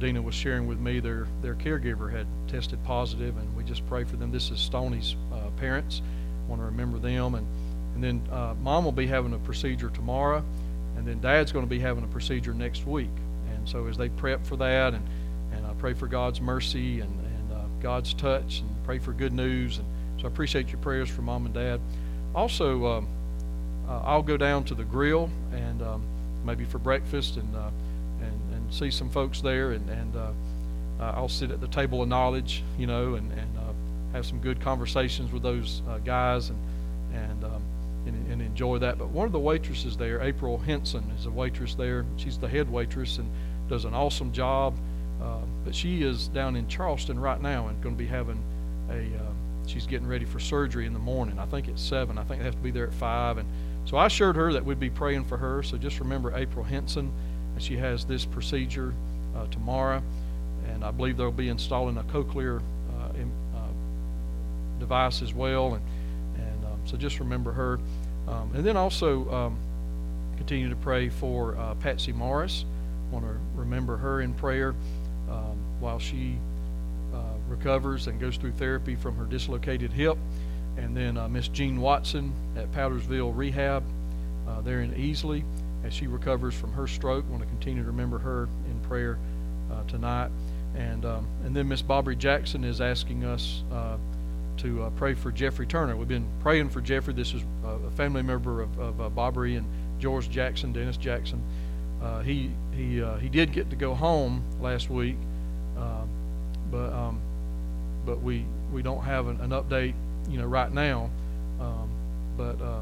Dina 0.00 0.20
was 0.20 0.34
sharing 0.34 0.66
with 0.66 0.80
me 0.80 0.98
their 0.98 1.26
their 1.42 1.54
caregiver 1.54 2.10
had 2.10 2.26
tested 2.48 2.82
positive, 2.84 3.36
and 3.36 3.56
we 3.56 3.62
just 3.62 3.86
pray 3.86 4.04
for 4.04 4.16
them. 4.16 4.32
This 4.32 4.50
is 4.50 4.58
Stoney's 4.58 5.14
uh, 5.32 5.50
parents. 5.58 6.02
Want 6.48 6.60
to 6.60 6.66
remember 6.66 6.98
them, 6.98 7.34
and 7.34 7.46
and 7.94 8.02
then 8.02 8.22
uh, 8.32 8.54
mom 8.60 8.84
will 8.84 8.92
be 8.92 9.06
having 9.06 9.34
a 9.34 9.38
procedure 9.38 9.90
tomorrow, 9.90 10.42
and 10.96 11.06
then 11.06 11.20
dad's 11.20 11.52
going 11.52 11.64
to 11.64 11.70
be 11.70 11.78
having 11.78 12.02
a 12.02 12.08
procedure 12.08 12.54
next 12.54 12.86
week. 12.86 13.10
And 13.54 13.68
so 13.68 13.86
as 13.86 13.96
they 13.96 14.08
prep 14.08 14.44
for 14.46 14.56
that, 14.56 14.94
and 14.94 15.06
and 15.52 15.66
I 15.66 15.74
pray 15.74 15.92
for 15.92 16.06
God's 16.06 16.40
mercy 16.40 17.00
and 17.00 17.10
and 17.20 17.52
uh, 17.52 17.64
God's 17.80 18.14
touch, 18.14 18.60
and 18.60 18.84
pray 18.84 18.98
for 18.98 19.12
good 19.12 19.32
news. 19.32 19.78
And 19.78 19.86
so 20.20 20.24
I 20.24 20.28
appreciate 20.28 20.68
your 20.68 20.80
prayers 20.80 21.08
for 21.08 21.22
mom 21.22 21.46
and 21.46 21.54
dad. 21.54 21.80
Also. 22.34 22.86
Um, 22.86 23.08
uh, 23.88 24.02
I'll 24.04 24.22
go 24.22 24.36
down 24.36 24.62
to 24.64 24.74
the 24.76 24.84
grill 24.84 25.28
and 25.52 25.82
um, 25.82 26.04
maybe 26.44 26.64
for 26.64 26.78
breakfast 26.78 27.36
and 27.36 27.56
uh, 27.56 27.70
see 28.70 28.90
some 28.90 29.10
folks 29.10 29.40
there 29.40 29.72
and 29.72 29.88
and 29.90 30.16
uh, 30.16 30.30
uh, 31.00 31.12
I'll 31.16 31.28
sit 31.28 31.50
at 31.50 31.60
the 31.60 31.68
table 31.68 32.02
of 32.02 32.08
knowledge, 32.08 32.62
you 32.78 32.86
know, 32.86 33.14
and 33.14 33.30
and 33.32 33.58
uh, 33.58 33.72
have 34.12 34.26
some 34.26 34.38
good 34.40 34.60
conversations 34.60 35.32
with 35.32 35.42
those 35.42 35.82
uh, 35.88 35.98
guys 35.98 36.50
and 36.50 36.58
and, 37.14 37.44
um, 37.44 37.62
and 38.06 38.32
and 38.32 38.42
enjoy 38.42 38.78
that. 38.78 38.98
But 38.98 39.08
one 39.08 39.26
of 39.26 39.32
the 39.32 39.38
waitresses 39.38 39.96
there, 39.96 40.20
April 40.20 40.58
Henson, 40.58 41.10
is 41.18 41.26
a 41.26 41.30
waitress 41.30 41.74
there. 41.74 42.04
She's 42.16 42.38
the 42.38 42.48
head 42.48 42.70
waitress 42.70 43.18
and 43.18 43.30
does 43.68 43.84
an 43.84 43.94
awesome 43.94 44.32
job. 44.32 44.76
but 45.64 45.74
she 45.74 46.02
is 46.02 46.28
down 46.28 46.56
in 46.56 46.66
Charleston 46.68 47.18
right 47.18 47.40
now 47.40 47.68
and 47.68 47.80
going 47.82 47.94
to 47.94 47.98
be 47.98 48.06
having 48.08 48.42
a. 48.90 49.10
she's 49.66 49.86
getting 49.86 50.08
ready 50.08 50.24
for 50.24 50.40
surgery 50.40 50.86
in 50.86 50.92
the 50.92 50.98
morning. 50.98 51.38
I 51.38 51.46
think 51.46 51.68
it's 51.68 51.82
seven. 51.82 52.18
I 52.18 52.24
think 52.24 52.40
they 52.40 52.46
have 52.46 52.56
to 52.56 52.62
be 52.62 52.70
there 52.70 52.86
at 52.86 52.94
five 52.94 53.38
and 53.38 53.48
so 53.84 53.96
I 53.96 54.06
assured 54.06 54.36
her 54.36 54.52
that 54.52 54.64
we'd 54.64 54.80
be 54.80 54.90
praying 54.90 55.24
for 55.24 55.36
her. 55.36 55.62
So 55.62 55.76
just 55.76 56.00
remember 56.00 56.36
April 56.36 56.64
Henson, 56.64 57.12
and 57.54 57.62
she 57.62 57.76
has 57.76 58.04
this 58.04 58.24
procedure 58.24 58.94
uh, 59.36 59.46
tomorrow, 59.46 60.02
and 60.68 60.84
I 60.84 60.90
believe 60.90 61.16
they'll 61.16 61.30
be 61.30 61.48
installing 61.48 61.96
a 61.96 62.02
cochlear 62.04 62.60
uh, 62.60 63.12
in, 63.14 63.30
uh, 63.54 64.78
device 64.78 65.22
as 65.22 65.34
well. 65.34 65.74
And 65.74 65.84
and 66.36 66.64
um, 66.64 66.80
so 66.84 66.96
just 66.96 67.20
remember 67.20 67.52
her, 67.52 67.78
um, 68.28 68.50
and 68.54 68.64
then 68.64 68.76
also 68.76 69.30
um, 69.30 69.58
continue 70.36 70.68
to 70.68 70.76
pray 70.76 71.08
for 71.08 71.56
uh, 71.56 71.74
Patsy 71.76 72.12
Morris. 72.12 72.64
Want 73.10 73.24
to 73.24 73.36
remember 73.54 73.96
her 73.96 74.20
in 74.20 74.34
prayer 74.34 74.74
um, 75.28 75.58
while 75.80 75.98
she 75.98 76.38
recovers 77.48 78.06
and 78.06 78.20
goes 78.20 78.36
through 78.36 78.52
therapy 78.52 78.94
from 78.94 79.16
her 79.16 79.24
dislocated 79.24 79.90
hip. 79.92 80.16
And 80.76 80.96
then 80.96 81.18
Miss 81.32 81.48
Jean 81.48 81.80
Watson 81.80 82.32
at 82.56 82.70
Powdersville 82.70 83.36
Rehab 83.36 83.82
uh, 84.48 84.60
there 84.60 84.80
in 84.80 84.92
Easley 84.92 85.42
as 85.84 85.92
she 85.92 86.06
recovers 86.06 86.54
from 86.54 86.72
her 86.72 86.86
stroke. 86.86 87.24
I 87.28 87.30
want 87.30 87.42
to 87.42 87.48
continue 87.48 87.82
to 87.82 87.88
remember 87.88 88.18
her 88.18 88.48
in 88.70 88.80
prayer 88.80 89.18
uh, 89.70 89.82
tonight. 89.84 90.30
And, 90.76 91.04
um, 91.04 91.26
and 91.44 91.54
then 91.54 91.68
Miss 91.68 91.82
Bobby 91.82 92.14
Jackson 92.16 92.64
is 92.64 92.80
asking 92.80 93.24
us 93.24 93.62
uh, 93.72 93.96
to 94.58 94.84
uh, 94.84 94.90
pray 94.90 95.14
for 95.14 95.32
Jeffrey 95.32 95.66
Turner. 95.66 95.96
We've 95.96 96.06
been 96.08 96.28
praying 96.40 96.70
for 96.70 96.80
Jeffrey. 96.80 97.14
This 97.14 97.34
is 97.34 97.42
uh, 97.64 97.70
a 97.86 97.90
family 97.92 98.22
member 98.22 98.62
of, 98.62 98.78
of 98.78 99.18
uh, 99.18 99.40
and 99.40 99.66
George 99.98 100.30
Jackson, 100.30 100.72
Dennis 100.72 100.96
Jackson. 100.96 101.42
he 102.24 102.50
he 102.72 103.04
he 103.20 103.28
did 103.28 103.52
get 103.52 103.68
to 103.70 103.76
go 103.76 103.94
home 103.94 104.42
last 104.60 104.88
week, 104.88 105.16
but 106.70 106.92
um, 106.92 107.20
but 108.06 108.22
we 108.22 108.46
we 108.72 108.82
don't 108.82 109.02
have 109.02 109.26
an, 109.26 109.40
an 109.40 109.50
update 109.50 109.94
you 110.28 110.38
know, 110.38 110.46
right 110.46 110.72
now. 110.72 111.10
Um, 111.60 111.90
but 112.36 112.60
uh, 112.62 112.80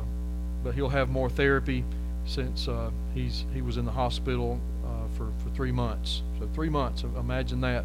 but 0.62 0.74
he'll 0.74 0.88
have 0.88 1.09
more 1.09 1.28
therapy 1.28 1.84
since 2.29 2.68
uh, 2.68 2.91
he's 3.14 3.45
he 3.53 3.62
was 3.62 3.76
in 3.76 3.85
the 3.85 3.93
hospital 3.93 4.61
uh, 4.85 5.16
for 5.16 5.33
for 5.43 5.51
three 5.51 5.72
months. 5.72 6.22
So 6.39 6.49
three 6.55 6.68
months. 6.68 7.03
Imagine 7.03 7.61
that. 7.62 7.85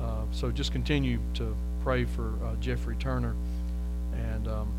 Uh, 0.00 0.22
so 0.30 0.50
just 0.50 0.70
continue 0.72 1.18
to 1.34 1.56
pray 1.82 2.04
for 2.04 2.34
uh, 2.44 2.54
Jeffrey 2.60 2.96
Turner, 2.96 3.34
and 4.14 4.46
um, 4.46 4.72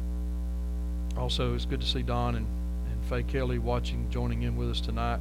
also 1.17 1.53
it's 1.55 1.65
good 1.65 1.81
to 1.81 1.87
see 1.87 2.01
Don 2.01 2.35
and 2.35 2.45
and 2.45 3.05
Faye 3.09 3.23
Kelly 3.23 3.59
watching, 3.59 4.09
joining 4.09 4.43
in 4.43 4.55
with 4.55 4.69
us 4.69 4.79
tonight, 4.79 5.19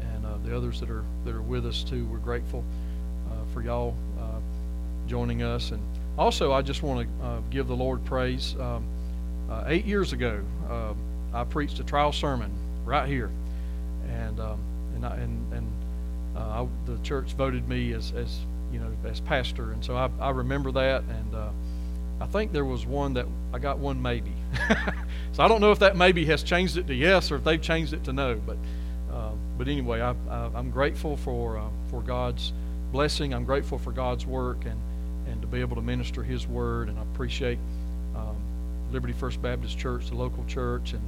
and 0.00 0.24
uh, 0.24 0.38
the 0.44 0.56
others 0.56 0.80
that 0.80 0.90
are 0.90 1.04
that 1.24 1.34
are 1.34 1.42
with 1.42 1.66
us 1.66 1.82
too. 1.84 2.06
We're 2.06 2.18
grateful 2.18 2.64
for 3.52 3.62
y'all 3.62 3.94
joining 5.06 5.42
us 5.42 5.70
and 5.70 5.80
also, 6.18 6.52
I 6.52 6.62
just 6.62 6.82
want 6.82 7.06
to 7.06 7.24
uh, 7.24 7.40
give 7.50 7.66
the 7.68 7.76
Lord 7.76 8.04
praise. 8.04 8.54
Um, 8.58 8.86
uh, 9.50 9.64
eight 9.66 9.84
years 9.84 10.12
ago, 10.12 10.42
uh, 10.68 10.94
I 11.34 11.44
preached 11.44 11.78
a 11.78 11.84
trial 11.84 12.12
sermon 12.12 12.50
right 12.86 13.08
here, 13.08 13.30
and 14.08 14.40
um, 14.40 14.60
and 14.94 15.04
I, 15.04 15.16
and, 15.16 15.52
and 15.52 15.72
uh, 16.36 16.64
I, 16.64 16.66
the 16.86 16.98
church 17.02 17.34
voted 17.34 17.68
me 17.68 17.92
as 17.92 18.12
as 18.12 18.38
you 18.72 18.78
know 18.78 18.90
as 19.04 19.20
pastor, 19.20 19.72
and 19.72 19.84
so 19.84 19.96
I, 19.96 20.08
I 20.20 20.30
remember 20.30 20.72
that, 20.72 21.02
and 21.02 21.34
uh, 21.34 21.50
I 22.20 22.26
think 22.26 22.52
there 22.52 22.64
was 22.64 22.86
one 22.86 23.14
that 23.14 23.26
I 23.52 23.58
got 23.58 23.78
one 23.78 24.00
maybe. 24.00 24.32
so 25.32 25.42
I 25.42 25.48
don't 25.48 25.60
know 25.60 25.72
if 25.72 25.80
that 25.80 25.96
maybe 25.96 26.24
has 26.26 26.42
changed 26.42 26.76
it 26.78 26.86
to 26.86 26.94
yes 26.94 27.30
or 27.30 27.36
if 27.36 27.44
they've 27.44 27.60
changed 27.60 27.92
it 27.92 28.04
to 28.04 28.12
no, 28.12 28.40
but 28.46 28.56
uh, 29.12 29.32
but 29.58 29.68
anyway, 29.68 30.00
I, 30.00 30.14
I, 30.30 30.58
am 30.58 30.70
grateful 30.70 31.16
for 31.16 31.62
for 31.90 32.02
God's 32.02 32.52
blessing. 32.92 33.34
I'm 33.34 33.44
grateful 33.44 33.78
for 33.78 33.92
God's 33.92 34.26
work 34.26 34.64
and 34.64 34.80
and 35.28 35.40
to 35.42 35.48
be 35.48 35.60
able 35.60 35.76
to 35.76 35.82
minister 35.82 36.22
His 36.22 36.46
Word. 36.46 36.88
And 36.88 36.98
I 36.98 37.02
appreciate 37.02 37.58
um, 38.14 38.36
Liberty 38.92 39.12
First 39.12 39.42
Baptist 39.42 39.78
Church, 39.78 40.08
the 40.08 40.14
local 40.14 40.44
church, 40.46 40.92
and 40.92 41.02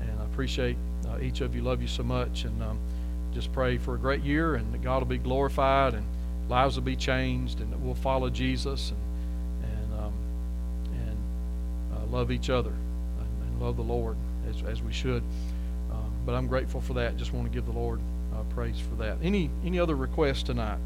and 0.00 0.20
I 0.20 0.24
appreciate 0.24 0.76
uh, 1.12 1.18
each 1.20 1.40
of 1.40 1.54
you. 1.54 1.62
Love 1.62 1.82
you 1.82 1.88
so 1.88 2.02
much, 2.02 2.44
and 2.44 2.62
um, 2.62 2.78
just 3.32 3.52
pray 3.52 3.78
for 3.78 3.94
a 3.94 3.98
great 3.98 4.22
year, 4.22 4.54
and 4.54 4.72
that 4.72 4.82
God 4.82 5.00
will 5.00 5.08
be 5.08 5.18
glorified, 5.18 5.94
and 5.94 6.06
lives 6.48 6.76
will 6.76 6.82
be 6.82 6.96
changed, 6.96 7.60
and 7.60 7.72
that 7.72 7.80
we'll 7.80 7.94
follow 7.94 8.30
Jesus, 8.30 8.90
and 8.90 9.00
and 9.64 10.00
um, 10.00 10.12
and 10.94 11.16
uh, 11.94 12.06
love 12.16 12.30
each 12.30 12.50
other, 12.50 12.70
and, 12.70 13.42
and, 13.46 13.62
love 13.62 13.76
the 13.76 13.82
Lord 13.82 14.16
as 14.48 14.62
as 14.62 14.82
we 14.82 14.92
should. 14.92 15.22
Um, 15.90 16.12
but 16.24 16.34
I'm 16.34 16.46
grateful 16.46 16.80
for 16.80 16.94
that. 16.94 17.16
Just 17.16 17.32
want 17.32 17.46
to 17.46 17.52
give 17.52 17.66
the 17.66 17.78
Lord 17.78 18.00
uh, 18.34 18.42
praise 18.54 18.78
for 18.78 18.94
that. 18.96 19.18
Any 19.22 19.50
any 19.64 19.78
other 19.78 19.96
requests 19.96 20.42
tonight? 20.42 20.78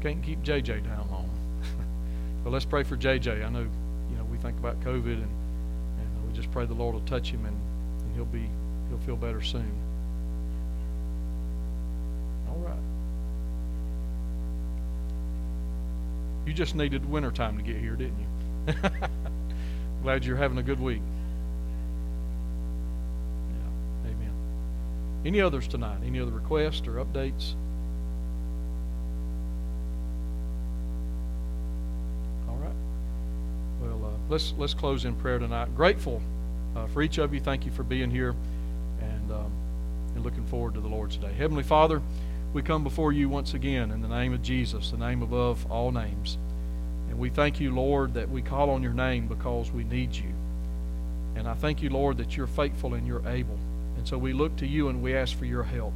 Can't 0.00 0.22
keep 0.22 0.42
JJ 0.42 0.84
down 0.84 1.08
long. 1.10 1.30
but 2.44 2.50
let's 2.50 2.64
pray 2.64 2.82
for 2.82 2.96
JJ. 2.96 3.44
I 3.44 3.48
know, 3.48 3.66
you 4.10 4.16
know, 4.16 4.24
we 4.24 4.38
think 4.38 4.58
about 4.58 4.80
COVID, 4.80 5.12
and, 5.12 5.22
and 5.22 6.26
we 6.28 6.34
just 6.34 6.50
pray 6.50 6.64
the 6.66 6.74
Lord 6.74 6.94
will 6.94 7.02
touch 7.02 7.30
him, 7.30 7.44
and, 7.44 7.56
and 8.02 8.14
he'll 8.14 8.24
be 8.24 8.48
he'll 8.88 8.98
feel 8.98 9.16
better 9.16 9.42
soon. 9.42 9.70
All 12.48 12.58
right. 12.58 12.78
You 16.46 16.54
just 16.54 16.74
needed 16.74 17.08
winter 17.08 17.30
time 17.30 17.56
to 17.58 17.62
get 17.62 17.76
here, 17.76 17.94
didn't 17.94 18.18
you? 18.18 18.26
Glad 20.02 20.24
you're 20.24 20.36
having 20.36 20.58
a 20.58 20.62
good 20.62 20.80
week. 20.80 21.02
Yeah. 24.04 24.10
Amen. 24.10 24.32
Any 25.24 25.40
others 25.40 25.68
tonight? 25.68 25.98
Any 26.04 26.18
other 26.18 26.32
requests 26.32 26.88
or 26.88 26.94
updates? 26.94 27.54
Let's 34.30 34.54
let's 34.56 34.74
close 34.74 35.04
in 35.04 35.14
prayer 35.16 35.38
tonight. 35.38 35.74
Grateful 35.74 36.22
uh, 36.76 36.86
for 36.86 37.02
each 37.02 37.18
of 37.18 37.34
you. 37.34 37.40
Thank 37.40 37.66
you 37.66 37.72
for 37.72 37.82
being 37.82 38.10
here, 38.10 38.34
and 39.00 39.32
um, 39.32 39.52
and 40.14 40.24
looking 40.24 40.46
forward 40.46 40.74
to 40.74 40.80
the 40.80 40.88
Lord's 40.88 41.16
day. 41.16 41.32
Heavenly 41.32 41.64
Father, 41.64 42.00
we 42.54 42.62
come 42.62 42.84
before 42.84 43.12
you 43.12 43.28
once 43.28 43.54
again 43.54 43.90
in 43.90 44.00
the 44.00 44.08
name 44.08 44.32
of 44.32 44.42
Jesus, 44.42 44.90
the 44.90 44.96
name 44.96 45.22
above 45.22 45.70
all 45.70 45.90
names. 45.90 46.38
And 47.10 47.18
we 47.18 47.28
thank 47.28 47.60
you, 47.60 47.74
Lord, 47.74 48.14
that 48.14 48.30
we 48.30 48.40
call 48.40 48.70
on 48.70 48.84
your 48.84 48.92
name 48.92 49.26
because 49.26 49.70
we 49.72 49.82
need 49.82 50.14
you. 50.14 50.32
And 51.34 51.48
I 51.48 51.54
thank 51.54 51.82
you, 51.82 51.90
Lord, 51.90 52.18
that 52.18 52.36
you're 52.36 52.46
faithful 52.46 52.94
and 52.94 53.06
you're 53.06 53.26
able. 53.28 53.58
And 53.96 54.06
so 54.06 54.16
we 54.16 54.32
look 54.32 54.56
to 54.58 54.66
you 54.66 54.88
and 54.88 55.02
we 55.02 55.16
ask 55.16 55.36
for 55.36 55.44
your 55.44 55.64
help. 55.64 55.92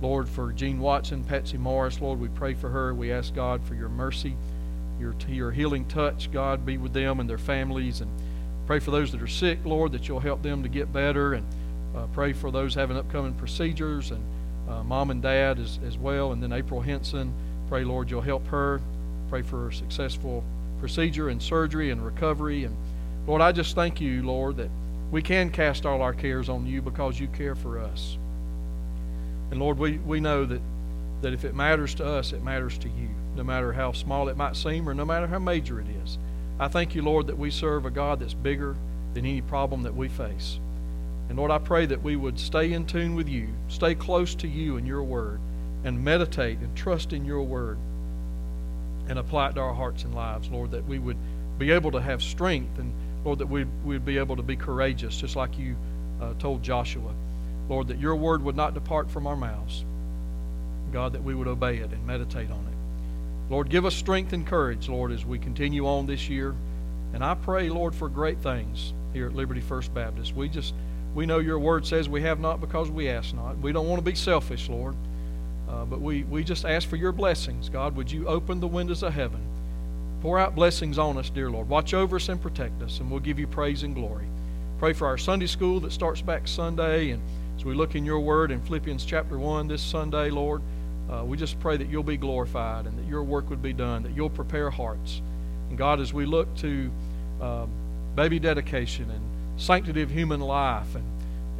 Lord, 0.00 0.28
for 0.28 0.52
Jean 0.52 0.78
Watson, 0.78 1.24
Patsy 1.24 1.56
Morris, 1.58 2.00
Lord, 2.00 2.20
we 2.20 2.28
pray 2.28 2.54
for 2.54 2.68
her. 2.68 2.94
We 2.94 3.12
ask 3.12 3.34
God 3.34 3.64
for 3.64 3.74
your 3.74 3.88
mercy, 3.88 4.36
your, 5.00 5.14
your 5.28 5.50
healing 5.50 5.84
touch. 5.86 6.30
God, 6.32 6.64
be 6.64 6.78
with 6.78 6.92
them 6.92 7.20
and 7.20 7.28
their 7.28 7.38
families. 7.38 8.00
And 8.00 8.10
pray 8.66 8.78
for 8.78 8.90
those 8.90 9.12
that 9.12 9.22
are 9.22 9.28
sick, 9.28 9.58
Lord, 9.64 9.92
that 9.92 10.08
you'll 10.08 10.20
help 10.20 10.42
them 10.42 10.62
to 10.62 10.68
get 10.68 10.92
better. 10.92 11.34
And 11.34 11.46
uh, 11.96 12.06
pray 12.12 12.32
for 12.32 12.50
those 12.50 12.74
having 12.74 12.96
upcoming 12.96 13.34
procedures 13.34 14.10
and 14.10 14.22
uh, 14.68 14.82
mom 14.82 15.10
and 15.10 15.22
dad 15.22 15.58
as, 15.58 15.78
as 15.86 15.96
well. 15.96 16.32
And 16.32 16.42
then 16.42 16.52
April 16.52 16.80
Henson, 16.80 17.32
pray, 17.68 17.84
Lord, 17.84 18.10
you'll 18.10 18.20
help 18.20 18.46
her 18.48 18.80
Pray 19.34 19.42
for 19.42 19.68
a 19.68 19.72
successful 19.72 20.44
procedure 20.78 21.28
and 21.28 21.42
surgery 21.42 21.90
and 21.90 22.04
recovery. 22.04 22.64
And 22.64 22.76
Lord, 23.26 23.40
I 23.40 23.52
just 23.52 23.74
thank 23.74 24.00
you, 24.00 24.22
Lord, 24.22 24.58
that 24.58 24.70
we 25.10 25.22
can 25.22 25.50
cast 25.50 25.86
all 25.86 26.02
our 26.02 26.12
cares 26.12 26.48
on 26.48 26.66
you 26.66 26.82
because 26.82 27.18
you 27.18 27.28
care 27.28 27.54
for 27.54 27.78
us. 27.78 28.16
And 29.50 29.60
Lord, 29.60 29.78
we, 29.78 29.98
we 29.98 30.20
know 30.20 30.44
that, 30.44 30.60
that 31.22 31.32
if 31.32 31.44
it 31.44 31.54
matters 31.54 31.94
to 31.96 32.06
us, 32.06 32.32
it 32.32 32.42
matters 32.42 32.78
to 32.78 32.88
you, 32.88 33.08
no 33.36 33.44
matter 33.44 33.72
how 33.72 33.92
small 33.92 34.28
it 34.28 34.36
might 34.36 34.56
seem 34.56 34.88
or 34.88 34.94
no 34.94 35.04
matter 35.04 35.26
how 35.26 35.38
major 35.38 35.80
it 35.80 35.86
is. 36.04 36.18
I 36.58 36.68
thank 36.68 36.94
you, 36.94 37.02
Lord, 37.02 37.26
that 37.26 37.38
we 37.38 37.50
serve 37.50 37.84
a 37.84 37.90
God 37.90 38.20
that's 38.20 38.34
bigger 38.34 38.76
than 39.14 39.26
any 39.26 39.40
problem 39.40 39.82
that 39.82 39.94
we 39.94 40.08
face. 40.08 40.58
And 41.28 41.38
Lord, 41.38 41.50
I 41.50 41.58
pray 41.58 41.86
that 41.86 42.02
we 42.02 42.16
would 42.16 42.38
stay 42.38 42.72
in 42.72 42.86
tune 42.86 43.14
with 43.14 43.28
you, 43.28 43.48
stay 43.68 43.94
close 43.94 44.34
to 44.36 44.48
you 44.48 44.76
and 44.76 44.86
your 44.86 45.02
word, 45.02 45.40
and 45.84 46.04
meditate 46.04 46.58
and 46.58 46.76
trust 46.76 47.12
in 47.12 47.24
your 47.24 47.42
word 47.42 47.78
and 49.08 49.18
apply 49.18 49.48
it 49.48 49.54
to 49.54 49.60
our 49.60 49.74
hearts 49.74 50.04
and 50.04 50.14
lives, 50.14 50.48
Lord, 50.48 50.70
that 50.70 50.86
we 50.86 50.98
would 50.98 51.16
be 51.58 51.70
able 51.70 51.90
to 51.92 52.00
have 52.00 52.22
strength 52.22 52.78
and, 52.78 52.92
Lord, 53.24 53.38
that 53.38 53.46
we'd, 53.46 53.68
we'd 53.84 54.04
be 54.04 54.18
able 54.18 54.36
to 54.36 54.42
be 54.42 54.56
courageous, 54.56 55.16
just 55.16 55.36
like 55.36 55.58
you 55.58 55.76
uh, 56.20 56.34
told 56.38 56.62
Joshua. 56.62 57.12
Lord, 57.68 57.88
that 57.88 57.98
your 57.98 58.16
word 58.16 58.42
would 58.42 58.56
not 58.56 58.74
depart 58.74 59.10
from 59.10 59.26
our 59.26 59.36
mouths. 59.36 59.84
God, 60.92 61.12
that 61.14 61.24
we 61.24 61.34
would 61.34 61.48
obey 61.48 61.78
it 61.78 61.90
and 61.90 62.06
meditate 62.06 62.50
on 62.50 62.66
it. 62.66 62.73
Lord, 63.50 63.68
give 63.68 63.84
us 63.84 63.94
strength 63.94 64.32
and 64.32 64.46
courage, 64.46 64.88
Lord, 64.88 65.12
as 65.12 65.24
we 65.24 65.38
continue 65.38 65.86
on 65.86 66.06
this 66.06 66.28
year. 66.28 66.54
And 67.12 67.22
I 67.24 67.34
pray, 67.34 67.68
Lord, 67.68 67.94
for 67.94 68.08
great 68.08 68.38
things 68.38 68.92
here 69.12 69.26
at 69.26 69.34
Liberty 69.34 69.60
First 69.60 69.94
Baptist. 69.94 70.34
We 70.34 70.48
just, 70.48 70.74
we 71.14 71.26
know 71.26 71.38
your 71.38 71.58
word 71.58 71.86
says 71.86 72.08
we 72.08 72.22
have 72.22 72.40
not 72.40 72.60
because 72.60 72.90
we 72.90 73.08
ask 73.08 73.34
not. 73.34 73.58
We 73.58 73.72
don't 73.72 73.88
want 73.88 73.98
to 73.98 74.10
be 74.10 74.16
selfish, 74.16 74.68
Lord. 74.68 74.96
Uh, 75.68 75.84
but 75.84 76.00
we, 76.00 76.24
we 76.24 76.44
just 76.44 76.64
ask 76.64 76.88
for 76.88 76.96
your 76.96 77.12
blessings. 77.12 77.68
God, 77.68 77.96
would 77.96 78.10
you 78.10 78.28
open 78.28 78.60
the 78.60 78.66
windows 78.66 79.02
of 79.02 79.12
heaven? 79.12 79.40
Pour 80.22 80.38
out 80.38 80.54
blessings 80.54 80.98
on 80.98 81.18
us, 81.18 81.30
dear 81.30 81.50
Lord. 81.50 81.68
Watch 81.68 81.92
over 81.94 82.16
us 82.16 82.28
and 82.28 82.40
protect 82.40 82.82
us, 82.82 83.00
and 83.00 83.10
we'll 83.10 83.20
give 83.20 83.38
you 83.38 83.46
praise 83.46 83.82
and 83.82 83.94
glory. 83.94 84.26
Pray 84.78 84.92
for 84.92 85.06
our 85.06 85.18
Sunday 85.18 85.46
school 85.46 85.80
that 85.80 85.92
starts 85.92 86.22
back 86.22 86.48
Sunday. 86.48 87.10
And 87.10 87.22
as 87.56 87.64
we 87.64 87.74
look 87.74 87.94
in 87.94 88.04
your 88.04 88.20
word 88.20 88.50
in 88.50 88.60
Philippians 88.62 89.04
chapter 89.04 89.38
1 89.38 89.68
this 89.68 89.82
Sunday, 89.82 90.30
Lord, 90.30 90.62
uh, 91.10 91.24
we 91.24 91.36
just 91.36 91.58
pray 91.60 91.76
that 91.76 91.88
you'll 91.88 92.02
be 92.02 92.16
glorified 92.16 92.86
and 92.86 92.98
that 92.98 93.06
your 93.06 93.22
work 93.22 93.50
would 93.50 93.62
be 93.62 93.72
done, 93.72 94.02
that 94.02 94.12
you'll 94.16 94.30
prepare 94.30 94.70
hearts. 94.70 95.20
And 95.68 95.78
God, 95.78 96.00
as 96.00 96.12
we 96.12 96.26
look 96.26 96.54
to 96.56 96.90
uh, 97.40 97.66
baby 98.14 98.38
dedication 98.38 99.10
and 99.10 99.60
sanctity 99.60 100.02
of 100.02 100.10
human 100.10 100.40
life 100.40 100.94
and 100.94 101.04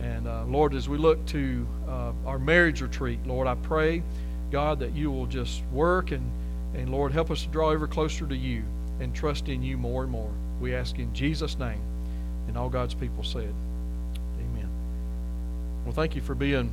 and 0.05 0.29
uh, 0.29 0.45
Lord, 0.45 0.75
as 0.75 0.89
we 0.89 0.99
look 0.99 1.25
to 1.27 1.67
uh, 1.89 2.13
our 2.27 2.39
marriage 2.39 2.83
retreat, 2.83 3.21
Lord, 3.27 3.47
I 3.47 3.55
pray, 3.55 4.03
God, 4.51 4.81
that 4.81 4.93
you 4.93 5.11
will 5.11 5.27
just 5.27 5.63
work 5.73 6.11
and, 6.11 6.31
and 6.75 6.91
Lord, 6.91 7.13
help 7.13 7.31
us 7.31 7.43
to 7.43 7.49
draw 7.49 7.71
ever 7.71 7.87
closer 7.87 8.27
to 8.27 8.37
you 8.37 8.63
and 9.01 9.15
trust 9.15 9.49
in 9.49 9.63
you 9.63 9.77
more 9.79 10.03
and 10.03 10.13
more. 10.13 10.31
We 10.61 10.75
ask 10.75 10.99
in 10.99 11.13
Jesus' 11.15 11.59
name. 11.59 11.81
And 12.49 12.59
all 12.59 12.69
God's 12.69 12.95
people 12.95 13.25
said, 13.25 13.55
Amen. 14.39 14.69
Well, 15.85 15.95
thank 15.95 16.15
you 16.15 16.21
for 16.21 16.35
being 16.35 16.73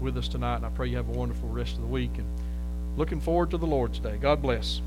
with 0.00 0.16
us 0.16 0.28
tonight, 0.28 0.56
and 0.56 0.66
I 0.66 0.70
pray 0.70 0.88
you 0.88 0.96
have 0.96 1.08
a 1.08 1.12
wonderful 1.12 1.48
rest 1.48 1.76
of 1.76 1.82
the 1.82 1.86
week. 1.86 2.10
And 2.16 2.26
looking 2.96 3.20
forward 3.20 3.50
to 3.50 3.58
the 3.58 3.66
Lord's 3.66 3.98
Day. 3.98 4.16
God 4.20 4.42
bless. 4.42 4.80